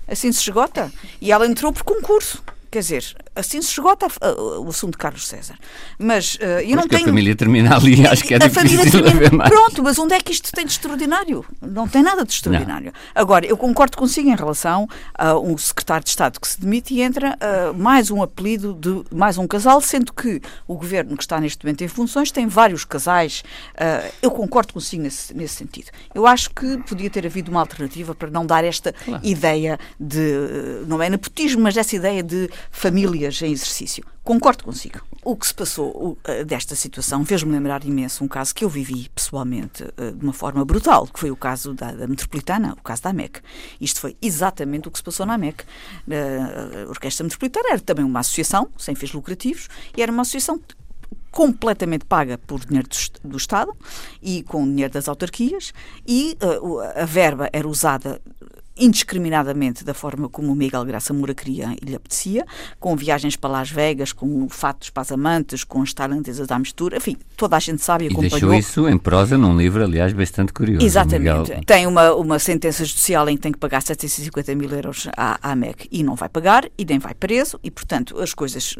Assim 0.08 0.32
se 0.32 0.42
esgota. 0.42 0.92
E 1.22 1.32
ela 1.32 1.46
entrou 1.46 1.72
por 1.72 1.84
concurso. 1.84 2.44
Quer 2.72 2.80
dizer, 2.80 3.16
assim 3.40 3.62
se 3.62 3.72
esgota 3.72 4.08
a- 4.22 4.28
a- 4.28 4.60
o 4.60 4.70
assunto 4.70 4.92
de 4.94 4.98
Carlos 4.98 5.28
César. 5.28 5.56
Mas 6.00 6.38
eh, 6.40 6.64
eu 6.68 6.76
não 6.76 6.88
que 6.88 6.96
a 6.96 6.98
tenho. 7.00 7.10
família 7.10 7.36
termina 7.36 7.76
ali, 7.76 8.06
acho 8.08 8.24
que 8.24 8.34
é 8.34 8.38
a 8.38 8.50
família 8.50 8.78
difícil 8.78 9.04
termina- 9.04 9.28
haver 9.28 9.32
mais. 9.38 9.50
Pronto, 9.50 9.84
mas 9.84 9.98
onde 10.00 10.14
é 10.14 10.20
que 10.20 10.32
isto 10.32 10.52
tem 10.52 10.66
de 10.66 10.72
extraordinário? 10.72 11.46
Não 11.62 11.88
tem 11.88 12.02
nada 12.04 12.24
de 12.26 12.34
extraordinário. 12.34 12.92
Agora, 13.16 13.46
eu 13.46 13.58
concordo 13.58 13.98
consigo 13.98 14.30
em 14.30 14.36
relação 14.36 14.88
a 15.14 15.38
um 15.38 15.58
secretário 15.58 16.04
de 16.04 16.10
Estado 16.10 16.40
que 16.40 16.48
se 16.48 16.60
demite 16.60 16.94
e 16.94 17.02
entra 17.02 17.38
ah, 17.40 17.74
mais 17.74 18.10
um 18.12 18.22
apelido 18.22 18.74
de 18.74 19.04
mais 19.16 19.38
um 19.38 19.48
casal, 19.48 19.80
sendo 19.82 20.14
que 20.14 20.42
o 20.68 20.76
governo 20.76 21.16
que 21.18 21.24
está 21.24 21.40
neste 21.40 21.64
momento 21.66 21.84
em 21.84 21.88
funções 21.88 22.32
tem 22.32 22.48
vários 22.48 22.84
casais. 22.86 23.44
Ah, 23.78 24.04
eu 24.22 24.32
concordo 24.32 24.74
consigo 24.74 25.04
nesse, 25.04 25.34
nesse 25.34 25.56
sentido. 25.56 25.88
Eu 26.14 26.26
acho 26.28 26.50
que 26.52 26.78
podia 26.88 27.10
ter 27.10 27.26
havido 27.26 27.52
uma 27.52 27.60
alternativa 27.60 28.14
para 28.16 28.30
não 28.30 28.46
dar 28.46 28.64
esta 28.64 28.94
ideia 29.24 29.78
de, 30.00 30.84
não 30.88 31.02
é 31.02 31.10
nepotismo, 31.10 31.62
mas 31.62 31.78
essa 31.78 31.96
ideia 31.96 32.24
de 32.24 32.50
famílias 33.28 33.42
em 33.42 33.52
exercício. 33.52 34.04
Concordo 34.24 34.64
consigo. 34.64 35.00
O 35.24 35.36
que 35.36 35.48
se 35.48 35.54
passou 35.54 36.18
eh, 36.24 36.44
desta 36.44 36.76
situação 36.76 37.26
fez-me 37.26 37.52
lembrar 37.52 37.84
imenso 37.86 38.24
um 38.24 38.28
caso 38.28 38.54
que 38.54 38.64
eu 38.64 38.70
vivi 38.70 39.10
pessoalmente 39.14 39.84
eh, 39.98 40.12
de 40.12 40.24
uma 40.24 40.34
forma 40.34 40.64
brutal, 40.66 41.08
que 41.08 41.20
foi 41.20 41.32
o 41.32 41.36
caso 41.36 41.74
da, 41.74 41.92
da 41.92 42.08
Metropolitana, 42.08 42.74
o 42.74 42.82
caso 42.82 43.04
da 43.04 43.10
AMEC. 43.10 43.42
Isto 43.80 44.00
foi 44.00 44.18
exatamente 44.22 44.88
o 44.88 44.92
que 44.92 44.98
se 44.98 45.04
passou 45.04 45.26
na 45.26 45.36
AMEC. 45.36 45.64
Eh, 46.10 46.86
A 46.86 46.90
Orquestra 46.90 47.24
Metropolitana 47.24 47.70
era 47.72 47.80
também 47.80 48.06
uma 48.06 48.20
associação, 48.20 48.70
sem 48.78 48.96
fins 48.96 49.14
lucrativos, 49.14 49.68
e 49.96 50.02
era 50.02 50.12
uma 50.12 50.22
associação 50.22 50.60
completamente 51.32 52.06
paga 52.06 52.38
por 52.38 52.66
dinheiro 52.66 52.88
do, 52.88 53.30
do 53.30 53.38
Estado 53.38 53.76
e 54.22 54.44
com 54.44 54.66
dinheiro 54.66 54.92
das 54.92 55.08
autarquias 55.08 55.72
e 56.06 56.36
a 56.96 57.06
verba 57.06 57.48
era 57.54 57.68
usada 57.68 58.20
indiscriminadamente 58.80 59.84
da 59.84 59.94
forma 59.94 60.30
como 60.30 60.52
o 60.52 60.56
Miguel 60.56 60.86
Graça 60.86 61.14
Moura 61.14 61.34
queria 61.34 61.76
e 61.82 61.86
lhe 61.86 61.96
apetecia, 61.96 62.46
com 62.80 62.96
viagens 62.96 63.36
para 63.36 63.50
Las 63.50 63.70
Vegas, 63.70 64.12
com 64.12 64.48
fatos 64.50 64.90
para 64.90 65.02
as 65.02 65.12
amantes, 65.12 65.64
com 65.64 65.82
as 65.82 65.94
tailandesas 65.94 66.50
à 66.52 66.60
mistura, 66.60 66.98
enfim, 66.98 67.18
toda 67.36 67.56
a 67.56 67.60
gente 67.60 67.84
sabe 67.84 68.06
e 68.06 68.08
E 68.08 68.12
acompanhou. 68.12 68.30
deixou 68.32 68.54
isso 68.54 68.88
em 68.88 68.98
prosa 68.98 69.38
num 69.38 69.58
livro, 69.58 69.84
aliás, 69.84 70.14
bastante 70.14 70.54
curioso. 70.54 70.86
Exatamente. 70.86 71.50
Miguel. 71.50 71.64
Tem 71.66 71.86
uma, 71.88 72.14
uma 72.14 72.40
sentença 72.40 72.84
judicial 72.86 73.28
em 73.30 73.36
que 73.36 73.42
tem 73.42 73.52
que 73.52 73.60
pagar 73.60 73.82
750 73.82 74.56
mil 74.56 74.70
euros 74.72 75.08
à, 75.16 75.40
à 75.42 75.52
AMEC 75.52 75.88
e 75.92 76.04
não 76.04 76.16
vai 76.16 76.30
pagar 76.30 76.66
e 76.78 76.86
nem 76.86 77.00
vai 77.00 77.14
preso 77.14 77.60
e, 77.64 77.72
portanto, 77.72 78.20
as 78.20 78.34
coisas 78.34 78.76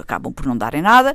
acabam 0.00 0.32
por 0.32 0.46
não 0.46 0.56
darem 0.56 0.82
nada 0.82 1.14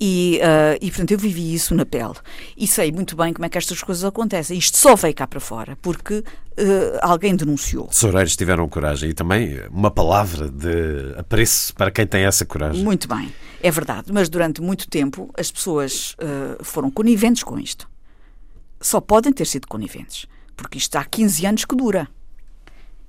e, 0.00 0.40
uh, 0.42 0.78
e, 0.80 0.90
portanto, 0.90 1.12
eu 1.12 1.18
vivi 1.18 1.54
isso 1.54 1.74
na 1.74 1.84
pele 1.84 2.14
e 2.56 2.66
sei 2.66 2.92
muito 2.92 3.16
bem 3.16 3.32
como 3.32 3.44
é 3.44 3.48
que 3.48 3.58
estas 3.58 3.82
coisas 3.82 4.04
acontecem. 4.04 4.58
Isto 4.58 4.78
só 4.78 4.94
veio 4.94 5.14
cá 5.14 5.26
para 5.26 5.40
fora 5.40 5.76
porque 5.82 6.22
uh, 6.58 6.98
alguém 7.00 7.34
denunciou. 7.36 7.86
Tesoureiros 7.86 8.36
tiveram 8.36 8.68
coragem 8.68 9.10
e 9.10 9.14
também 9.14 9.60
uma 9.70 9.90
palavra 9.90 10.48
de 10.48 11.14
apreço 11.16 11.74
para 11.74 11.90
quem 11.90 12.06
tem 12.06 12.24
essa 12.24 12.44
coragem. 12.44 12.82
Muito 12.82 13.08
bem, 13.08 13.32
é 13.62 13.70
verdade, 13.70 14.12
mas 14.12 14.28
durante 14.28 14.60
muito 14.60 14.88
tempo 14.88 15.30
as 15.36 15.50
pessoas 15.50 16.14
uh, 16.14 16.62
foram 16.64 16.90
coniventes 16.90 17.42
com 17.42 17.58
isto. 17.58 17.88
Só 18.80 19.00
podem 19.00 19.32
ter 19.32 19.46
sido 19.46 19.66
coniventes, 19.66 20.26
porque 20.56 20.78
isto 20.78 20.96
há 20.96 21.04
15 21.04 21.46
anos 21.46 21.64
que 21.64 21.74
dura. 21.74 22.08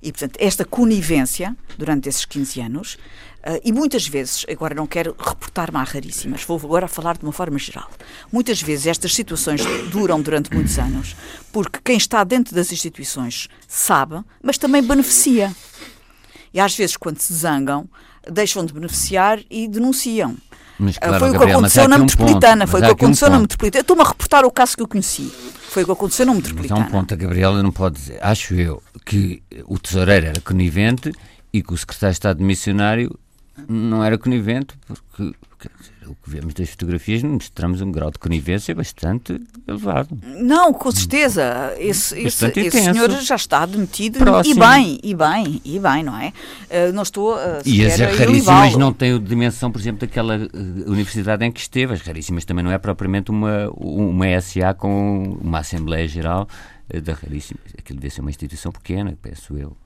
E, 0.02 0.12
portanto, 0.12 0.36
esta 0.38 0.64
conivência, 0.64 1.56
durante 1.76 2.08
esses 2.08 2.24
15 2.24 2.60
anos, 2.60 2.98
uh, 3.46 3.60
e 3.64 3.72
muitas 3.72 4.06
vezes, 4.08 4.44
agora 4.50 4.74
não 4.74 4.86
quero 4.86 5.14
reportar-me 5.18 5.78
a 5.78 5.82
raríssimas, 5.82 6.42
vou 6.44 6.58
agora 6.58 6.88
falar 6.88 7.16
de 7.16 7.24
uma 7.24 7.32
forma 7.32 7.58
geral. 7.58 7.90
Muitas 8.32 8.60
vezes 8.62 8.86
estas 8.86 9.14
situações 9.14 9.62
duram 9.90 10.20
durante 10.20 10.52
muitos 10.52 10.78
anos, 10.78 11.14
porque 11.52 11.78
quem 11.84 11.96
está 11.96 12.24
dentro 12.24 12.54
das 12.54 12.72
instituições 12.72 13.48
sabe, 13.68 14.20
mas 14.42 14.58
também 14.58 14.82
beneficia. 14.82 15.54
E 16.52 16.60
às 16.60 16.74
vezes, 16.76 16.96
quando 16.96 17.18
se 17.20 17.32
zangam, 17.34 17.88
deixam 18.30 18.64
de 18.64 18.72
beneficiar 18.72 19.38
e 19.50 19.68
denunciam. 19.68 20.36
Mas, 20.78 20.96
Ah, 20.96 21.08
claro, 21.08 21.18
foi 21.20 21.28
o 21.28 21.32
que 21.32 21.38
Gabriel, 21.38 21.58
aconteceu 21.58 21.88
na 21.88 21.96
um 21.96 22.00
metropolitana. 22.00 22.64
ponto, 22.64 22.70
foi 22.70 22.80
o 22.80 22.82
que 22.84 22.90
aqui 22.90 23.04
um 23.04 23.06
aconteceu 23.06 23.30
na 23.30 23.38
metropolitana. 23.38 23.78
Eu 23.78 23.82
Estou-me 23.82 24.02
a 24.02 24.06
reportar 24.08 24.44
o 24.44 24.50
caso 24.50 24.76
que 24.76 24.82
eu 24.82 24.88
conheci. 24.88 25.32
Foi 25.70 25.82
o 25.82 25.86
que 25.86 25.92
aconteceu 25.92 26.26
na 26.26 26.32
Mas 26.32 26.42
há 26.42 26.48
metropolitana. 26.48 26.86
um 26.86 26.90
ponto, 26.90 27.14
a 27.14 27.16
Gabriela 27.16 27.62
não 27.62 27.72
pode 27.72 27.96
dizer, 27.96 28.18
acho 28.22 28.54
eu, 28.54 28.82
que 29.04 29.42
o 29.66 29.78
tesoureiro 29.78 30.26
era 30.26 30.40
conivente 30.40 31.12
e 31.52 31.62
que 31.62 31.72
o 31.72 31.76
secretário 31.76 32.12
de 32.12 32.16
Estado 32.16 32.42
missionário 32.44 33.18
não 33.68 34.02
era 34.04 34.18
conivente, 34.18 34.74
porque 34.86 35.34
dizer, 35.80 36.08
o 36.08 36.14
que 36.14 36.30
vemos 36.30 36.54
das 36.54 36.68
fotografias 36.70 37.22
mostramos 37.22 37.80
um 37.80 37.90
grau 37.90 38.10
de 38.10 38.18
conivência 38.18 38.74
bastante 38.74 39.40
elevado. 39.66 40.16
Não, 40.22 40.72
com 40.72 40.90
certeza. 40.90 41.74
Esse, 41.78 42.18
esse, 42.20 42.46
esse 42.46 42.70
senhor 42.70 43.10
já 43.22 43.36
está 43.36 43.66
demitido 43.66 44.18
Próximo. 44.18 44.62
e 44.62 44.68
bem, 44.68 45.00
e 45.02 45.14
bem, 45.14 45.60
e 45.64 45.78
bem, 45.78 46.02
não 46.02 46.16
é? 46.16 46.32
Eh, 46.70 46.92
não 46.92 47.02
estou 47.02 47.34
a 47.34 47.60
E 47.64 47.84
as 47.84 47.98
raríssimas 47.98 48.76
não 48.76 48.92
têm 48.92 49.14
a 49.14 49.18
dimensão, 49.18 49.70
por 49.70 49.80
exemplo, 49.80 50.00
daquela 50.00 50.36
eh, 50.36 50.48
universidade 50.86 51.44
em 51.44 51.50
que 51.50 51.60
esteve. 51.60 51.94
As 51.94 52.00
raríssimas 52.00 52.44
também 52.44 52.64
não 52.64 52.70
é 52.70 52.78
propriamente 52.78 53.30
uma, 53.30 53.68
uma 53.76 54.40
SA 54.40 54.74
com 54.74 55.38
uma 55.40 55.60
Assembleia 55.60 56.06
Geral 56.06 56.48
eh, 56.88 57.00
da 57.00 57.14
raríssima. 57.14 57.60
Aquilo 57.78 57.98
deve 57.98 58.14
ser 58.14 58.20
uma 58.20 58.30
instituição 58.30 58.70
pequena, 58.70 59.16
penso 59.20 59.56
eu. 59.56 59.76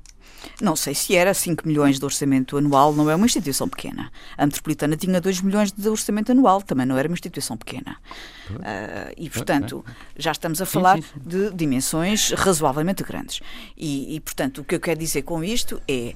Não 0.60 0.76
sei 0.76 0.94
se 0.94 1.14
era 1.14 1.32
5 1.32 1.66
milhões 1.66 1.98
de 1.98 2.04
orçamento 2.04 2.56
anual, 2.56 2.92
não 2.92 3.10
é 3.10 3.14
uma 3.14 3.26
instituição 3.26 3.68
pequena. 3.68 4.10
A 4.36 4.46
Metropolitana 4.46 4.96
tinha 4.96 5.20
2 5.20 5.40
milhões 5.40 5.72
de 5.72 5.88
orçamento 5.88 6.32
anual, 6.32 6.62
também 6.62 6.86
não 6.86 6.96
era 6.96 7.08
uma 7.08 7.14
instituição 7.14 7.56
pequena. 7.56 7.96
Ah, 8.62 9.12
e, 9.16 9.28
portanto, 9.30 9.84
já 10.16 10.32
estamos 10.32 10.60
a 10.60 10.66
falar 10.66 10.96
sim, 10.96 11.02
sim. 11.02 11.20
de 11.24 11.50
dimensões 11.54 12.32
razoavelmente 12.32 13.02
grandes. 13.02 13.40
E, 13.76 14.16
e, 14.16 14.20
portanto, 14.20 14.62
o 14.62 14.64
que 14.64 14.74
eu 14.74 14.80
quero 14.80 14.98
dizer 14.98 15.22
com 15.22 15.44
isto 15.44 15.80
é, 15.86 15.92
é, 16.00 16.14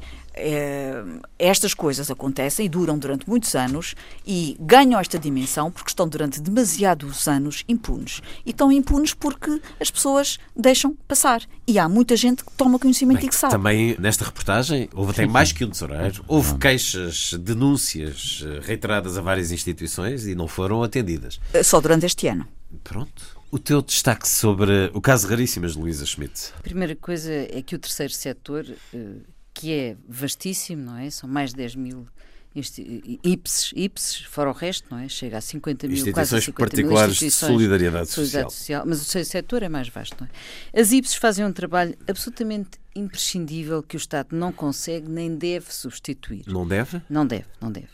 estas 1.39 1.75
coisas 1.75 2.11
acontecem 2.11 2.67
e 2.67 2.69
duram 2.69 2.99
durante 2.99 3.29
muitos 3.29 3.55
anos 3.55 3.95
e 4.27 4.57
ganham 4.59 4.99
esta 4.99 5.19
dimensão 5.19 5.71
porque 5.71 5.91
estão 5.91 6.09
durante 6.09 6.41
demasiados 6.41 7.29
anos 7.29 7.65
impunes. 7.69 8.21
E 8.45 8.51
estão 8.51 8.71
impunes 8.73 9.15
porque 9.15 9.61
as 9.81 9.91
pessoas 9.91 10.39
deixam 10.57 10.97
passar. 11.07 11.43
E 11.67 11.79
há 11.79 11.89
muita 11.89 12.17
gente 12.17 12.45
que 12.45 12.53
toma 12.53 12.79
conhecimento 12.79 13.19
Bem, 13.19 13.27
e 13.27 13.29
que 13.29 13.35
sabe. 13.35 13.53
Também 13.53 13.97
nesta 13.99 14.25
reportagem 14.25 14.89
houve 14.93 15.13
até 15.13 15.27
mais 15.27 15.53
que 15.53 15.65
um 15.65 15.71
tesoureiro. 15.71 16.25
Houve 16.29 16.59
queixas, 16.59 17.35
denúncias 17.35 18.45
eh, 18.45 18.61
reiteradas 18.63 19.17
a 19.17 19.21
várias 19.21 19.53
instituições 19.53 20.27
e 20.27 20.35
não 20.35 20.49
foram 20.49 20.83
atendidas. 20.83 21.41
Só 21.63 21.81
durante 21.81 22.07
este 22.07 22.27
ano. 22.27 22.47
Pronto. 22.83 23.35
O 23.51 23.59
teu 23.59 23.81
destaque 23.81 24.29
sobre 24.29 24.91
o 24.93 25.01
caso 25.01 25.29
Raríssimas, 25.29 25.77
Luísa 25.77 26.05
Schmidt. 26.05 26.53
A 26.59 26.63
primeira 26.63 26.97
coisa 26.97 27.33
é 27.33 27.63
que 27.63 27.77
o 27.77 27.79
terceiro 27.79 28.13
setor, 28.13 28.67
eh, 28.93 28.99
que 29.55 29.73
é 29.73 29.97
vastíssimo, 30.09 30.85
não 30.85 30.99
é? 30.99 31.09
São 31.09 31.29
mais 31.29 31.51
de 31.51 31.57
10 31.57 31.77
mil 31.77 32.07
IPSs, 32.57 33.73
IPSs, 33.75 34.25
fora 34.27 34.49
o 34.49 34.53
resto, 34.53 34.87
não 34.89 34.99
é? 34.99 35.09
Chega 35.09 35.39
a 35.39 35.41
50 35.41 35.89
mil, 35.89 35.97
quase 36.13 36.37
a 36.37 36.39
Instituições 36.39 36.45
50 36.45 36.47
mil 36.47 36.55
particulares 36.55 37.17
de 37.17 37.27
instituições 37.27 37.51
solidariedade 37.51 38.07
de 38.07 38.13
social. 38.13 38.29
solidariedade 38.29 38.55
social. 38.55 38.85
Mas 38.87 38.99
o 38.99 39.01
terceiro 39.01 39.29
setor 39.29 39.63
é 39.65 39.69
mais 39.69 39.89
vasto, 39.89 40.17
não 40.21 40.29
é? 40.29 40.81
As 40.81 40.93
IPSs 40.93 41.17
fazem 41.17 41.45
um 41.45 41.53
trabalho 41.53 41.97
absolutamente 42.07 42.79
imprescindível 42.95 43.83
que 43.83 43.97
o 43.97 43.99
Estado 43.99 44.37
não 44.37 44.53
consegue 44.53 45.09
nem 45.09 45.35
deve 45.35 45.75
substituir. 45.75 46.45
Não 46.47 46.67
deve? 46.67 47.03
Não 47.11 47.27
deve, 47.27 47.47
não 47.61 47.73
deve. 47.73 47.89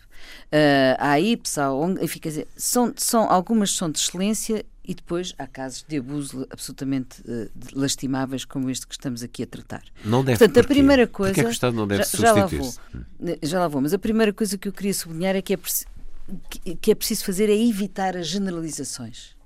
Ah, 0.53 1.13
há 1.13 1.21
IPS, 1.21 1.59
há 1.59 1.73
ONG, 1.73 2.05
enfim, 2.05 2.19
quer 2.19 2.29
dizer, 2.29 2.49
são, 2.57 2.93
são, 2.97 3.31
algumas 3.31 3.73
são 3.73 3.91
de 3.91 3.99
excelência 3.99 4.65
e 4.91 4.95
depois 4.95 5.33
há 5.39 5.47
casos 5.47 5.85
de 5.89 5.99
abuso 5.99 6.47
absolutamente 6.51 7.23
eh, 7.29 7.49
de- 7.55 7.75
lastimáveis 7.79 8.45
como 8.45 8.69
este 8.69 8.87
que 8.89 8.95
estamos 8.95 9.23
aqui 9.23 9.45
a 9.45 9.47
tratar. 9.47 9.83
Não 10.05 10.25
deve. 10.25 10.37
Portanto, 10.39 10.59
a 10.59 10.63
Porquê? 10.63 10.75
primeira 10.75 11.07
Porquê 11.07 11.17
coisa. 11.17 11.41
é 11.41 11.45
que 11.45 11.49
o 11.49 11.53
Estado 11.53 11.77
não 11.77 11.87
deve 11.87 12.03
já, 12.03 12.19
já 12.19 12.33
lá 12.33 12.47
vou. 12.47 12.65
substituir-se? 12.65 13.39
Já 13.47 13.61
lá 13.61 13.69
vou, 13.69 13.81
mas 13.81 13.95
a 13.95 13.99
primeira 13.99 14.33
coisa 14.33 14.59
que 14.59 14.67
eu 14.67 14.73
queria 14.73 14.93
sublinhar 14.93 15.37
é 15.37 15.43
que 15.43 15.55
é, 15.55 15.59
que 16.81 16.91
é 16.91 16.95
preciso 16.97 17.25
fazer 17.25 17.49
é 17.49 17.57
evitar 17.57 18.17
as 18.17 18.27
generalizações. 18.27 19.37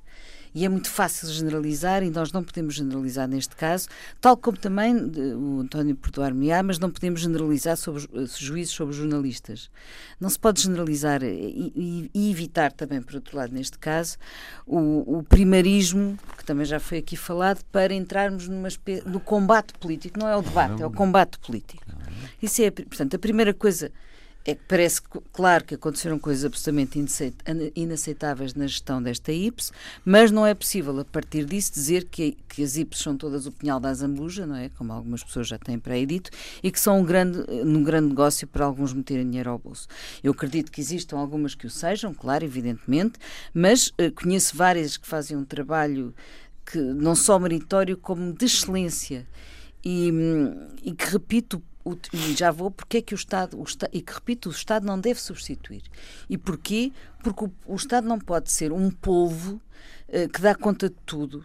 E 0.55 0.65
é 0.65 0.69
muito 0.69 0.89
fácil 0.89 1.29
generalizar, 1.29 2.03
e 2.05 2.11
nós 2.11 2.31
não 2.31 2.45
podemos 2.45 2.75
generalizar 2.77 3.27
neste 3.27 3.57
caso, 3.57 3.89
tal 4.21 4.37
como 4.37 4.57
também 4.57 4.95
o 5.35 5.61
António 5.61 5.97
perdoar-me-á, 5.97 6.63
mas 6.63 6.79
não 6.79 6.91
podemos 6.91 7.21
generalizar 7.23 7.77
sobre 7.77 8.05
eh, 8.15 8.25
juízos 8.39 8.75
sobre 8.75 8.95
jornalistas. 8.95 9.69
Não 10.21 10.31
se 10.31 10.39
pode 10.39 10.63
generalizar 10.63 11.25
e, 11.25 12.11
e- 12.15 12.31
evitar 12.31 12.71
também, 12.73 13.03
por 13.03 13.17
outro 13.17 13.37
lado, 13.37 13.53
neste 13.53 13.77
caso, 13.79 14.17
o, 14.65 15.19
o 15.19 15.23
primarismo, 15.25 16.17
que 16.39 16.45
também 16.45 16.65
já 16.65 16.79
foi 16.79 16.99
aqui 16.99 17.17
falado, 17.17 17.65
para 17.73 17.93
entrarmos 17.93 18.47
numa 18.47 18.69
espé- 18.69 19.03
no 19.05 19.19
combate 19.19 19.73
político. 19.81 20.19
Não 20.21 20.29
é 20.29 20.37
o 20.37 20.43
debate, 20.43 20.81
é 20.83 20.87
o 20.87 20.91
combate 20.91 21.39
político. 21.41 21.83
Isso 22.41 22.63
é, 22.63 22.69
a 22.69 22.73
pri- 22.73 22.85
portanto, 22.87 23.15
a 23.17 23.19
primeira 23.19 23.53
coisa 23.53 23.91
é 24.45 24.55
que 24.55 24.61
parece 24.69 25.01
claro 25.33 25.65
que 25.65 25.75
aconteceram 25.75 26.19
coisas 26.19 26.45
absolutamente 26.45 27.03
inaceitáveis 27.75 28.55
na 28.55 28.67
gestão 28.67 29.03
desta 29.03 29.33
IPS, 29.33 29.73
mas 30.05 30.31
não 30.31 30.47
é 30.47 30.53
possível, 30.53 31.01
a 31.01 31.05
partir 31.05 31.47
disso, 31.47 31.73
dizer 31.73 32.05
que, 32.05 32.37
que 32.47 32.63
as 32.63 32.77
IPS 32.77 32.99
são 32.99 33.17
todas 33.17 33.47
o 33.47 33.53
pinhal 33.53 33.81
da 33.81 33.89
Azambuja, 33.89 34.47
não 34.47 34.57
é? 34.57 34.69
Como 34.69 34.93
algumas 34.93 35.25
pessoas 35.25 35.49
já 35.49 35.59
têm 35.59 35.79
para 35.79 35.95
aí 35.95 36.05
dito, 36.05 36.31
e 36.63 36.71
que 36.71 36.79
são 36.79 37.01
um 37.01 37.05
grande, 37.05 37.39
um 37.65 37.83
grande 37.83 38.09
negócio 38.09 38.47
para 38.47 38.67
alguns 38.67 38.93
meterem 38.93 39.25
dinheiro 39.25 39.51
ao 39.51 39.59
bolso. 39.59 39.89
Eu 40.23 40.33
acredito 40.33 40.71
que 40.71 40.81
existam 40.81 41.17
algumas 41.17 41.55
que 41.55 41.67
o 41.67 41.71
sejam, 41.71 42.13
claro, 42.13 42.45
evidentemente, 42.45 43.19
mas 43.55 43.93
eh, 43.97 44.11
conheço 44.11 44.55
várias 44.55 44.99
que 44.99 45.07
fazem 45.07 45.37
um 45.37 45.45
trabalho 45.45 46.15
que 46.67 46.79
não 46.79 47.15
só 47.15 47.39
meritório, 47.39 47.97
como 47.97 48.33
de 48.33 48.45
excelência. 48.45 49.27
E, 49.85 50.11
hum, 50.11 50.69
e 50.83 50.93
que 50.93 51.05
repito, 51.07 51.63
o- 51.85 51.97
e 52.13 52.35
já 52.35 52.51
vou, 52.51 52.71
porque 52.71 52.99
é 52.99 53.03
que 53.03 53.15
o 53.15 53.17
Estado, 53.17 53.61
o 53.61 53.65
e 53.93 54.01
que 54.01 54.13
repito, 54.13 54.49
o 54.49 54.53
Estado 54.53 54.87
não 54.87 54.99
deve 54.99 55.21
substituir. 55.21 55.83
E 56.29 56.39
porquê? 56.39 56.93
Porque 57.23 57.45
o, 57.45 57.53
o 57.67 57.75
Estado 57.77 58.07
não 58.09 58.19
pode 58.19 58.51
ser 58.51 58.73
um 58.73 58.91
polvo 58.91 59.61
eh, 60.09 60.29
que 60.29 60.41
dá 60.41 60.55
conta 60.55 60.89
de 60.89 60.97
tudo. 61.05 61.45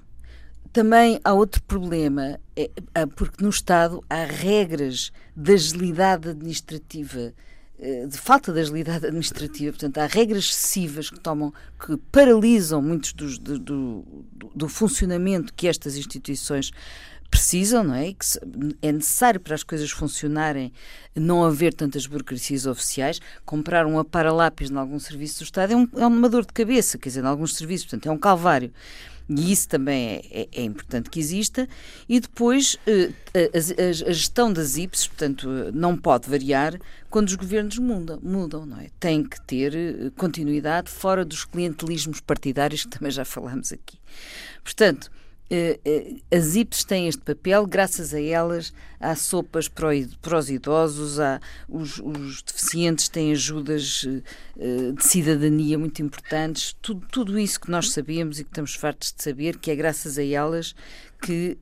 Também 0.71 1.19
há 1.23 1.33
outro 1.33 1.61
problema, 1.63 2.39
é, 2.55 2.69
ah, 2.93 3.07
porque 3.07 3.43
no 3.43 3.49
Estado 3.49 4.03
há 4.09 4.23
regras 4.23 5.11
de 5.35 5.53
agilidade 5.53 6.29
administrativa, 6.29 7.33
eh, 7.79 8.05
de 8.05 8.17
falta 8.17 8.53
de 8.53 8.59
agilidade 8.59 9.05
administrativa, 9.07 9.71
portanto, 9.71 9.97
há 9.97 10.05
regras 10.05 10.43
excessivas 10.45 11.09
que 11.09 11.19
tomam, 11.19 11.51
que 11.83 11.97
paralisam 12.11 12.81
muitos 12.81 13.13
dos, 13.13 13.39
do, 13.39 13.57
do, 13.57 14.05
do 14.55 14.69
funcionamento 14.69 15.53
que 15.53 15.67
estas 15.67 15.97
instituições 15.97 16.71
precisam, 17.29 17.83
não 17.83 17.95
é? 17.95 18.07
E 18.09 18.13
Que 18.13 18.25
é 18.81 18.91
necessário 18.91 19.39
para 19.39 19.55
as 19.55 19.63
coisas 19.63 19.89
funcionarem 19.91 20.71
não 21.15 21.43
haver 21.43 21.73
tantas 21.73 22.05
burocracias 22.05 22.65
oficiais. 22.65 23.19
Comprar 23.45 23.85
um 23.85 23.99
aparalápis 23.99 24.69
em 24.71 24.75
algum 24.77 24.99
serviço 24.99 25.39
do 25.39 25.43
Estado 25.43 25.73
é, 25.73 25.75
um, 25.75 25.87
é 25.95 26.05
uma 26.05 26.29
dor 26.29 26.45
de 26.45 26.53
cabeça, 26.53 26.97
quer 26.97 27.09
dizer, 27.09 27.23
em 27.23 27.27
alguns 27.27 27.55
serviços, 27.55 27.85
portanto, 27.87 28.07
é 28.07 28.11
um 28.11 28.17
calvário. 28.17 28.71
E 29.31 29.51
isso 29.51 29.69
também 29.69 30.23
é, 30.31 30.41
é- 30.41 30.47
é 30.53 30.63
importante 30.63 31.07
que 31.07 31.19
exista. 31.19 31.69
E 32.07 32.19
depois, 32.19 32.77
eh, 32.87 33.11
a, 33.35 33.57
a- 33.57 34.09
a 34.09 34.11
gestão 34.11 34.51
das 34.51 34.75
IPS, 34.75 35.07
portanto, 35.07 35.47
eh, 35.51 35.71
não 35.71 35.95
pode 35.95 36.27
variar 36.27 36.79
quando 37.11 37.27
os 37.27 37.35
governos 37.35 37.77
mudam, 37.77 38.19
mudam 38.23 38.65
não 38.65 38.79
é? 38.79 38.87
Tem 38.99 39.23
que 39.23 39.39
ter 39.41 39.75
eh, 39.75 40.11
continuidade 40.17 40.89
fora 40.89 41.23
dos 41.23 41.45
clientelismos 41.45 42.21
partidários, 42.21 42.85
que 42.85 42.89
também 42.89 43.11
já 43.11 43.23
falámos 43.23 43.71
aqui. 43.71 43.99
Portanto, 44.63 45.11
eh, 45.11 45.11
eh, 45.11 45.28
as 46.31 46.55
IPs 46.55 46.83
têm 46.83 47.07
este 47.07 47.21
papel, 47.21 47.65
graças 47.65 48.13
a 48.13 48.21
elas 48.21 48.71
há 48.99 49.15
sopas 49.15 49.67
para, 49.67 49.87
os 50.37 50.49
idosos, 50.49 51.19
há, 51.19 51.39
os, 51.67 51.99
os 51.99 52.41
deficientes 52.43 53.07
têm 53.09 53.31
ajudas 53.31 54.05
eh, 54.07 54.21
eh, 54.59 54.91
de 54.91 55.03
cidadania 55.07 55.79
muito 55.79 56.01
importantes, 56.01 56.75
tudo, 56.81 57.07
tudo 57.11 57.39
isso 57.39 57.59
que 57.59 57.71
nós 57.71 57.91
sabíamos 57.91 58.39
e 58.39 58.43
que 58.43 58.49
estamos 58.51 58.75
fartos 58.75 59.13
de 59.15 59.23
saber, 59.23 59.57
que 59.57 59.71
é 59.71 59.75
graças 59.75 60.17
a 60.17 60.23
elas 60.23 60.75
que 61.21 61.57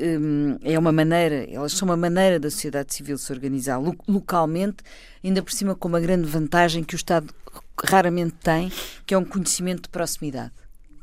é 0.62 0.78
uma 0.78 0.92
maneira, 0.92 1.48
elas 1.50 1.74
são 1.74 1.88
uma 1.88 1.98
maneira 1.98 2.40
da 2.40 2.50
sociedade 2.52 2.94
civil 2.94 3.18
se 3.18 3.32
organizar 3.32 3.80
lo- 3.80 3.98
localmente, 4.08 4.84
ainda 5.24 5.42
por 5.42 5.52
cima 5.52 5.74
com 5.74 5.88
uma 5.88 6.00
grande 6.00 6.28
vantagem 6.28 6.84
que 6.84 6.94
o 6.94 6.98
Estado 6.98 7.34
raramente 7.84 8.36
tem, 8.36 8.72
que 9.06 9.16
é 9.16 9.18
um 9.18 9.26
conhecimento 9.26 9.84
de 9.84 9.90
proximidade 9.90 10.52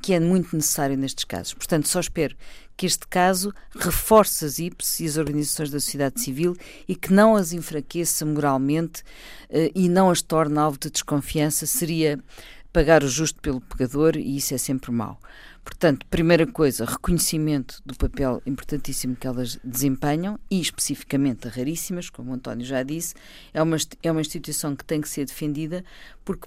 que 0.05 0.13
é 0.13 0.21
muito 0.21 0.55
necessário 0.55 0.99
nestes 0.99 1.25
casos. 1.25 1.55
Portanto, 1.55 1.89
só 1.89 1.99
espero 1.99 2.37
que 2.77 2.85
este 2.85 3.09
caso 3.09 3.55
reforce 3.75 4.45
as 4.45 4.59
IPS 4.59 5.01
e 5.01 5.07
as 5.07 5.17
organizações 5.17 5.71
da 5.71 5.81
sociedade 5.81 6.21
civil 6.21 6.55
e 6.87 6.95
que 6.95 7.11
não 7.11 7.35
as 7.35 7.55
enfraqueça 7.55 8.27
moralmente 8.27 9.03
eh, 9.49 9.73
e 9.75 9.89
não 9.89 10.11
as 10.11 10.21
torne 10.21 10.59
alvo 10.59 10.79
de 10.79 10.91
desconfiança. 10.91 11.65
Seria 11.65 12.23
pagar 12.71 13.03
o 13.03 13.09
justo 13.09 13.41
pelo 13.41 13.63
pecador 13.63 14.15
e 14.19 14.37
isso 14.37 14.53
é 14.53 14.59
sempre 14.59 14.93
mau. 14.93 15.19
Portanto, 15.65 16.05
primeira 16.11 16.47
coisa, 16.47 16.85
reconhecimento 16.85 17.81
do 17.87 17.97
papel 17.97 18.43
importantíssimo 18.45 19.17
que 19.17 19.27
elas 19.27 19.59
desempenham 19.65 20.39
e 20.51 20.61
especificamente 20.61 21.49
a 21.49 21.51
raríssimas, 21.51 22.11
como 22.11 22.31
o 22.31 22.35
António 22.35 22.67
já 22.67 22.83
disse, 22.83 23.15
é 23.55 23.63
uma, 23.63 23.79
é 24.03 24.13
uma 24.13 24.21
instituição 24.21 24.77
que 24.77 24.85
tem 24.85 25.01
que 25.01 25.09
ser 25.09 25.25
defendida 25.25 25.83
porque 26.27 26.47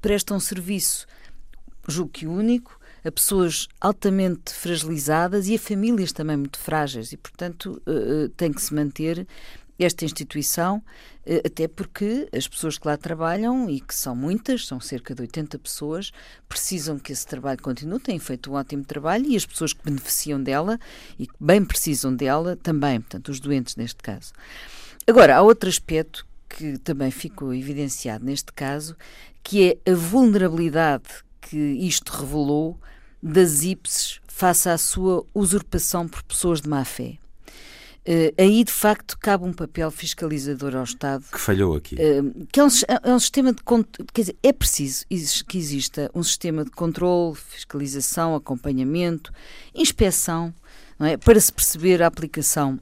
presta 0.00 0.32
um 0.32 0.38
serviço 0.38 1.08
julgo 1.88 2.10
que 2.10 2.26
único, 2.26 2.78
a 3.04 3.12
pessoas 3.12 3.68
altamente 3.80 4.52
fragilizadas 4.52 5.46
e 5.48 5.56
a 5.56 5.58
famílias 5.58 6.12
também 6.12 6.36
muito 6.36 6.58
frágeis 6.58 7.12
e, 7.12 7.16
portanto, 7.16 7.80
eh, 7.86 7.92
eh, 7.92 8.30
tem 8.36 8.52
que 8.52 8.62
se 8.62 8.72
manter 8.74 9.26
esta 9.78 10.04
instituição, 10.04 10.82
eh, 11.26 11.42
até 11.44 11.68
porque 11.68 12.28
as 12.32 12.48
pessoas 12.48 12.78
que 12.78 12.86
lá 12.86 12.96
trabalham, 12.96 13.68
e 13.68 13.80
que 13.80 13.94
são 13.94 14.14
muitas, 14.14 14.66
são 14.66 14.80
cerca 14.80 15.14
de 15.14 15.22
80 15.22 15.58
pessoas, 15.58 16.12
precisam 16.48 16.98
que 16.98 17.12
esse 17.12 17.26
trabalho 17.26 17.60
continue, 17.60 17.98
têm 17.98 18.18
feito 18.18 18.50
um 18.50 18.54
ótimo 18.54 18.84
trabalho 18.84 19.26
e 19.26 19.36
as 19.36 19.44
pessoas 19.44 19.72
que 19.72 19.84
beneficiam 19.84 20.42
dela 20.42 20.78
e 21.18 21.26
que 21.26 21.34
bem 21.38 21.64
precisam 21.64 22.14
dela 22.14 22.56
também, 22.56 23.00
portanto, 23.00 23.28
os 23.28 23.40
doentes 23.40 23.76
neste 23.76 24.02
caso. 24.02 24.32
Agora, 25.06 25.36
há 25.36 25.42
outro 25.42 25.68
aspecto 25.68 26.26
que 26.48 26.78
também 26.78 27.10
ficou 27.10 27.52
evidenciado 27.52 28.24
neste 28.24 28.52
caso, 28.52 28.96
que 29.42 29.78
é 29.84 29.90
a 29.90 29.94
vulnerabilidade 29.94 31.24
que 31.40 31.56
isto 31.56 32.10
revelou 32.10 32.78
das 33.24 33.62
IPSes 33.62 34.20
face 34.28 34.68
à 34.68 34.76
sua 34.76 35.24
usurpação 35.34 36.06
por 36.06 36.22
pessoas 36.24 36.60
de 36.60 36.68
má 36.68 36.84
fé. 36.84 37.16
Uh, 38.06 38.34
aí, 38.36 38.62
de 38.62 38.70
facto, 38.70 39.16
cabe 39.18 39.44
um 39.44 39.52
papel 39.52 39.90
fiscalizador 39.90 40.76
ao 40.76 40.84
Estado. 40.84 41.24
Que 41.32 41.40
falhou 41.40 41.74
aqui. 41.74 41.94
Uh, 41.94 42.46
que 42.52 42.60
é 42.60 42.64
um, 42.64 42.68
é 43.02 43.14
um, 43.14 43.18
sistema 43.18 43.50
de. 43.50 43.62
Quer 44.12 44.20
dizer, 44.20 44.36
é 44.42 44.52
preciso 44.52 45.06
que 45.48 45.56
exista 45.56 46.10
um 46.14 46.22
sistema 46.22 46.66
de 46.66 46.70
controle, 46.70 47.34
fiscalização, 47.34 48.34
acompanhamento, 48.34 49.32
inspeção, 49.74 50.52
é? 51.00 51.16
para 51.16 51.40
se 51.40 51.50
perceber 51.50 52.02
a 52.02 52.06
aplicação 52.06 52.78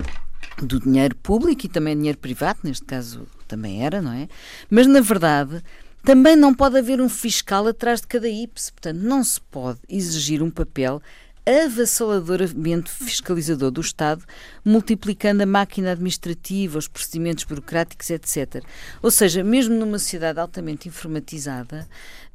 do 0.61 0.81
dinheiro 0.81 1.15
público 1.15 1.67
e 1.67 1.69
também 1.69 1.97
dinheiro 1.97 2.19
privado, 2.19 2.59
neste 2.65 2.85
caso 2.85 3.29
também 3.47 3.85
era, 3.85 4.03
não 4.03 4.13
é? 4.13 4.29
Mas, 4.69 4.89
na 4.89 5.01
verdade, 5.01 5.63
também 6.03 6.37
não 6.37 6.53
pode 6.53 6.79
haver 6.79 7.01
um 7.01 7.09
fiscal 7.09 7.67
atrás 7.67 8.01
de 8.01 8.07
cada 8.07 8.29
IPS. 8.29 8.71
Portanto, 8.71 8.99
não 8.99 9.23
se 9.23 9.41
pode 9.41 9.81
exigir 9.89 10.43
um 10.43 10.51
papel 10.51 11.01
avassaladoramente 11.45 12.91
fiscalizador 12.91 13.71
do 13.71 13.81
Estado, 13.81 14.25
multiplicando 14.65 15.43
a 15.43 15.47
máquina 15.47 15.91
administrativa, 15.91 16.79
os 16.79 16.87
procedimentos 16.87 17.45
burocráticos, 17.45 18.11
etc. 18.11 18.63
Ou 19.03 19.11
seja, 19.11 19.43
mesmo 19.43 19.75
numa 19.75 19.99
sociedade 19.99 20.39
altamente 20.39 20.89
informatizada, 20.89 21.89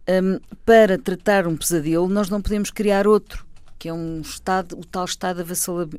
um, 0.10 0.40
para 0.66 0.98
tratar 0.98 1.48
um 1.48 1.56
pesadelo, 1.56 2.08
nós 2.08 2.30
não 2.30 2.42
podemos 2.42 2.72
criar 2.72 3.08
outro 3.08 3.48
que 3.80 3.90
é 3.90 3.94
um 3.94 4.22
Estado, 4.22 4.78
o 4.78 4.84
tal 4.84 5.06
Estado 5.06 5.46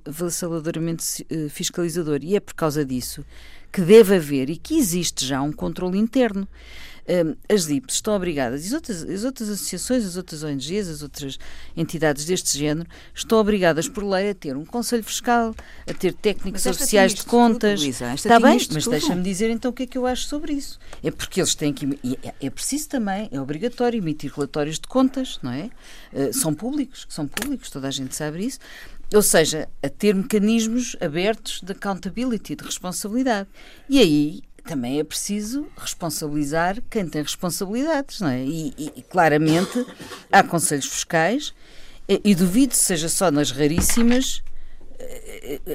avassaladoramente 0.04 1.24
eh, 1.30 1.48
fiscalizador. 1.48 2.18
E 2.22 2.34
é 2.34 2.40
por 2.40 2.54
causa 2.54 2.84
disso 2.84 3.24
que 3.70 3.82
deve 3.82 4.16
haver 4.16 4.50
e 4.50 4.56
que 4.56 4.76
existe 4.76 5.24
já 5.24 5.40
um 5.40 5.52
controle 5.52 5.98
interno 5.98 6.48
as 7.48 7.64
LIPs 7.64 7.94
estão 7.94 8.14
obrigadas, 8.14 8.64
e 8.64 8.66
as 8.68 8.72
outras, 8.72 9.02
as 9.02 9.24
outras 9.24 9.48
associações, 9.48 10.04
as 10.04 10.16
outras 10.16 10.42
ONGs, 10.42 10.88
as 10.88 11.02
outras 11.02 11.38
entidades 11.76 12.24
deste 12.24 12.56
género, 12.58 12.88
estão 13.14 13.38
obrigadas 13.38 13.88
por 13.88 14.04
lei 14.04 14.30
a 14.30 14.34
ter 14.34 14.56
um 14.56 14.64
Conselho 14.64 15.02
Fiscal, 15.02 15.54
a 15.88 15.94
ter 15.94 16.12
técnicos 16.12 16.66
oficiais 16.66 17.14
de 17.14 17.24
contas. 17.24 17.80
Tudo, 17.80 18.14
Está 18.14 18.38
bem, 18.38 18.58
mas 18.72 18.86
deixa-me 18.86 19.22
dizer 19.22 19.50
então 19.50 19.70
o 19.70 19.74
que 19.74 19.84
é 19.84 19.86
que 19.86 19.96
eu 19.96 20.06
acho 20.06 20.26
sobre 20.26 20.52
isso. 20.52 20.78
É 21.02 21.10
porque 21.10 21.40
eles 21.40 21.54
têm 21.54 21.72
que. 21.72 21.98
É, 22.22 22.46
é 22.46 22.50
preciso 22.50 22.88
também, 22.88 23.28
é 23.32 23.40
obrigatório 23.40 23.98
emitir 23.98 24.32
relatórios 24.34 24.78
de 24.78 24.86
contas, 24.86 25.38
não 25.42 25.52
é? 25.52 25.70
Uh, 26.12 26.32
são 26.32 26.52
públicos, 26.52 27.06
são 27.08 27.26
públicos, 27.26 27.70
toda 27.70 27.88
a 27.88 27.90
gente 27.90 28.14
sabe 28.14 28.44
isso. 28.44 28.58
Ou 29.14 29.22
seja, 29.22 29.66
a 29.82 29.88
ter 29.88 30.14
mecanismos 30.14 30.94
abertos 31.00 31.62
de 31.62 31.72
accountability, 31.72 32.54
de 32.54 32.64
responsabilidade. 32.64 33.48
E 33.88 33.98
aí 33.98 34.42
também 34.68 35.00
é 35.00 35.04
preciso 35.04 35.66
responsabilizar 35.76 36.76
quem 36.90 37.08
tem 37.08 37.22
responsabilidades, 37.22 38.20
não 38.20 38.28
é? 38.28 38.44
E, 38.44 38.74
e, 38.76 39.02
claramente 39.02 39.86
há 40.30 40.42
conselhos 40.42 40.86
fiscais 40.86 41.54
e, 42.06 42.20
e 42.22 42.34
duvido 42.34 42.74
seja 42.74 43.08
só 43.08 43.30
nas 43.30 43.50
raríssimas 43.50 44.42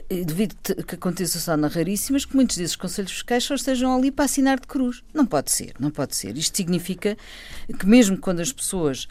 e 0.09 0.25
devido 0.25 0.55
que 0.85 0.95
aconteça 0.95 1.39
só 1.39 1.55
nas 1.55 1.73
raríssimas, 1.73 2.25
que 2.25 2.35
muitos 2.35 2.57
desses 2.57 2.75
conselhos 2.75 3.11
fiscais 3.11 3.43
só 3.43 3.55
estejam 3.55 3.95
ali 3.95 4.11
para 4.11 4.25
assinar 4.25 4.59
de 4.59 4.67
cruz. 4.67 5.01
Não 5.13 5.25
pode 5.25 5.51
ser, 5.51 5.73
não 5.79 5.89
pode 5.89 6.15
ser. 6.15 6.37
Isto 6.37 6.57
significa 6.57 7.17
que 7.79 7.85
mesmo 7.85 8.17
quando 8.17 8.41
as 8.41 8.51
pessoas 8.51 9.07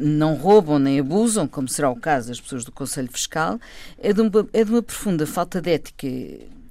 não 0.00 0.34
roubam 0.34 0.78
nem 0.78 1.00
abusam, 1.00 1.46
como 1.46 1.68
será 1.68 1.90
o 1.90 1.96
caso 1.96 2.28
das 2.28 2.40
pessoas 2.40 2.64
do 2.64 2.72
Conselho 2.72 3.10
Fiscal, 3.10 3.60
é 3.98 4.12
de 4.12 4.20
uma, 4.20 4.30
é 4.52 4.64
de 4.64 4.70
uma 4.70 4.82
profunda 4.82 5.26
falta 5.26 5.60
de 5.60 5.70
ética 5.70 6.06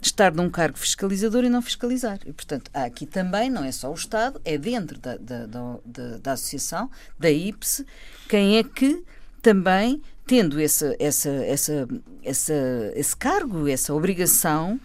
estar 0.06 0.34
num 0.34 0.50
cargo 0.50 0.78
fiscalizador 0.78 1.44
e 1.44 1.50
não 1.50 1.62
fiscalizar. 1.62 2.20
E, 2.26 2.32
portanto, 2.32 2.70
há 2.74 2.84
aqui 2.84 3.06
também, 3.06 3.50
não 3.50 3.64
é 3.64 3.72
só 3.72 3.92
o 3.92 3.96
Estado, 3.96 4.40
é 4.46 4.58
dentro 4.58 5.00
da, 5.00 5.18
da, 5.18 5.46
da, 5.46 6.18
da 6.22 6.32
associação, 6.34 6.90
da 7.20 7.32
IPSE, 7.32 7.86
quem 8.30 8.58
é 8.58 8.64
que 8.64 9.04
também, 9.42 10.02
tendo 10.26 10.60
essa, 10.60 10.96
essa, 11.00 11.30
essa, 11.30 11.88
essa, 12.24 12.54
esse 12.96 13.16
cargo, 13.16 13.68
essa 13.68 13.94
obrigação, 13.94 14.80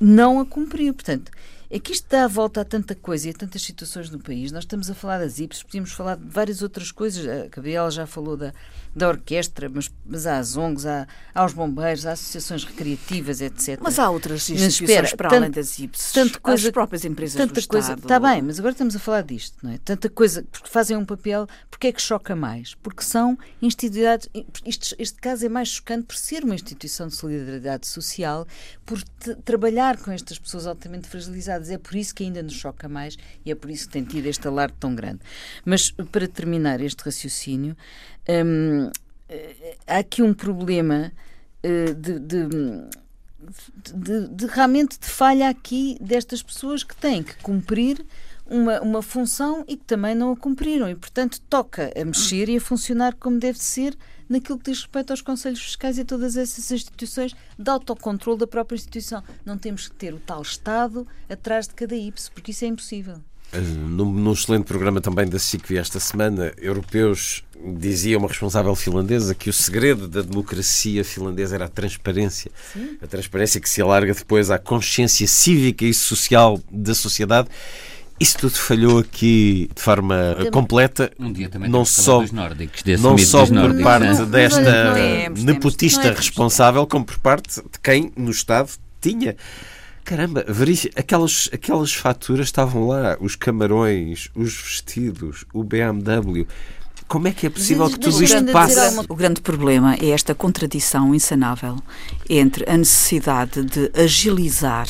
não 0.00 0.40
a 0.40 0.46
cumprir. 0.46 0.92
Portanto, 0.92 1.30
é 1.70 1.78
que 1.78 1.92
isto 1.92 2.08
dá 2.10 2.24
a 2.24 2.26
volta 2.26 2.62
a 2.62 2.64
tanta 2.64 2.96
coisa 2.96 3.28
e 3.28 3.30
a 3.30 3.34
tantas 3.34 3.62
situações 3.62 4.10
no 4.10 4.18
país. 4.18 4.50
Nós 4.50 4.64
estamos 4.64 4.90
a 4.90 4.94
falar 4.94 5.18
das 5.18 5.38
IPS, 5.38 5.62
podíamos 5.62 5.92
falar 5.92 6.16
de 6.16 6.26
várias 6.26 6.62
outras 6.62 6.90
coisas. 6.90 7.24
A 7.28 7.46
Gabriela 7.46 7.88
já 7.92 8.06
falou 8.06 8.36
da, 8.36 8.52
da 8.94 9.08
orquestra, 9.08 9.68
mas, 9.68 9.88
mas 10.04 10.26
há 10.26 10.38
as 10.38 10.56
ONGs, 10.56 10.84
há, 10.84 11.06
há 11.32 11.44
os 11.44 11.52
bombeiros, 11.52 12.06
há 12.06 12.12
associações 12.12 12.64
recreativas, 12.64 13.40
etc. 13.40 13.78
Mas 13.80 14.00
há 14.00 14.10
outras 14.10 14.50
instituições 14.50 14.80
espera, 14.80 15.16
para 15.16 15.30
tanto, 15.30 15.38
além 15.38 15.50
das 15.52 15.78
IPS, 15.78 16.12
tanto 16.12 16.40
coisa, 16.40 16.68
as 16.68 16.72
próprias 16.72 17.04
empresas 17.04 17.36
tanta 17.36 17.60
do 17.60 17.68
coisa, 17.68 17.92
Estado. 17.92 18.02
Está 18.02 18.18
bem, 18.18 18.42
mas 18.42 18.58
agora 18.58 18.72
estamos 18.72 18.96
a 18.96 18.98
falar 18.98 19.22
disto, 19.22 19.56
não 19.62 19.70
é? 19.70 19.78
Tanta 19.78 20.08
coisa, 20.08 20.44
porque 20.50 20.68
fazem 20.68 20.96
um 20.96 21.04
papel, 21.04 21.46
porque 21.70 21.86
é 21.86 21.92
que 21.92 22.02
choca 22.02 22.34
mais? 22.34 22.74
Porque 22.74 23.04
são 23.04 23.38
instituições, 23.62 24.28
este, 24.66 24.96
este 24.98 25.20
caso 25.20 25.46
é 25.46 25.48
mais 25.48 25.68
chocante 25.68 26.04
por 26.06 26.16
ser 26.16 26.42
uma 26.42 26.54
instituição 26.56 27.06
de 27.06 27.14
solidariedade 27.14 27.86
social, 27.86 28.44
por 28.84 29.00
trabalhar 29.44 29.98
com 29.98 30.10
estas 30.10 30.36
pessoas 30.36 30.66
altamente 30.66 31.06
fragilizadas 31.08 31.59
é 31.68 31.76
por 31.76 31.94
isso 31.96 32.14
que 32.14 32.22
ainda 32.22 32.42
nos 32.42 32.54
choca 32.54 32.88
mais 32.88 33.18
e 33.44 33.50
é 33.50 33.54
por 33.54 33.70
isso 33.70 33.86
que 33.86 33.92
tem 33.92 34.04
tido 34.04 34.26
este 34.26 34.46
alarde 34.46 34.74
tão 34.78 34.94
grande. 34.94 35.20
Mas 35.64 35.90
para 35.90 36.26
terminar 36.26 36.80
este 36.80 37.02
raciocínio, 37.04 37.76
hum, 38.28 38.90
há 39.86 39.98
aqui 39.98 40.22
um 40.22 40.32
problema 40.32 41.12
uh, 41.64 41.94
de, 41.94 42.18
de 42.18 42.48
de, 43.94 44.28
de, 44.28 44.46
realmente 44.46 44.98
de 44.98 45.06
falha 45.06 45.48
aqui 45.48 45.96
destas 46.00 46.42
pessoas 46.42 46.84
que 46.84 46.94
têm 46.94 47.22
que 47.22 47.34
cumprir 47.36 48.04
uma, 48.46 48.80
uma 48.80 49.02
função 49.02 49.64
e 49.66 49.76
que 49.76 49.84
também 49.84 50.14
não 50.14 50.32
a 50.32 50.36
cumpriram. 50.36 50.90
E, 50.90 50.94
portanto, 50.94 51.40
toca 51.48 51.90
a 51.96 52.04
mexer 52.04 52.48
e 52.48 52.56
a 52.56 52.60
funcionar 52.60 53.14
como 53.14 53.38
deve 53.38 53.58
ser 53.58 53.96
naquilo 54.30 54.58
que 54.58 54.70
diz 54.70 54.80
respeito 54.80 55.10
aos 55.10 55.20
conselhos 55.20 55.60
fiscais 55.60 55.98
e 55.98 56.02
a 56.02 56.04
todas 56.04 56.36
essas 56.36 56.70
instituições 56.70 57.34
de 57.58 57.70
autocontrole 57.70 58.38
da 58.38 58.46
própria 58.46 58.76
instituição. 58.76 59.22
Não 59.44 59.58
temos 59.58 59.88
que 59.88 59.96
ter 59.96 60.14
o 60.14 60.20
tal 60.20 60.40
Estado 60.40 61.06
atrás 61.28 61.66
de 61.66 61.74
cada 61.74 61.96
IPS, 61.96 62.28
porque 62.28 62.52
isso 62.52 62.64
é 62.64 62.68
impossível. 62.68 63.20
Eh, 63.52 63.60
num, 63.60 64.32
excelente 64.32 64.64
programa 64.64 65.00
também 65.00 65.28
da 65.28 65.38
SIC 65.38 65.76
esta 65.76 65.98
semana, 65.98 66.52
europeus 66.56 67.42
dizia 67.76 68.16
uma 68.16 68.28
responsável 68.28 68.74
finlandesa 68.74 69.34
que 69.34 69.50
o 69.50 69.52
segredo 69.52 70.08
da 70.08 70.22
democracia 70.22 71.04
finlandesa 71.04 71.56
era 71.56 71.64
a 71.66 71.68
transparência. 71.68 72.50
Sim. 72.72 72.96
A 73.02 73.06
transparência 73.06 73.60
que 73.60 73.68
se 73.68 73.82
alarga 73.82 74.14
depois 74.14 74.50
à 74.50 74.58
consciência 74.58 75.26
cívica 75.26 75.84
e 75.84 75.92
social 75.92 76.60
da 76.70 76.94
sociedade 76.94 77.48
isso 78.20 78.36
tudo 78.36 78.58
falhou 78.58 78.98
aqui 78.98 79.70
de 79.74 79.82
forma 79.82 80.34
também. 80.36 80.50
completa. 80.50 81.10
Um 81.18 81.32
dia 81.32 81.48
também 81.48 81.70
não 81.70 81.86
só, 81.86 82.20
dos 82.20 82.32
nórdicos, 82.32 82.82
não 83.00 83.16
só 83.16 83.46
por 83.46 83.54
nórdicos, 83.54 83.82
parte 83.82 84.06
não, 84.06 84.26
desta 84.26 84.94
temos, 84.94 85.42
nepotista 85.42 86.02
temos, 86.02 86.18
responsável, 86.18 86.86
como 86.86 87.04
por 87.06 87.18
parte 87.18 87.62
de 87.62 87.80
quem 87.82 88.12
no 88.14 88.30
Estado 88.30 88.70
tinha. 89.00 89.34
Caramba, 90.04 90.44
aquelas, 90.96 91.48
aquelas 91.52 91.94
faturas 91.94 92.46
estavam 92.46 92.86
lá, 92.86 93.16
os 93.20 93.36
camarões, 93.36 94.28
os 94.34 94.54
vestidos, 94.54 95.44
o 95.54 95.64
BMW. 95.64 96.46
Como 97.08 97.26
é 97.26 97.32
que 97.32 97.46
é 97.46 97.50
possível 97.50 97.88
que 97.88 97.98
tudo 97.98 98.22
isto 98.22 98.44
passe? 98.52 98.78
O 99.08 99.16
grande 99.16 99.40
problema 99.40 99.94
é 99.94 100.10
esta 100.10 100.34
contradição 100.34 101.14
insanável 101.14 101.76
entre 102.28 102.68
a 102.70 102.76
necessidade 102.76 103.64
de 103.64 103.90
agilizar 103.94 104.86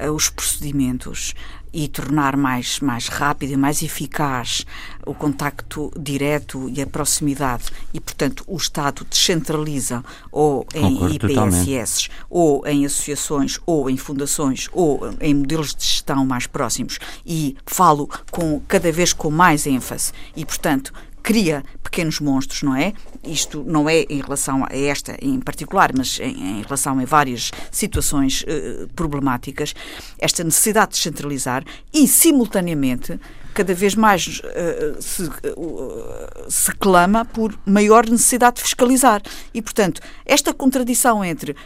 uh, 0.00 0.10
os 0.10 0.28
procedimentos 0.28 1.34
e 1.76 1.88
tornar 1.88 2.38
mais, 2.38 2.80
mais 2.80 3.06
rápido 3.08 3.52
e 3.52 3.56
mais 3.56 3.82
eficaz 3.82 4.64
o 5.04 5.12
contacto 5.12 5.92
direto 5.94 6.70
e 6.70 6.80
a 6.80 6.86
proximidade. 6.86 7.64
E, 7.92 8.00
portanto, 8.00 8.42
o 8.46 8.56
Estado 8.56 9.06
descentraliza 9.08 10.02
ou 10.32 10.66
em 10.74 10.94
Concordo 10.94 11.14
IPSS, 11.14 11.28
totalmente. 11.28 12.10
ou 12.30 12.66
em 12.66 12.86
associações, 12.86 13.58
ou 13.66 13.90
em 13.90 13.96
fundações, 13.98 14.68
ou 14.72 15.00
em 15.20 15.34
modelos 15.34 15.74
de 15.74 15.84
gestão 15.84 16.24
mais 16.24 16.46
próximos. 16.46 16.98
E 17.26 17.54
falo 17.66 18.08
com 18.30 18.58
cada 18.66 18.90
vez 18.90 19.12
com 19.12 19.30
mais 19.30 19.66
ênfase. 19.66 20.12
E, 20.34 20.46
portanto, 20.46 20.94
cria 21.26 21.64
pequenos 21.82 22.20
monstros, 22.20 22.62
não 22.62 22.76
é? 22.76 22.92
Isto 23.24 23.64
não 23.66 23.88
é 23.88 24.02
em 24.02 24.20
relação 24.20 24.64
a 24.64 24.76
esta 24.76 25.16
em 25.20 25.40
particular, 25.40 25.90
mas 25.92 26.20
em, 26.20 26.60
em 26.60 26.62
relação 26.62 27.00
a 27.00 27.04
várias 27.04 27.50
situações 27.72 28.42
uh, 28.42 28.86
problemáticas, 28.94 29.74
esta 30.20 30.44
necessidade 30.44 30.92
de 30.92 30.98
centralizar 30.98 31.64
e, 31.92 32.06
simultaneamente, 32.06 33.18
cada 33.52 33.74
vez 33.74 33.96
mais 33.96 34.40
uh, 34.40 35.02
se, 35.02 35.24
uh, 35.24 36.48
se 36.48 36.70
clama 36.76 37.24
por 37.24 37.58
maior 37.66 38.08
necessidade 38.08 38.58
de 38.58 38.62
fiscalizar. 38.62 39.20
E, 39.52 39.60
portanto, 39.60 40.00
esta 40.24 40.54
contradição 40.54 41.24
entre 41.24 41.56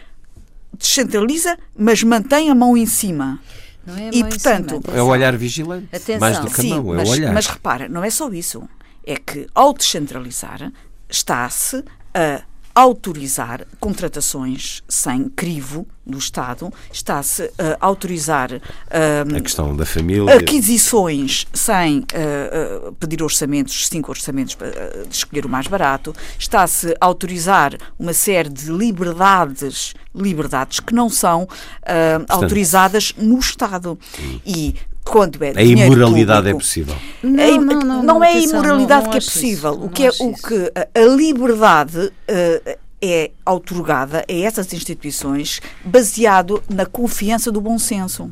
descentraliza, 0.72 1.58
mas 1.76 2.02
mantém 2.02 2.48
a 2.48 2.54
mão 2.54 2.78
em 2.78 2.86
cima 2.86 3.38
Não 3.86 3.94
é 3.94 4.08
E, 4.10 4.24
portanto, 4.24 4.80
cima, 4.82 4.96
É 4.96 5.02
o 5.02 5.06
olhar 5.08 5.36
vigilante. 5.36 5.86
Atenção. 5.92 6.18
Mais 6.18 6.38
do 6.38 6.46
que 6.46 6.60
a 6.60 6.64
Sim, 6.64 6.70
mão, 6.70 6.94
é 6.94 6.96
mas, 6.96 7.08
o 7.10 7.12
olhar. 7.12 7.34
mas 7.34 7.46
repara, 7.46 7.90
não 7.90 8.02
é 8.02 8.08
só 8.08 8.32
isso. 8.32 8.66
É 9.04 9.16
que 9.16 9.46
ao 9.54 9.72
descentralizar 9.72 10.72
está-se 11.08 11.84
a 12.14 12.42
autorizar 12.74 13.66
contratações 13.78 14.82
sem 14.88 15.28
crivo 15.28 15.86
do 16.06 16.18
Estado, 16.18 16.72
está-se 16.92 17.50
a 17.58 17.76
autorizar 17.80 18.50
ah, 18.90 19.36
A 19.36 19.40
questão 19.40 19.76
da 19.76 19.84
família. 19.84 20.36
aquisições 20.36 21.46
sem 21.52 22.04
ah, 22.14 22.92
pedir 22.98 23.22
orçamentos, 23.22 23.86
cinco 23.88 24.10
orçamentos 24.10 24.54
para 24.54 24.70
de 25.06 25.14
escolher 25.14 25.46
o 25.46 25.48
mais 25.48 25.66
barato, 25.66 26.14
está-se 26.38 26.92
a 27.00 27.06
autorizar 27.06 27.76
uma 27.98 28.12
série 28.12 28.48
de 28.48 28.70
liberdades, 28.70 29.94
liberdades 30.14 30.80
que 30.80 30.94
não 30.94 31.10
são 31.10 31.48
ah, 31.82 32.24
autorizadas 32.28 33.12
no 33.18 33.38
Estado. 33.38 33.98
E 34.46 34.74
quando 35.10 35.42
é 35.42 35.52
A 35.56 35.62
imoralidade 35.62 36.48
é 36.48 36.52
público, 36.52 36.58
possível. 36.60 36.96
Não, 37.22 37.44
im- 37.48 37.58
não, 37.64 37.80
não, 37.80 38.02
não 38.02 38.24
é 38.24 38.32
a 38.32 38.40
imoralidade 38.40 39.04
não 39.04 39.10
que 39.10 39.16
é 39.16 39.18
isso, 39.18 39.32
possível. 39.32 39.74
não 39.76 39.86
o 39.86 39.88
que, 39.90 40.04
é, 40.04 40.08
o 40.08 40.30
isso. 40.30 40.42
que 40.46 40.72
a, 40.74 41.00
a 41.00 41.04
liberdade 41.04 42.12
eh, 42.28 42.78
é 43.02 43.30
outorgada 43.46 44.24
a 44.28 44.32
essas 44.32 44.72
instituições 44.72 45.60
baseado 45.84 46.62
na 46.68 46.86
confiança 46.86 47.50
do 47.50 47.60
bom 47.60 47.78
senso. 47.78 48.30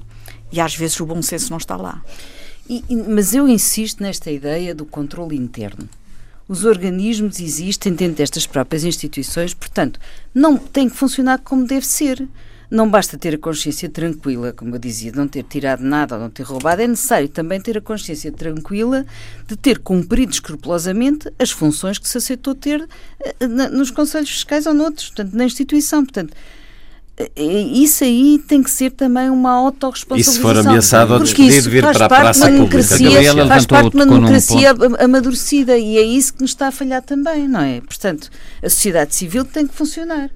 E 0.53 0.61
às 0.61 0.75
vezes 0.75 0.99
o 1.01 1.07
bom 1.07 1.21
senso 1.21 1.51
não 1.51 1.59
está 1.59 1.77
lá. 1.77 2.01
E- 2.69 2.85
mas 3.09 3.35
eu 3.35 3.49
insisto 3.49 4.03
nesta 4.03 4.31
ideia 4.31 4.75
do 4.75 4.85
controle 4.85 5.37
interno. 5.37 5.89
Os 6.49 6.65
organismos 6.65 7.41
existem 7.41 7.93
dentro 7.93 8.17
destas 8.17 8.47
próprias 8.47 8.83
instituições, 8.85 9.53
portanto, 9.53 10.01
não 10.35 10.57
têm 10.57 10.89
que 10.89 10.97
funcionar 10.97 11.39
como 11.41 11.67
deve 11.67 11.85
ser. 11.87 12.27
Não 12.71 12.89
basta 12.91 13.17
ter 13.17 13.35
a 13.35 13.39
consciência 13.39 13.89
tranquila, 13.89 14.53
como 14.53 14.75
eu 14.75 14.79
dizia, 14.79 15.11
de 15.11 15.17
não 15.17 15.27
ter 15.27 15.43
tirado 15.43 15.81
nada 15.81 16.17
ou 16.17 16.21
não 16.21 16.29
ter 16.29 16.43
roubado, 16.43 16.83
é 16.83 16.87
necessário 16.87 17.27
também 17.29 17.59
ter 17.59 17.79
a 17.79 17.81
consciência 17.81 18.31
tranquila 18.31 19.07
de 19.47 19.57
ter 19.57 19.79
cumprido 19.79 20.33
escrupulosamente 20.33 21.33
as 21.39 21.51
funções 21.51 21.99
que 21.99 22.07
se 22.07 22.19
aceitou 22.19 22.55
ter 22.55 22.87
eh, 23.41 23.47
nos 23.47 23.91
conselhos 23.91 24.29
fiscais 24.31 24.67
ou 24.67 24.75
noutros, 24.75 25.07
portanto, 25.09 25.33
na 25.35 25.45
instituição. 25.47 26.05
Portanto, 26.05 26.35
eh, 27.17 27.31
isso 27.73 28.05
aí 28.05 28.39
tem 28.47 28.63
que 28.63 28.71
ser 28.71 28.91
também 28.91 29.31
uma 29.31 29.51
autorresponsabilização. 29.51 30.35
E 30.35 30.37
se 30.37 30.43
for 30.43 30.57
ameaçado, 30.59 31.09
poder 31.43 31.59
isso 31.59 31.71
vir 31.71 31.83
para 31.83 32.05
a 32.05 32.09
praça 32.21 32.45
pública. 32.59 32.77
faz 33.49 33.67
parte 33.67 33.91
de 33.93 33.97
uma 33.97 34.05
democracia 34.21 34.71
am- 34.73 35.05
amadurecida 35.05 35.79
e 35.79 35.97
é 35.97 36.03
isso 36.03 36.35
que 36.35 36.43
nos 36.43 36.51
está 36.51 36.69
a 36.69 36.71
falhar 36.71 37.01
também, 37.03 37.49
não 37.49 37.61
é? 37.63 37.81
Portanto, 37.81 38.29
a 38.63 38.69
sociedade 38.69 39.15
civil 39.15 39.47
tem 39.47 39.67
que 39.67 39.75
funcionar. 39.75 40.29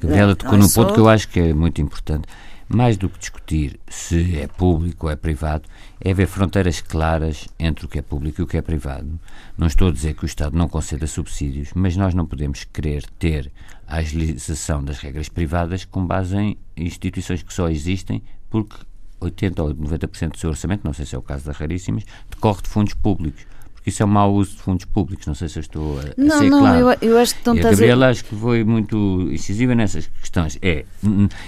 Gabriela 0.00 0.34
tocou 0.36 0.54
é 0.54 0.58
num 0.58 0.68
só- 0.68 0.82
ponto 0.82 0.94
que 0.94 1.00
eu 1.00 1.08
acho 1.08 1.28
que 1.28 1.40
é 1.40 1.52
muito 1.54 1.80
importante. 1.80 2.26
Mais 2.72 2.96
do 2.96 3.08
que 3.08 3.18
discutir 3.18 3.80
se 3.88 4.38
é 4.38 4.46
público 4.46 5.06
ou 5.06 5.12
é 5.12 5.16
privado, 5.16 5.64
é 6.00 6.12
haver 6.12 6.28
fronteiras 6.28 6.80
claras 6.80 7.48
entre 7.58 7.84
o 7.84 7.88
que 7.88 7.98
é 7.98 8.02
público 8.02 8.40
e 8.40 8.44
o 8.44 8.46
que 8.46 8.56
é 8.56 8.62
privado. 8.62 9.18
Não 9.58 9.66
estou 9.66 9.88
a 9.88 9.92
dizer 9.92 10.14
que 10.14 10.24
o 10.24 10.26
Estado 10.26 10.56
não 10.56 10.68
conceda 10.68 11.04
subsídios, 11.08 11.70
mas 11.74 11.96
nós 11.96 12.14
não 12.14 12.24
podemos 12.24 12.62
querer 12.62 13.04
ter 13.18 13.50
a 13.88 13.96
agilização 13.96 14.84
das 14.84 14.98
regras 15.00 15.28
privadas 15.28 15.84
com 15.84 16.06
base 16.06 16.36
em 16.36 16.56
instituições 16.76 17.42
que 17.42 17.52
só 17.52 17.68
existem 17.68 18.22
porque 18.48 18.76
80% 19.20 19.58
ou 19.58 19.74
90% 19.74 20.30
do 20.30 20.38
seu 20.38 20.50
orçamento, 20.50 20.82
não 20.84 20.92
sei 20.92 21.04
se 21.04 21.14
é 21.16 21.18
o 21.18 21.22
caso 21.22 21.44
da 21.44 21.52
Raríssimas, 21.52 22.04
decorre 22.30 22.62
de 22.62 22.68
fundos 22.68 22.94
públicos. 22.94 23.44
Porque 23.80 23.88
isso 23.88 24.02
é 24.02 24.06
um 24.06 24.10
mau 24.10 24.34
uso 24.34 24.52
de 24.56 24.58
fundos 24.62 24.84
públicos. 24.84 25.26
Não 25.26 25.34
sei 25.34 25.48
se 25.48 25.58
eu 25.58 25.62
estou 25.62 25.98
a, 25.98 26.02
a 26.02 26.04
Não, 26.18 26.38
ser 26.38 26.50
não, 26.50 26.60
claro. 26.60 26.78
eu, 27.00 27.10
eu 27.10 27.18
acho 27.18 27.34
que 27.34 27.46
não 27.46 27.54
E 27.54 27.56
a 27.56 27.60
estás 27.60 27.72
a... 27.78 27.80
Gabriela 27.80 28.08
acho 28.10 28.24
que 28.26 28.34
foi 28.36 28.62
muito 28.62 29.28
incisiva 29.32 29.74
nessas 29.74 30.06
questões. 30.20 30.58
É, 30.60 30.84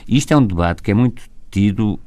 isto 0.09 0.33
é 0.33 0.37
um 0.39 0.47
debate 0.47 0.83
que 0.83 0.91
é 0.91 0.95
muito 0.95 1.23
tido 1.51 2.01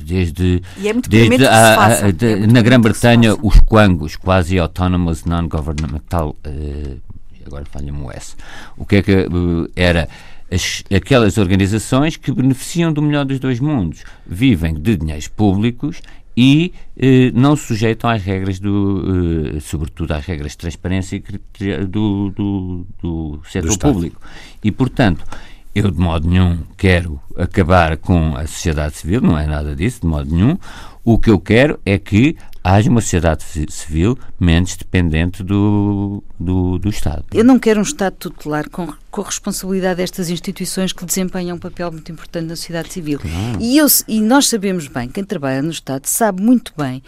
desde, 0.00 0.62
E 0.78 0.88
é 0.88 0.92
muito 0.92 1.10
desde 1.10 1.44
a- 1.46 1.84
a- 1.86 2.10
de- 2.12 2.26
É 2.44 2.46
na 2.46 2.62
Grã-Bretanha 2.62 3.34
os 3.42 3.58
quangos, 3.60 4.14
quase 4.14 4.56
autonomous 4.60 5.24
non-governmental 5.24 6.36
eh, 6.44 6.96
agora 7.44 7.64
falha-me 7.64 8.00
o 8.00 8.12
S 8.12 8.36
o 8.76 8.84
que 8.86 8.96
é 8.96 9.02
que 9.02 9.10
eh, 9.12 9.26
era 9.74 10.08
as- 10.52 10.84
aquelas 10.94 11.36
organizações 11.36 12.16
que 12.16 12.30
beneficiam 12.30 12.92
do 12.92 13.02
melhor 13.02 13.24
dos 13.24 13.40
dois 13.40 13.58
mundos 13.58 14.04
vivem 14.24 14.74
de 14.74 14.96
dinheiros 14.96 15.26
públicos 15.26 16.00
e 16.36 16.72
eh, 16.98 17.30
não 17.34 17.56
se 17.56 17.66
sujeitam 17.66 18.10
às 18.10 18.22
regras 18.22 18.58
do, 18.58 19.54
eh, 19.56 19.60
sobretudo 19.60 20.12
às 20.12 20.24
regras 20.26 20.52
de 20.52 20.58
transparência 20.58 21.22
do, 21.88 22.30
do, 22.30 22.86
do 23.02 23.40
setor 23.48 23.78
público. 23.78 24.20
E, 24.62 24.70
portanto, 24.70 25.24
eu 25.74 25.90
de 25.90 25.98
modo 25.98 26.28
nenhum 26.28 26.58
quero 26.76 27.20
acabar 27.36 27.96
com 27.96 28.36
a 28.36 28.46
sociedade 28.46 28.96
civil, 28.96 29.20
não 29.20 29.38
é 29.38 29.46
nada 29.46 29.74
disso, 29.74 30.00
de 30.02 30.06
modo 30.06 30.34
nenhum. 30.34 30.58
O 31.08 31.20
que 31.20 31.30
eu 31.30 31.38
quero 31.38 31.78
é 31.86 31.98
que 32.00 32.36
haja 32.64 32.90
uma 32.90 33.00
sociedade 33.00 33.44
ci- 33.44 33.66
civil 33.70 34.18
menos 34.40 34.74
dependente 34.74 35.44
do, 35.44 36.20
do, 36.38 36.80
do 36.80 36.88
Estado. 36.88 37.24
Eu 37.32 37.44
não 37.44 37.60
quero 37.60 37.78
um 37.78 37.84
Estado 37.84 38.16
tutelar 38.18 38.68
com, 38.68 38.92
com 39.08 39.20
a 39.20 39.24
responsabilidade 39.24 39.98
destas 39.98 40.28
instituições 40.30 40.92
que 40.92 41.04
desempenham 41.04 41.54
um 41.56 41.60
papel 41.60 41.92
muito 41.92 42.10
importante 42.10 42.46
na 42.48 42.56
sociedade 42.56 42.92
civil. 42.92 43.20
E, 43.60 43.78
eu, 43.78 43.86
e 44.08 44.20
nós 44.20 44.48
sabemos 44.48 44.88
bem, 44.88 45.08
quem 45.08 45.22
trabalha 45.22 45.62
no 45.62 45.70
Estado 45.70 46.06
sabe 46.06 46.42
muito 46.42 46.72
bem 46.76 47.00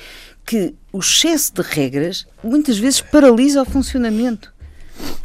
que 0.46 0.76
o 0.92 1.00
excesso 1.00 1.52
de 1.54 1.62
regras 1.62 2.24
muitas 2.42 2.78
vezes 2.78 3.00
paralisa 3.00 3.62
o 3.62 3.64
funcionamento. 3.64 4.52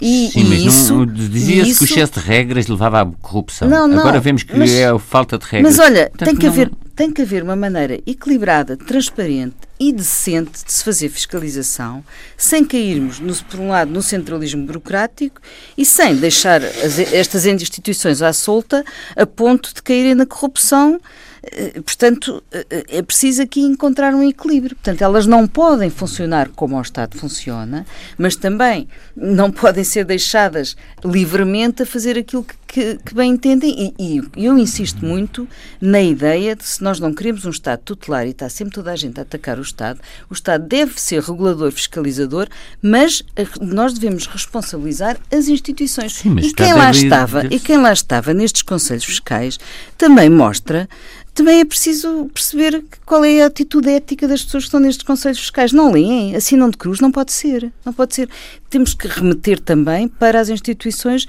E, 0.02 0.30
Sim, 0.32 0.42
e 0.42 0.44
mas 0.46 0.62
isso, 0.62 1.06
dizia-se 1.06 1.70
isso- 1.72 1.86
que 1.86 1.92
o 1.92 1.96
excesso 1.96 2.20
de 2.20 2.20
regras 2.20 2.68
levava 2.68 3.02
à 3.02 3.06
corrupção. 3.06 3.70
Não, 3.70 3.88
não, 3.88 4.00
Agora 4.00 4.20
vemos 4.20 4.44
que 4.44 4.58
mas- 4.58 4.72
é 4.72 4.86
a 4.90 5.00
falta 5.00 5.38
de 5.38 5.46
regras. 5.46 5.78
Mas 5.78 5.86
olha, 5.86 6.10
Portanto, 6.10 6.26
tem 6.28 6.36
que, 6.36 6.46
não- 6.46 6.52
haver, 6.54 6.72
tem 6.96 7.12
que 7.12 7.22
haver 7.22 7.44
uma 7.44 7.56
maneira 7.56 8.00
equilibrada, 8.06 8.76
transparente 8.76 9.56
e 9.80 9.92
decente 9.94 10.64
de 10.66 10.72
se 10.72 10.84
fazer 10.84 11.10
fiscalização, 11.10 12.04
sem 12.38 12.64
cairmos, 12.66 13.20
no, 13.20 13.34
por 13.46 13.60
um 13.60 13.70
lado, 13.70 13.92
no 13.92 14.02
centralismo 14.02 14.66
burocrático 14.66 15.42
e 15.78 15.86
sem 15.86 16.16
deixar 16.16 16.62
as- 16.64 17.00
estas 17.00 17.46
instituições 17.46 18.22
à 18.22 18.32
solta 18.34 18.84
a 19.16 19.26
ponto 19.26 19.74
de 19.74 19.82
caírem 19.82 20.16
na 20.16 20.26
corrupção. 20.26 21.00
Eh, 21.44 21.82
Portanto, 21.82 22.44
eh, 22.52 22.86
é 22.88 23.02
preciso 23.02 23.42
aqui 23.42 23.62
encontrar 23.62 24.14
um 24.16 24.24
equilíbrio. 24.24 24.76
Portanto, 24.76 25.02
elas 25.02 25.26
não 25.26 25.46
podem 25.48 25.90
funcionar 25.90 26.50
como 26.56 26.78
o 26.78 26.82
Estado 26.82 27.18
funciona, 27.18 27.86
mas 28.18 28.36
também 28.36 28.88
não 29.16 29.52
podem 29.52 29.84
ser 29.84 30.06
deixadas 30.06 30.76
livremente 31.04 31.84
a 31.84 31.86
fazer 31.86 32.18
aquilo 32.18 32.44
que, 32.44 32.56
que- 32.74 32.98
que 33.06 33.14
bem 33.14 33.32
entendem. 33.34 33.94
E, 34.00 34.22
e 34.36 34.46
eu 34.46 34.58
insisto 34.58 35.06
muito 35.06 35.48
na 35.80 36.02
ideia 36.02 36.56
de 36.56 36.64
se 36.66 36.82
nós 36.84 37.00
não 37.00 37.14
queremos 37.14 37.46
um 37.46 37.52
Estado 37.52 37.82
tutelar 37.86 38.26
e 38.26 38.32
está 38.32 38.50
sempre 38.50 38.74
toda 38.74 38.92
a 38.92 38.96
gente 38.96 39.20
a 39.20 39.22
atacar 39.22 39.60
o 39.60 39.62
Estado, 39.62 40.00
o 40.30 40.34
Estado 40.34 40.68
deve 40.68 41.00
ser 41.00 41.22
regulador, 41.22 41.72
fiscalizador, 41.72 42.48
mas 42.82 43.22
eh, 43.36 43.46
nós 43.62 43.94
devemos 43.94 44.26
responsabilizar 44.26 45.18
as 45.32 45.48
instituições. 45.48 46.14
Sim, 46.14 46.36
e 46.40 46.52
quem 46.52 46.74
lá 46.74 46.90
estava, 46.90 47.46
e 47.52 47.60
quem 47.60 47.78
lá 47.78 47.94
estava 47.94 48.34
nestes 48.34 48.64
conselhos 48.64 49.06
fiscais 49.06 49.60
também 49.98 50.30
mostra 50.30 50.90
também 51.36 51.62
é 51.62 51.66
preciso 51.66 52.30
perceber 52.32 52.84
qual 53.08 53.26
é 53.26 53.42
a 53.42 53.48
atitude 53.48 53.90
ética 53.90 54.28
das 54.28 54.44
pessoas 54.44 54.66
que 54.66 54.68
estão 54.68 54.80
nestes 54.80 55.04
conselhos 55.04 55.40
fiscais. 55.40 55.72
Não 55.74 55.92
leem, 55.92 56.36
assinam 56.36 56.70
de 56.70 56.78
cruz, 56.78 57.00
não 57.00 57.12
pode 57.12 57.32
ser. 57.34 57.74
Não 57.84 57.92
pode 57.92 58.14
ser. 58.14 58.30
Temos 58.70 58.94
que 58.94 59.08
remeter 59.08 59.60
também 59.60 60.08
para 60.08 60.40
as 60.40 60.50
instituições 60.50 61.26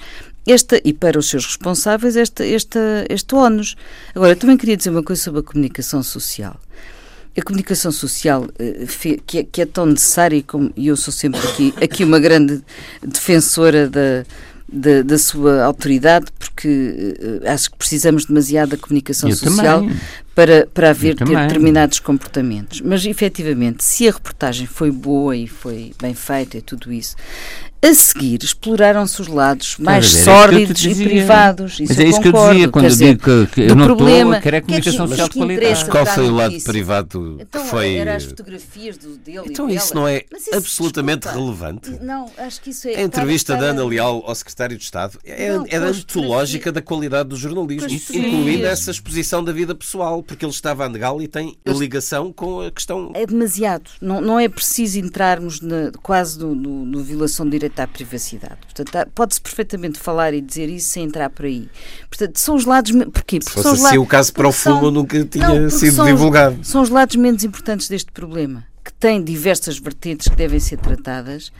esta, 0.47 0.81
e 0.85 0.93
para 0.93 1.19
os 1.19 1.29
seus 1.29 1.47
responsáveis 1.47 2.17
esta, 2.17 2.47
esta, 2.47 3.07
este 3.09 3.35
ónus. 3.35 3.77
Agora, 4.15 4.33
eu 4.33 4.37
também 4.37 4.57
queria 4.57 4.77
dizer 4.77 4.91
uma 4.91 5.03
coisa 5.03 5.23
sobre 5.23 5.41
a 5.41 5.43
comunicação 5.43 6.03
social. 6.03 6.57
A 7.37 7.43
comunicação 7.43 7.91
social, 7.91 8.47
eh, 8.59 8.87
que 9.27 9.39
é, 9.39 9.45
que 9.45 9.61
é 9.63 9.67
tão 9.67 9.87
necessária, 9.87 10.37
e 10.37 10.43
como- 10.43 10.73
eu 10.77 10.97
sou 10.97 11.13
sempre 11.13 11.41
aqui, 11.41 11.75
aqui 11.83 12.05
uma 12.05 12.21
grande 12.21 12.63
defensora 13.03 13.89
da, 13.89 14.25
da, 14.73 15.03
da 15.03 15.19
sua 15.19 15.65
autoridade, 15.65 16.27
porque 16.39 17.17
eh, 17.43 17.51
acho 17.51 17.71
que 17.73 17.77
precisamos 17.77 18.25
demasiado 18.27 18.71
da 18.71 18.77
comunicação 18.77 19.29
Eu 19.29 19.37
social 19.37 19.81
também. 19.81 19.97
Para, 20.35 20.67
para 20.73 20.91
haver 20.91 21.15
determinados 21.15 21.99
comportamentos. 22.01 22.81
Mas, 22.81 23.05
efetivamente, 23.07 23.85
se 23.85 24.09
a 24.09 24.13
reportagem 24.13 24.67
foi 24.67 24.91
boa 24.91 25.37
e 25.37 25.47
foi 25.47 25.93
bem 26.01 26.15
feita 26.15 26.59
e 26.59 26.61
tudo 26.63 26.93
isso, 26.93 27.15
a 27.83 27.93
seguir 27.95 28.43
exploraram-se 28.43 29.21
os 29.21 29.29
lados 29.29 29.77
mais 29.79 30.07
a 30.07 30.09
ver? 30.09 30.17
É 30.17 30.21
eu 30.21 30.25
sórdidos 30.25 30.85
e 30.85 30.89
dizia. 30.89 31.07
privados. 31.07 31.73
Isso 31.75 31.85
Mas 31.89 31.99
eu 31.99 32.07
é 32.07 32.09
isso 32.09 32.21
que 32.23 32.29
eu 32.29 32.33
concordo, 32.33 32.53
dizia 32.55 32.69
quando 32.71 32.85
eu 32.85 32.91
dizer, 32.91 33.05
digo 33.17 33.47
que, 33.49 33.61
eu 33.61 33.77
não 33.77 33.85
estou 33.85 33.97
problema- 33.99 34.37
a 34.37 34.41
que 34.41 34.49
é 34.49 34.53
que- 34.53 34.61
comunicação 34.63 35.07
social 35.09 35.29
de 35.29 35.35
qualidade. 35.35 35.85
Qual 35.91 36.07
foi 36.07 36.25
o 36.27 36.35
lado 36.35 36.51
notícia. 36.53 36.73
privado 36.73 37.37
Então, 37.43 37.63
que 37.63 37.69
foi. 37.69 37.95
era 37.97 38.17
as 38.17 38.25
fotografias 38.25 38.97
do, 38.97 39.17
dele 39.19 39.43
Então 39.45 39.69
e 39.69 39.75
isso 39.77 39.89
dela. 39.93 40.01
não 40.01 40.09
é 40.09 40.23
isso, 40.35 40.55
absolutamente 40.55 41.21
desculpa, 41.29 41.45
relevante? 41.45 41.91
Não, 42.03 42.31
acho 42.39 42.61
que 42.63 42.71
isso 42.71 42.89
é. 42.89 42.95
A 42.97 43.03
entrevista 43.03 43.53
estar- 43.53 43.63
da 43.63 43.71
Ana 43.73 43.83
a- 43.83 43.87
Leal 43.87 44.25
ao 44.27 44.35
Secretário 44.35 44.79
de 44.79 44.83
Estado 44.83 45.19
é, 45.23 45.53
Não, 45.53 45.67
é 45.69 45.77
antológica 45.77 46.73
da 46.73 46.81
qualidade 46.81 47.29
do 47.29 47.37
jornalismo, 47.37 47.87
incluindo 47.91 48.65
essa 48.65 48.91
exposição 48.91 49.45
da 49.45 49.53
vida 49.53 49.75
pessoal. 49.75 50.23
Porque 50.27 50.45
ele 50.45 50.53
estava 50.53 50.85
a 50.85 50.89
negá-lo 50.89 51.23
e 51.23 51.29
tem 51.29 51.57
ligação 51.67 52.33
com 52.33 52.61
a 52.61 52.71
questão. 52.71 53.13
É 53.15 53.27
demasiado. 53.27 53.91
Não, 54.01 54.21
não 54.21 54.39
é 54.39 54.49
preciso 54.49 54.99
entrarmos 54.99 55.61
na, 55.61 55.91
quase 56.03 56.39
no, 56.39 56.55
no, 56.55 56.85
no, 56.85 57.03
violação 57.03 57.47
do 57.47 57.53
direito 57.53 57.79
à 57.81 57.87
privacidade. 57.87 58.59
Portanto, 58.63 59.11
pode-se 59.15 59.41
perfeitamente 59.41 59.99
falar 59.99 60.35
e 60.35 60.41
dizer 60.41 60.69
isso 60.69 60.89
sem 60.89 61.05
entrar 61.05 61.31
por 61.31 61.45
aí. 61.45 61.69
Portanto, 62.09 62.39
são 62.39 62.55
os 62.55 62.65
lados. 62.65 62.91
Porquê? 62.91 63.39
Porque 63.39 63.43
Se 63.43 63.51
fosse 63.51 63.87
assim, 63.87 63.99
o 63.99 64.07
caso 64.07 64.33
para 64.33 64.49
o 64.49 64.53
fumo 64.53 64.91
nunca 64.91 65.25
tinha 65.25 65.61
não, 65.61 65.71
sido 65.71 65.97
são 65.97 66.07
divulgado. 66.07 66.61
Os, 66.61 66.69
são 66.69 66.83
os 66.83 66.89
lados 66.89 67.17
menos 67.17 67.45
importantes 67.45 67.89
deste 67.89 68.11
problema, 68.13 68.65
que 68.85 68.93
tem 68.93 69.23
diversas 69.23 69.79
vertentes 69.79 70.29
que 70.29 70.37
devem 70.37 70.61
ser 70.61 70.79
tratadas 70.79 71.53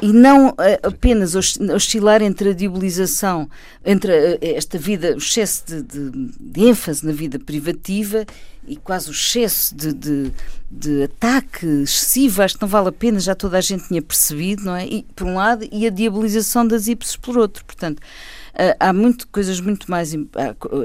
e 0.00 0.12
não 0.12 0.50
uh, 0.50 0.54
apenas 0.82 1.34
oscilar 1.34 2.22
entre 2.22 2.50
a 2.50 2.52
diabolização, 2.52 3.50
entre 3.84 4.12
uh, 4.12 4.38
esta 4.40 4.78
vida, 4.78 5.14
o 5.14 5.18
excesso 5.18 5.64
de, 5.66 5.82
de, 5.82 6.30
de, 6.38 6.64
ênfase 6.66 7.04
na 7.04 7.12
vida 7.12 7.38
privativa 7.38 8.24
e 8.66 8.76
quase 8.76 9.08
o 9.08 9.12
excesso 9.12 9.74
de, 9.74 9.92
de, 9.92 10.32
de, 10.70 11.02
ataque 11.02 11.66
excessivo, 11.66 12.42
acho 12.42 12.54
que 12.54 12.62
não 12.62 12.68
vale 12.68 12.88
a 12.88 12.92
pena, 12.92 13.18
já 13.18 13.34
toda 13.34 13.58
a 13.58 13.60
gente 13.60 13.88
tinha 13.88 14.00
percebido, 14.00 14.64
não 14.64 14.76
é? 14.76 14.86
E, 14.86 15.02
por 15.16 15.26
um 15.26 15.34
lado, 15.34 15.66
e 15.72 15.86
a 15.86 15.90
diabolização 15.90 16.66
das 16.66 16.86
IPs 16.86 17.16
por 17.16 17.36
outro. 17.36 17.64
Portanto, 17.64 17.98
uh, 17.98 18.76
há 18.78 18.92
muito, 18.92 19.26
coisas 19.28 19.58
muito 19.58 19.90
mais. 19.90 20.14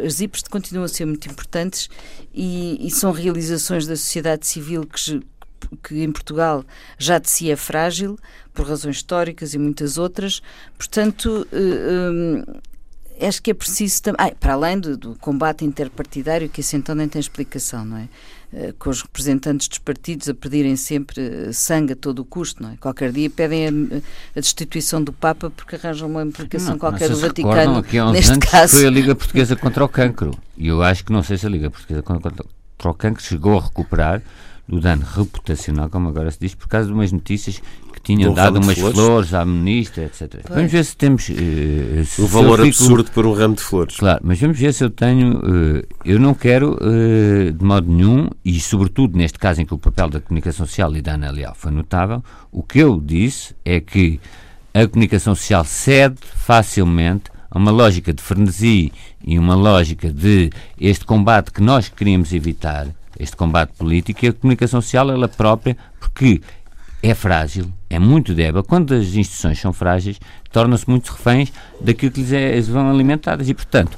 As 0.03 0.22
IPs 0.22 0.43
continuam 0.49 0.86
a 0.86 0.88
ser 0.88 1.05
muito 1.05 1.30
importantes 1.30 1.88
e, 2.34 2.80
e 2.88 2.89
são 2.89 3.11
realizações 3.11 3.86
da 3.86 3.95
sociedade 3.95 4.47
civil 4.47 4.88
que, 4.88 5.22
que 5.84 6.01
em 6.01 6.11
Portugal 6.11 6.64
já 6.97 7.20
de 7.20 7.30
si 7.30 7.51
é 7.51 7.55
frágil, 7.55 8.18
por 8.54 8.68
razões 8.68 8.97
históricas 8.97 9.54
e 9.54 9.58
muitas 9.58 9.97
outras. 9.97 10.41
Portanto, 10.78 11.47
uh, 11.51 12.51
uh, 12.51 13.26
acho 13.28 13.41
que 13.41 13.51
é 13.51 13.54
preciso 13.54 14.04
também. 14.04 14.28
Ah, 14.28 14.32
para 14.39 14.54
além 14.54 14.80
do, 14.80 14.95
do, 14.95 15.16
combate 15.16 15.66
interpartidário, 15.66 16.47
que 16.47 16.62
isso 16.62 16.76
então 16.76 16.93
nem 16.93 17.08
tem 17.08 17.20
explicação, 17.20 17.84
não 17.84 17.97
é? 17.97 18.08
Uh, 18.54 18.74
com 18.78 18.91
os 18.91 19.01
representantes 19.01 19.68
dos 19.68 19.80
partidos 19.80 20.30
a 20.30 20.34
pedirem 20.34 20.76
sempre 20.76 21.51
sangue 21.51 21.93
a 21.93 21.95
todo 21.95 22.20
o 22.20 22.26
custo, 22.26 22.62
não 22.62 22.70
é? 22.70 22.78
Qualquer 22.78 23.12
dia 23.12 23.30
pedem 23.30 23.68
a, 23.68 24.38
a 24.38 24.39
destituição 24.39 25.04
do 25.04 25.12
Papa 25.12 25.49
porque 25.49 25.76
arranjam 25.76 26.08
uma 26.08 26.22
implicação 26.22 26.74
não, 26.74 26.80
qualquer 26.80 27.10
do 27.10 27.18
Vaticano. 27.18 27.80
Aqui 27.80 27.97
há 27.97 28.06
uns 28.06 28.14
neste 28.14 28.32
anos 28.32 28.45
caso. 28.45 28.78
foi 28.78 28.86
a 28.86 28.91
Liga 28.91 29.16
Portuguesa 29.16 29.56
contra 29.56 29.84
o 29.84 29.89
Cancro. 29.89 30.38
E 30.56 30.68
eu 30.68 30.84
acho 30.84 31.04
que 31.04 31.12
não 31.12 31.24
sei 31.24 31.38
se 31.38 31.47
a 31.47 31.49
Liga 31.49 31.72
Portuguesa 31.72 32.04
contra, 32.04 32.32
o 32.84 32.93
Cancro 32.93 33.24
chegou 33.24 33.58
a 33.58 33.64
recuperar 33.64 34.22
do 34.68 34.80
dano 34.80 35.06
reputacional, 35.06 35.89
como 35.89 36.10
agora 36.10 36.32
se 36.32 36.39
diz, 36.39 36.56
por 36.56 36.68
causa 36.68 36.88
de 36.88 36.93
umas 36.93 37.12
notícias 37.12 37.62
tinham 38.04 38.32
do 38.32 38.36
dado 38.36 38.60
umas 38.60 38.78
flores. 38.78 38.97
flores. 38.97 39.34
à 39.34 39.45
ministra, 39.45 40.04
etc. 40.04 40.41
Pois. 40.43 40.56
Vamos 40.56 40.72
ver 40.72 40.84
se 40.84 40.97
temos. 40.97 41.30
Uh, 41.30 42.06
se 42.06 42.22
o 42.22 42.28
valor 42.28 42.58
fico... 42.62 42.68
absurdo 42.68 43.12
por 43.12 43.26
um 43.26 43.34
ramo 43.34 43.56
de 43.56 43.62
flores. 43.62 43.95
Claro, 43.95 44.20
mas 44.24 44.39
vamos 44.39 44.60
ver 44.60 44.74
se 44.74 44.84
eu 44.84 44.89
tenho. 44.89 45.38
Uh, 45.38 45.88
eu 46.04 46.20
não 46.20 46.34
quero, 46.34 46.74
uh, 46.74 47.51
de 47.51 47.64
modo 47.66 47.89
nenhum, 47.89 48.30
e 48.43 48.60
sobretudo 48.60 49.18
neste 49.18 49.39
caso 49.39 49.62
em 49.62 49.66
que 49.66 49.74
o 49.74 49.78
papel 49.78 50.10
da 50.10 50.20
comunicação 50.20 50.66
social 50.66 50.95
e 50.95 51.01
da 51.01 51.14
Ana 51.14 51.32
Leal 51.32 51.56
foi 51.56 51.72
notável, 51.72 52.22
o 52.51 52.62
que 52.62 52.80
eu 52.80 52.99
disse 52.99 53.56
é 53.64 53.80
que 53.80 54.20
a 54.74 54.88
comunicação 54.88 55.34
social 55.36 55.64
cede 55.64 56.18
facilmente 56.36 57.32
a 57.49 57.58
uma 57.58 57.72
lógica 57.72 58.12
de 58.12 58.22
frenesi 58.22 58.91
e 59.24 59.38
uma 59.38 59.56
lógica 59.56 60.12
de 60.12 60.49
este 60.80 61.06
combate 61.06 61.51
que 61.51 61.62
nós 61.62 61.88
queríamos 61.88 62.34
evitar 62.34 62.88
este 63.20 63.36
combate 63.36 63.74
político 63.78 64.26
e 64.26 64.30
a 64.30 64.34
comunicação 64.34 64.82
social 64.82 65.12
ela 65.12 65.28
própria, 65.28 65.78
porque 65.99 66.41
é 67.04 67.14
frágil, 67.14 67.72
é 67.94 68.00
muito 68.00 68.34
débil. 68.34 68.64
Quando 68.64 68.94
as 68.94 69.16
instituições 69.16 69.60
são 69.60 69.72
frágeis, 69.72 70.20
tornam-se 70.52 70.89
muito 70.89 71.10
reféns 71.10 71.52
daquilo 71.80 72.12
que 72.12 72.22
lhes 72.22 72.34
é, 72.34 72.60
vão 72.62 72.89
alimentadas 72.89 73.48
e, 73.50 73.54
portanto, 73.54 73.98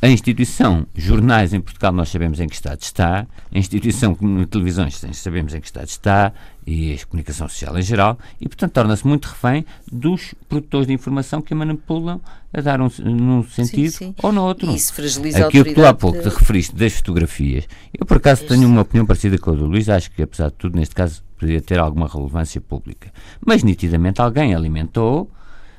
a 0.00 0.08
instituição 0.08 0.86
jornais 0.94 1.54
em 1.54 1.60
Portugal 1.60 1.90
nós 1.90 2.10
sabemos 2.10 2.38
em 2.38 2.46
que 2.46 2.54
estado 2.54 2.80
está, 2.82 3.26
a 3.52 3.58
instituição 3.58 4.14
televisões 4.48 5.02
sabemos 5.14 5.54
em 5.54 5.60
que 5.60 5.66
estado 5.66 5.88
está 5.88 6.32
e 6.66 6.92
a 6.92 7.06
comunicação 7.06 7.48
social 7.48 7.78
em 7.78 7.82
geral 7.82 8.18
e 8.38 8.46
portanto 8.46 8.72
torna-se 8.72 9.06
muito 9.06 9.24
refém 9.24 9.64
dos 9.90 10.34
produtores 10.48 10.86
de 10.86 10.92
informação 10.92 11.40
que 11.40 11.54
a 11.54 11.56
manipulam 11.56 12.20
a 12.52 12.60
dar 12.60 12.80
um, 12.80 12.90
num 13.04 13.42
sentido 13.44 13.90
sim, 13.90 14.06
sim. 14.08 14.14
ou 14.22 14.32
no 14.32 14.44
outro. 14.44 14.70
Isso 14.70 14.92
fragiliza 14.92 15.46
Aquilo 15.46 15.64
que 15.64 15.74
tu 15.74 15.86
há 15.86 15.94
pouco 15.94 16.20
te 16.20 16.28
referiste 16.28 16.76
das 16.76 16.92
fotografias, 16.92 17.66
eu 17.98 18.04
por 18.04 18.18
acaso 18.18 18.44
tenho 18.44 18.68
uma 18.68 18.82
opinião 18.82 19.06
parecida 19.06 19.38
com 19.38 19.50
a 19.50 19.54
do 19.54 19.64
Luís, 19.64 19.88
acho 19.88 20.10
que 20.10 20.22
apesar 20.22 20.48
de 20.48 20.54
tudo 20.56 20.76
neste 20.76 20.94
caso 20.94 21.25
poderia 21.36 21.60
ter 21.60 21.78
alguma 21.78 22.08
relevância 22.08 22.60
pública, 22.60 23.12
mas 23.44 23.62
nitidamente 23.62 24.20
alguém 24.20 24.54
alimentou 24.54 25.30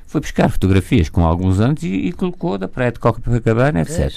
foi 0.08 0.22
buscar 0.22 0.48
fotografias 0.48 1.10
com 1.10 1.24
alguns 1.24 1.60
anos 1.60 1.82
e, 1.82 1.88
e 1.88 2.12
colocou 2.12 2.56
da 2.56 2.66
praia 2.66 2.90
de 2.90 2.98
Copacabana, 2.98 3.82
etc. 3.82 4.10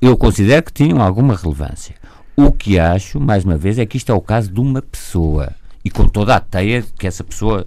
Eu 0.00 0.16
considero 0.16 0.64
que 0.64 0.72
tinham 0.72 1.00
alguma 1.00 1.36
relevância. 1.36 1.94
O 2.36 2.50
que 2.50 2.80
acho, 2.80 3.20
mais 3.20 3.44
uma 3.44 3.56
vez, 3.56 3.78
é 3.78 3.86
que 3.86 3.96
isto 3.96 4.10
é 4.10 4.14
o 4.14 4.20
caso 4.20 4.52
de 4.52 4.60
uma 4.60 4.82
pessoa. 4.82 5.52
E 5.84 5.90
com 5.90 6.08
toda 6.08 6.34
a 6.34 6.40
teia 6.40 6.84
que 6.98 7.06
essa 7.06 7.22
pessoa. 7.22 7.64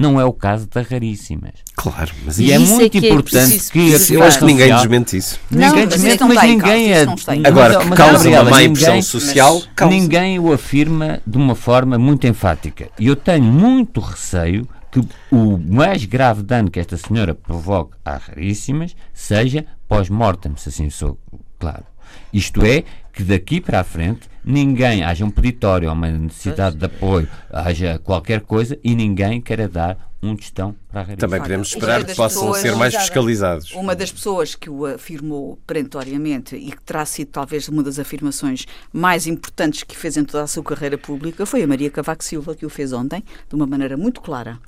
Não 0.00 0.18
é 0.18 0.24
o 0.24 0.32
caso 0.32 0.66
da 0.66 0.80
Raríssimas. 0.80 1.52
Claro, 1.74 2.10
mas 2.24 2.38
e, 2.38 2.46
e 2.46 2.52
é 2.52 2.58
muito 2.58 2.86
é 2.86 2.88
que 2.88 2.98
importante 3.06 3.56
é 3.56 3.70
que. 3.70 4.14
Eu 4.14 4.22
acho 4.22 4.38
que 4.38 4.44
ninguém 4.46 4.74
desmente 4.74 5.16
isso. 5.16 5.38
Ninguém 5.50 5.86
desmente, 5.86 6.24
mas, 6.24 6.42
ninguém 6.42 6.92
é. 6.92 7.06
Agora, 7.44 7.78
que 7.78 7.90
causa 7.90 8.28
uma 8.30 8.44
má 8.44 8.62
impressão 8.62 9.02
social. 9.02 9.62
Ninguém 9.88 10.38
o 10.38 10.52
afirma 10.52 11.20
de 11.26 11.36
uma 11.36 11.54
forma 11.54 11.98
muito 11.98 12.26
enfática. 12.26 12.88
E 12.98 13.06
eu 13.08 13.14
tenho 13.14 13.44
muito 13.44 14.00
receio 14.00 14.66
que 14.90 15.00
o 15.30 15.58
mais 15.58 16.04
grave 16.06 16.42
dano 16.42 16.70
que 16.70 16.80
esta 16.80 16.96
senhora 16.96 17.34
provoque 17.34 17.92
a 18.02 18.16
raríssimas 18.16 18.96
seja 19.12 19.66
pós-mortem, 19.86 20.52
se 20.56 20.70
assim 20.70 20.88
sou 20.88 21.18
claro. 21.58 21.84
Isto 22.32 22.64
é, 22.64 22.84
que 23.12 23.22
daqui 23.22 23.60
para 23.60 23.80
a 23.80 23.84
frente 23.84 24.29
ninguém 24.44 25.02
haja 25.02 25.24
um 25.24 25.30
peditório 25.30 25.88
ou 25.88 25.94
uma 25.94 26.10
necessidade 26.10 26.76
de 26.76 26.84
apoio, 26.84 27.28
haja 27.50 27.98
qualquer 27.98 28.40
coisa 28.40 28.78
e 28.82 28.94
ninguém 28.94 29.40
queira 29.40 29.68
dar 29.68 30.10
um 30.22 30.36
testão 30.36 30.74
para 30.90 31.00
a 31.00 31.04
raríssima. 31.04 31.28
Também 31.28 31.42
queremos 31.42 31.68
esperar 31.68 32.04
que 32.04 32.14
possam 32.14 32.52
ser 32.52 32.76
mais 32.76 32.94
fiscalizados. 32.94 33.72
Uma 33.72 33.96
das 33.96 34.12
pessoas 34.12 34.54
que 34.54 34.68
o 34.68 34.84
afirmou 34.84 35.58
perentoriamente 35.66 36.56
e 36.56 36.70
que 36.70 36.82
terá 36.82 37.06
sido 37.06 37.28
talvez 37.28 37.68
uma 37.68 37.82
das 37.82 37.98
afirmações 37.98 38.66
mais 38.92 39.26
importantes 39.26 39.82
que 39.82 39.96
fez 39.96 40.16
em 40.16 40.24
toda 40.24 40.44
a 40.44 40.46
sua 40.46 40.62
carreira 40.62 40.98
pública 40.98 41.46
foi 41.46 41.62
a 41.62 41.66
Maria 41.66 41.90
Cavaco 41.90 42.22
Silva, 42.22 42.54
que 42.54 42.66
o 42.66 42.70
fez 42.70 42.92
ontem, 42.92 43.24
de 43.48 43.54
uma 43.54 43.66
maneira 43.66 43.96
muito 43.96 44.20
clara. 44.20 44.58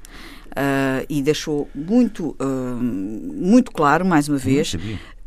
Uh, 0.53 1.07
e 1.09 1.23
deixou 1.23 1.67
muito, 1.75 2.37
uh, 2.39 2.77
muito 2.77 3.73
claro, 3.73 4.05
mais 4.05 4.29
uma 4.29 4.37
vez, 4.37 4.77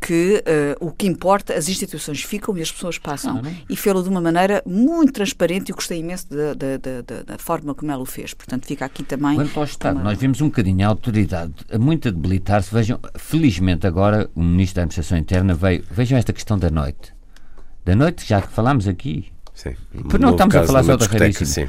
que 0.00 0.40
uh, 0.80 0.86
o 0.86 0.92
que 0.92 1.04
importa, 1.06 1.52
as 1.54 1.68
instituições 1.68 2.22
ficam 2.22 2.56
e 2.56 2.62
as 2.62 2.70
pessoas 2.70 2.96
passam. 2.96 3.40
Claro. 3.40 3.56
E 3.68 3.76
fê-lo 3.76 4.04
de 4.04 4.08
uma 4.08 4.20
maneira 4.20 4.62
muito 4.64 5.12
transparente 5.12 5.70
e 5.70 5.72
gostei 5.72 5.98
imenso 5.98 6.28
da, 6.28 6.54
da, 6.54 6.76
da, 6.78 7.22
da, 7.24 7.38
forma 7.38 7.74
como 7.74 7.90
ela 7.90 8.02
o 8.02 8.06
fez. 8.06 8.34
Portanto, 8.34 8.66
fica 8.66 8.84
aqui 8.84 9.02
também. 9.02 9.34
Quanto 9.34 9.58
ao 9.58 9.64
Estado, 9.64 9.96
uma... 9.96 10.04
nós 10.04 10.16
vimos 10.16 10.40
um 10.40 10.46
bocadinho 10.46 10.86
a 10.86 10.90
autoridade 10.90 11.54
muito 11.76 12.06
a 12.06 12.10
debilitar-se. 12.12 12.72
Vejam, 12.72 13.00
felizmente 13.16 13.84
agora 13.84 14.30
o 14.32 14.42
Ministro 14.42 14.76
da 14.76 14.82
Administração 14.82 15.18
Interna 15.18 15.54
veio. 15.54 15.82
Vejam 15.90 16.16
esta 16.16 16.32
questão 16.32 16.56
da 16.56 16.70
noite. 16.70 17.12
Da 17.84 17.96
noite, 17.96 18.24
já 18.24 18.40
que 18.40 18.52
falámos 18.52 18.86
aqui. 18.86 19.26
Sim. 19.54 19.74
Porque 19.90 20.18
não 20.18 20.32
estamos 20.32 20.54
a 20.54 20.64
falar 20.64 20.84
só 20.84 20.96
da 20.96 21.06
raríssima. 21.06 21.46
Sim 21.46 21.68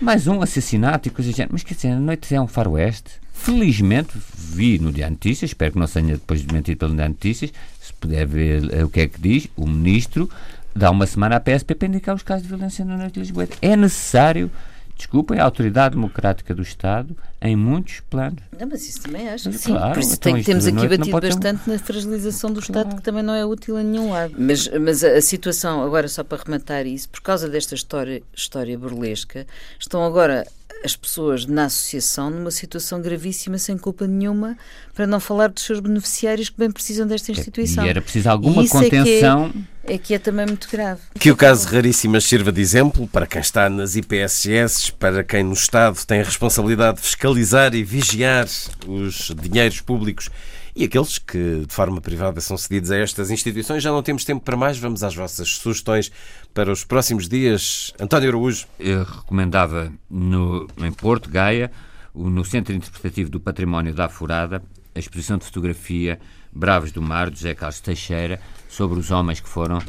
mais 0.00 0.26
um 0.26 0.40
assassinato 0.40 1.08
e 1.08 1.10
coisas 1.10 1.34
assim. 1.34 1.48
Mas 1.50 1.62
quer 1.62 1.74
dizer, 1.74 1.88
a 1.88 1.98
noite 1.98 2.34
é 2.34 2.40
um 2.40 2.46
faroeste. 2.46 3.10
Felizmente 3.32 4.12
vi 4.34 4.78
no 4.78 4.92
Diário 4.92 5.14
Notícias, 5.14 5.50
espero 5.50 5.72
que 5.72 5.78
não 5.78 5.86
tenha 5.86 6.14
depois 6.14 6.42
desmentido 6.42 6.78
pelo 6.78 6.94
Diário 6.94 7.12
Notícias, 7.12 7.52
se 7.80 7.92
puder 7.94 8.26
ver 8.26 8.64
uh, 8.64 8.86
o 8.86 8.90
que 8.90 9.00
é 9.00 9.08
que 9.08 9.20
diz, 9.20 9.48
o 9.56 9.66
Ministro 9.66 10.28
dá 10.74 10.90
uma 10.90 11.06
semana 11.06 11.36
à 11.36 11.40
PSP 11.40 11.74
para 11.74 11.88
indicar 11.88 12.14
os 12.14 12.22
casos 12.22 12.42
de 12.42 12.48
violência 12.48 12.84
na 12.84 12.96
noite 12.96 13.14
de 13.14 13.20
Lisboa. 13.20 13.48
É 13.62 13.76
necessário 13.76 14.50
desculpem, 14.98 15.38
a 15.38 15.44
autoridade 15.44 15.94
democrática 15.94 16.54
do 16.54 16.60
Estado 16.60 17.16
em 17.40 17.54
muitos 17.54 18.00
planos. 18.00 18.42
Não, 18.58 18.66
mas 18.66 18.86
isso 18.86 19.00
também 19.02 19.28
acho 19.28 19.48
que 19.48 19.56
sim. 19.56 19.72
Claro, 19.72 19.94
Por 19.94 20.00
isso 20.00 20.14
então 20.14 20.32
tem, 20.34 20.42
temos 20.42 20.66
aqui 20.66 20.88
batido 20.88 21.20
bastante 21.20 21.64
ter... 21.64 21.70
na 21.70 21.78
fragilização 21.78 22.52
do 22.52 22.60
Estado, 22.60 22.82
claro. 22.82 22.96
que 22.96 23.02
também 23.02 23.22
não 23.22 23.32
é 23.32 23.46
útil 23.46 23.76
a 23.76 23.82
nenhum 23.82 24.10
lado. 24.10 24.34
Mas, 24.36 24.68
mas 24.68 25.04
a, 25.04 25.16
a, 25.16 25.22
situação, 25.22 25.82
agora 25.82 26.08
só 26.08 26.24
para 26.24 26.42
rematar 26.42 26.84
isso, 26.86 27.08
por 27.08 27.20
causa 27.20 27.48
desta 27.48 27.74
história, 27.74 28.22
história 28.34 28.76
burlesca, 28.76 29.46
estão 29.78 30.04
agora 30.04 30.44
as 30.84 30.94
pessoas 30.94 31.46
na 31.46 31.64
associação 31.64 32.30
numa 32.30 32.50
situação 32.50 33.00
gravíssima, 33.00 33.58
sem 33.58 33.76
culpa 33.76 34.06
nenhuma, 34.06 34.56
para 34.94 35.06
não 35.06 35.20
falar 35.20 35.48
dos 35.48 35.64
seus 35.64 35.80
beneficiários 35.80 36.48
que 36.48 36.58
bem 36.58 36.70
precisam 36.70 37.06
desta 37.06 37.32
instituição. 37.32 37.84
E 37.84 37.88
era 37.88 38.00
preciso 38.00 38.28
alguma 38.28 38.66
contenção. 38.66 39.46
É 39.84 39.88
que 39.88 39.92
é, 39.92 39.94
é 39.94 39.98
que 39.98 40.14
é 40.14 40.18
também 40.18 40.46
muito 40.46 40.68
grave. 40.70 41.00
Que 41.18 41.30
o 41.30 41.36
caso 41.36 41.68
Raríssimas 41.68 42.24
sirva 42.24 42.52
de 42.52 42.60
exemplo 42.60 43.06
para 43.08 43.26
quem 43.26 43.40
está 43.40 43.68
nas 43.68 43.96
IPSS, 43.96 44.92
para 44.92 45.24
quem 45.24 45.42
no 45.42 45.52
Estado 45.52 45.98
tem 46.06 46.20
a 46.20 46.24
responsabilidade 46.24 46.98
de 46.98 47.02
fiscalizar 47.02 47.74
e 47.74 47.82
vigiar 47.82 48.46
os 48.86 49.32
dinheiros 49.40 49.80
públicos 49.80 50.30
e 50.78 50.84
aqueles 50.84 51.18
que, 51.18 51.64
de 51.66 51.74
forma 51.74 52.00
privada, 52.00 52.40
são 52.40 52.56
cedidos 52.56 52.92
a 52.92 52.96
estas 52.96 53.32
instituições. 53.32 53.82
Já 53.82 53.90
não 53.90 54.00
temos 54.00 54.24
tempo 54.24 54.44
para 54.44 54.56
mais, 54.56 54.78
vamos 54.78 55.02
às 55.02 55.12
vossas 55.12 55.56
sugestões 55.56 56.08
para 56.54 56.70
os 56.70 56.84
próximos 56.84 57.28
dias. 57.28 57.92
António 57.98 58.28
Araújo. 58.28 58.64
Eu 58.78 59.02
recomendava 59.02 59.92
no, 60.08 60.68
em 60.78 60.92
Porto, 60.92 61.28
Gaia, 61.28 61.72
no 62.14 62.44
Centro 62.44 62.72
Interpretativo 62.72 63.28
do 63.28 63.40
Património 63.40 63.92
da 63.92 64.04
Afurada, 64.04 64.62
a 64.94 64.98
exposição 65.00 65.36
de 65.36 65.46
fotografia 65.46 66.20
Bravos 66.52 66.92
do 66.92 67.02
Mar, 67.02 67.28
de 67.28 67.38
José 67.38 67.56
Carlos 67.56 67.80
Teixeira, 67.80 68.40
sobre 68.68 69.00
os 69.00 69.10
homens 69.10 69.40
que 69.40 69.48
foram 69.48 69.82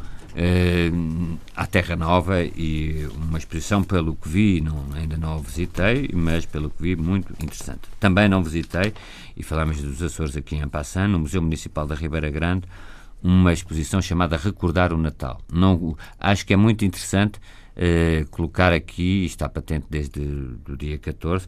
à 1.56 1.66
Terra 1.66 1.96
Nova 1.96 2.44
e 2.44 3.08
uma 3.16 3.38
exposição, 3.38 3.84
pelo 3.84 4.16
que 4.16 4.30
vi, 4.30 4.62
não, 4.62 4.86
ainda 4.94 5.18
não 5.18 5.36
a 5.36 5.42
visitei, 5.42 6.10
mas 6.14 6.46
pelo 6.46 6.70
que 6.70 6.82
vi, 6.82 6.96
muito 6.96 7.32
interessante. 7.34 7.82
Também 8.00 8.30
não 8.30 8.44
visitei, 8.44 8.94
e 9.36 9.44
falamos 9.44 9.82
dos 9.82 10.02
Açores 10.02 10.38
aqui 10.38 10.56
em 10.56 10.68
Passan, 10.68 11.10
no 11.10 11.20
Museu 11.20 11.42
Municipal 11.42 11.86
da 11.86 11.96
Ribeira 11.96 12.30
Grande, 12.30 12.66
uma 13.22 13.52
exposição 13.52 14.02
chamada 14.02 14.38
Recordar 14.38 14.94
o 14.94 14.98
Natal. 14.98 15.42
Não, 15.52 15.98
acho 16.20 16.46
que 16.46 16.54
é 16.54 16.58
muito 16.58 16.86
interessante 16.86 17.38
uh, 17.76 18.28
colocar 18.30 18.72
aqui, 18.72 19.26
está 19.26 19.50
patente 19.50 19.88
desde 19.90 20.22
o 20.22 20.78
dia 20.78 20.98
14, 20.98 21.46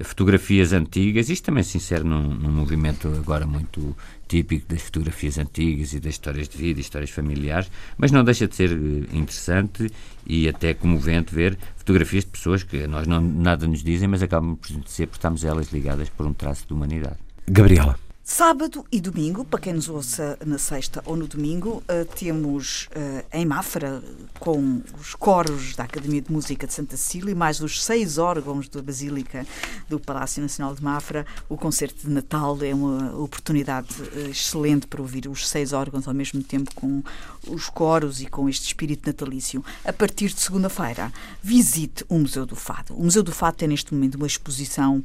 fotografias 0.00 0.72
antigas, 0.72 1.28
isto 1.28 1.44
também 1.44 1.62
se 1.62 1.76
insere 1.76 2.04
num, 2.04 2.34
num, 2.34 2.50
movimento 2.50 3.08
agora 3.08 3.46
muito 3.46 3.94
típico 4.26 4.66
das 4.66 4.82
fotografias 4.82 5.36
antigas 5.36 5.92
e 5.92 6.00
das 6.00 6.14
histórias 6.14 6.48
de 6.48 6.56
vida, 6.56 6.80
histórias 6.80 7.10
familiares, 7.10 7.70
mas 7.98 8.10
não 8.10 8.24
deixa 8.24 8.48
de 8.48 8.56
ser 8.56 8.70
eh, 8.70 9.16
interessante 9.16 9.90
e 10.26 10.48
até 10.48 10.72
comovente 10.72 11.34
ver 11.34 11.58
fotografias 11.76 12.24
de 12.24 12.30
pessoas 12.30 12.62
que 12.62 12.86
nós 12.86 13.06
não, 13.06 13.20
nada 13.20 13.66
nos 13.66 13.82
dizem, 13.82 14.08
mas 14.08 14.22
acabam 14.22 14.56
por 14.56 14.68
ser 14.86 15.08
por 15.08 15.18
elas 15.44 15.70
ligadas 15.72 16.08
por 16.08 16.26
um 16.26 16.32
traço 16.32 16.66
de 16.66 16.72
humanidade. 16.72 17.18
Gabriela. 17.46 17.98
Sábado 18.34 18.82
e 18.90 18.98
domingo, 18.98 19.44
para 19.44 19.60
quem 19.60 19.74
nos 19.74 19.90
ouça 19.90 20.38
na 20.42 20.56
sexta 20.56 21.02
ou 21.04 21.14
no 21.14 21.28
domingo, 21.28 21.82
uh, 21.82 22.06
temos 22.14 22.88
uh, 22.96 23.26
em 23.30 23.44
Mafra, 23.44 24.02
com 24.40 24.80
os 24.98 25.14
coros 25.14 25.76
da 25.76 25.84
Academia 25.84 26.22
de 26.22 26.32
Música 26.32 26.66
de 26.66 26.72
Santa 26.72 26.96
Cecília 26.96 27.30
e 27.30 27.34
mais 27.34 27.60
os 27.60 27.84
seis 27.84 28.16
órgãos 28.16 28.70
da 28.70 28.80
Basílica 28.80 29.46
do 29.86 30.00
Palácio 30.00 30.40
Nacional 30.40 30.74
de 30.74 30.82
Mafra, 30.82 31.26
o 31.46 31.58
concerto 31.58 32.06
de 32.06 32.10
Natal 32.10 32.56
é 32.62 32.74
uma 32.74 33.14
oportunidade 33.18 33.88
uh, 34.00 34.30
excelente 34.30 34.86
para 34.86 35.02
ouvir 35.02 35.28
os 35.28 35.46
seis 35.46 35.74
órgãos 35.74 36.08
ao 36.08 36.14
mesmo 36.14 36.42
tempo 36.42 36.74
com 36.74 37.02
os 37.46 37.68
coros 37.68 38.22
e 38.22 38.26
com 38.26 38.48
este 38.48 38.66
espírito 38.66 39.06
natalício. 39.06 39.62
A 39.84 39.92
partir 39.92 40.28
de 40.28 40.40
segunda-feira, 40.40 41.12
visite 41.42 42.02
o 42.08 42.18
Museu 42.18 42.46
do 42.46 42.56
Fado. 42.56 42.94
O 42.94 43.04
Museu 43.04 43.22
do 43.22 43.30
Fado 43.30 43.58
tem 43.58 43.68
neste 43.68 43.92
momento 43.92 44.14
uma 44.14 44.26
exposição 44.26 45.04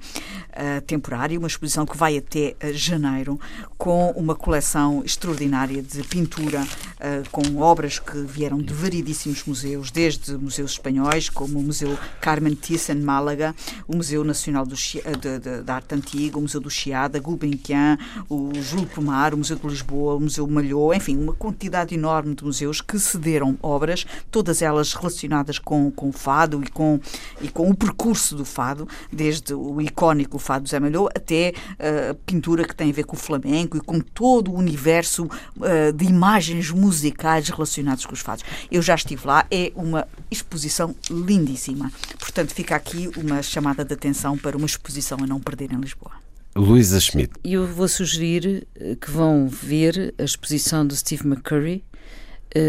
temporária, 0.85 1.37
uma 1.37 1.47
exposição 1.47 1.85
que 1.85 1.97
vai 1.97 2.17
até 2.17 2.55
janeiro 2.73 3.16
Janeiro, 3.17 3.39
com 3.77 4.11
uma 4.11 4.35
coleção 4.35 5.03
extraordinária 5.03 5.81
de 5.81 6.03
pintura, 6.03 6.61
uh, 6.63 7.29
com 7.31 7.57
obras 7.61 7.99
que 7.99 8.17
vieram 8.19 8.59
de 8.59 8.73
variedíssimos 8.73 9.43
museus, 9.45 9.91
desde 9.91 10.37
museus 10.37 10.71
espanhóis, 10.71 11.29
como 11.29 11.59
o 11.59 11.63
Museu 11.63 11.97
Carmen 12.21 12.55
Thyssen, 12.55 13.01
Málaga, 13.01 13.55
o 13.87 13.95
Museu 13.95 14.23
Nacional 14.23 14.65
do, 14.65 14.75
de, 14.75 15.39
de, 15.39 15.61
da 15.63 15.75
Arte 15.75 15.95
Antiga, 15.95 16.37
o 16.37 16.41
Museu 16.41 16.61
do 16.61 16.69
Chiada, 16.69 17.19
Gulbenkian, 17.19 17.97
o 18.29 18.51
Jules 18.55 18.89
Pomar, 18.93 19.33
o 19.33 19.37
Museu 19.37 19.57
de 19.57 19.67
Lisboa, 19.67 20.15
o 20.15 20.19
Museu 20.19 20.47
Malhou, 20.47 20.93
enfim, 20.93 21.17
uma 21.17 21.33
quantidade 21.33 21.95
enorme 21.95 22.35
de 22.35 22.43
museus 22.43 22.81
que 22.81 22.99
cederam 22.99 23.57
obras, 23.61 24.05
todas 24.29 24.61
elas 24.61 24.93
relacionadas 24.93 25.59
com, 25.59 25.91
com 25.91 26.09
o 26.09 26.13
fado 26.13 26.63
e 26.63 26.69
com, 26.69 26.99
e 27.41 27.47
com 27.49 27.69
o 27.69 27.75
percurso 27.75 28.35
do 28.35 28.45
fado, 28.45 28.87
desde 29.11 29.53
o 29.53 29.81
icónico 29.81 30.39
fado 30.39 30.67
Zé 30.67 30.79
Malhou 30.79 31.09
até 31.15 31.53
uh, 31.79 32.11
a 32.11 32.13
pintura 32.25 32.67
que 32.67 32.75
tem 32.75 32.91
ver 32.97 33.05
com 33.05 33.15
o 33.15 33.19
flamenco 33.19 33.77
e 33.77 33.79
com 33.79 33.99
todo 33.99 34.51
o 34.51 34.55
universo 34.55 35.25
uh, 35.25 35.93
de 35.93 36.05
imagens 36.05 36.71
musicais 36.71 37.47
relacionados 37.49 38.05
com 38.05 38.13
os 38.13 38.19
fados. 38.19 38.43
Eu 38.71 38.81
já 38.81 38.95
estive 38.95 39.25
lá, 39.25 39.45
é 39.51 39.71
uma 39.75 40.07
exposição 40.31 40.95
lindíssima. 41.09 41.91
Portanto, 42.19 42.53
fica 42.53 42.75
aqui 42.75 43.09
uma 43.15 43.41
chamada 43.41 43.85
de 43.85 43.93
atenção 43.93 44.37
para 44.37 44.57
uma 44.57 44.65
exposição 44.65 45.17
a 45.21 45.27
não 45.27 45.39
perder 45.39 45.71
em 45.71 45.79
Lisboa. 45.79 46.11
Luísa 46.55 46.99
Schmidt. 46.99 47.33
Eu 47.43 47.67
vou 47.67 47.87
sugerir 47.87 48.67
eh, 48.75 48.95
que 48.99 49.11
vão 49.11 49.47
ver 49.47 50.15
a 50.17 50.23
exposição 50.23 50.85
do 50.87 50.95
Steve 50.95 51.27
McCurry, 51.27 51.83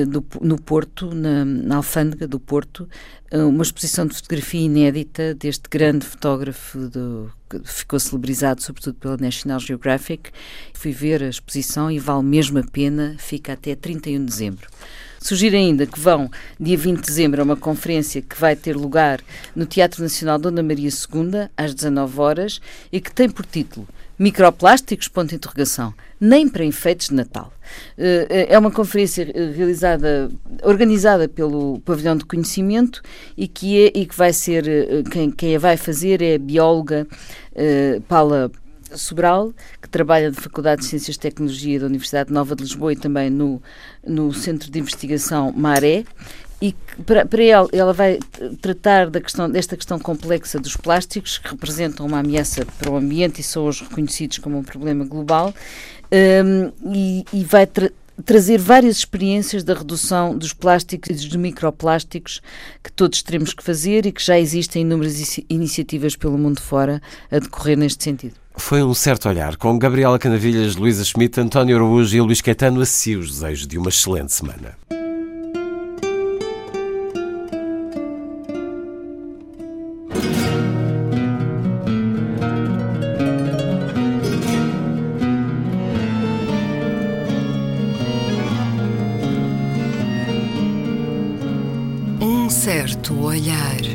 do, 0.04 0.24
no 0.40 0.60
Porto, 0.60 1.14
na, 1.14 1.44
na, 1.44 1.76
Alfândega 1.76 2.26
do 2.26 2.40
Porto, 2.40 2.88
eh, 3.30 3.38
uma 3.38 3.62
exposição 3.62 4.06
de 4.06 4.14
fotografia 4.14 4.60
inédita 4.60 5.34
deste 5.34 5.68
grande 5.70 6.04
fotógrafo 6.04 6.88
do, 6.88 7.32
que 7.48 7.60
ficou 7.64 7.98
celebrizado 7.98 8.62
sobretudo 8.62 8.94
pela 8.94 9.16
National 9.16 9.60
Geographic. 9.60 10.30
Fui 10.74 10.92
ver 10.92 11.22
a 11.22 11.28
exposição 11.28 11.90
e 11.90 11.98
vale 11.98 12.24
mesmo 12.24 12.58
a 12.58 12.64
pena, 12.64 13.16
fica 13.18 13.52
até 13.52 13.74
31 13.74 14.18
de 14.18 14.24
dezembro. 14.24 14.68
Sugiro 15.20 15.56
ainda 15.56 15.84
que 15.84 15.98
vão, 15.98 16.30
dia 16.60 16.76
20 16.76 17.00
de 17.00 17.06
dezembro, 17.06 17.40
a 17.40 17.44
uma 17.44 17.56
conferência 17.56 18.22
que 18.22 18.38
vai 18.38 18.54
ter 18.54 18.76
lugar 18.76 19.20
no 19.54 19.66
Teatro 19.66 20.02
Nacional 20.02 20.38
Dona 20.38 20.62
Maria 20.62 20.88
II, 20.88 21.48
às 21.56 21.74
19 21.74 22.20
horas, 22.20 22.60
e 22.92 23.00
que 23.00 23.12
tem 23.12 23.28
por 23.28 23.44
título 23.44 23.86
Microplásticos? 24.18 25.08
Ponto 25.08 25.30
de 25.30 25.36
interrogação. 25.36 25.94
Nem 26.20 26.48
para 26.48 26.64
enfeites 26.64 27.08
de 27.08 27.14
Natal. 27.14 27.52
Eh, 27.96 28.26
eh, 28.28 28.46
é 28.50 28.58
uma 28.58 28.70
conferência 28.70 29.22
eh, 29.22 29.52
realizada, 29.54 30.30
organizada 30.62 31.28
pelo 31.28 31.80
Pavilhão 31.80 32.16
de 32.16 32.24
Conhecimento 32.24 33.02
e 33.36 33.46
que, 33.46 33.86
é, 33.86 33.92
e 33.94 34.06
que 34.06 34.16
vai 34.16 34.32
ser, 34.32 34.64
quem, 35.10 35.30
quem 35.30 35.54
a 35.54 35.58
vai 35.58 35.76
fazer 35.76 36.20
é 36.22 36.34
a 36.34 36.38
bióloga 36.38 37.06
Paula 38.08 38.50
Sobral, 38.94 39.52
que 39.82 39.88
trabalha 39.88 40.30
na 40.30 40.34
Faculdade 40.34 40.82
de 40.82 40.88
Ciências 40.88 41.16
e 41.16 41.20
Tecnologia 41.20 41.80
da 41.80 41.86
Universidade 41.86 42.32
Nova 42.32 42.56
de 42.56 42.62
Lisboa 42.62 42.92
e 42.92 42.96
também 42.96 43.28
no, 43.28 43.62
no 44.06 44.32
Centro 44.32 44.70
de 44.70 44.78
Investigação 44.78 45.52
Maré, 45.52 46.04
e 46.60 46.74
para, 47.06 47.24
para 47.24 47.42
ela, 47.42 47.68
ela 47.72 47.92
vai 47.92 48.18
tratar 48.60 49.08
da 49.08 49.20
questão, 49.20 49.48
desta 49.48 49.76
questão 49.76 49.98
complexa 49.98 50.58
dos 50.58 50.76
plásticos, 50.76 51.38
que 51.38 51.50
representam 51.50 52.04
uma 52.06 52.18
ameaça 52.18 52.66
para 52.78 52.90
o 52.90 52.96
ambiente 52.96 53.40
e 53.40 53.44
são 53.44 53.64
hoje 53.64 53.84
reconhecidos 53.84 54.38
como 54.38 54.58
um 54.58 54.62
problema 54.62 55.04
global, 55.04 55.54
um, 56.12 56.72
e, 56.92 57.24
e, 57.32 57.44
vai 57.44 57.66
tra 57.66 57.90
trazer 58.24 58.58
várias 58.58 58.96
experiências 58.96 59.62
da 59.62 59.74
redução 59.74 60.36
dos 60.36 60.52
plásticos 60.52 61.08
e 61.22 61.28
dos 61.28 61.36
microplásticos 61.36 62.40
que 62.82 62.90
todos 62.90 63.22
teremos 63.22 63.54
que 63.54 63.62
fazer 63.62 64.06
e 64.06 64.10
que 64.10 64.20
já 64.20 64.36
existem 64.36 64.82
inúmeras 64.82 65.38
iniciativas 65.48 66.16
pelo 66.16 66.36
mundo 66.36 66.60
fora 66.60 67.00
a 67.30 67.38
decorrer 67.38 67.78
neste 67.78 68.02
sentido. 68.02 68.34
Foi 68.56 68.82
um 68.82 68.92
certo 68.92 69.28
olhar 69.28 69.56
com 69.56 69.78
Gabriela 69.78 70.18
Canavilhas, 70.18 70.74
Luísa 70.74 71.04
Schmidt, 71.04 71.38
António 71.38 71.76
Araújo 71.76 72.16
e 72.16 72.20
Luís 72.20 72.40
Caetano 72.40 72.80
assim 72.80 73.14
os 73.14 73.30
desejos 73.30 73.68
de 73.68 73.78
uma 73.78 73.88
excelente 73.88 74.32
semana. 74.32 74.76
Certo 93.08 93.14
olhar. 93.14 93.87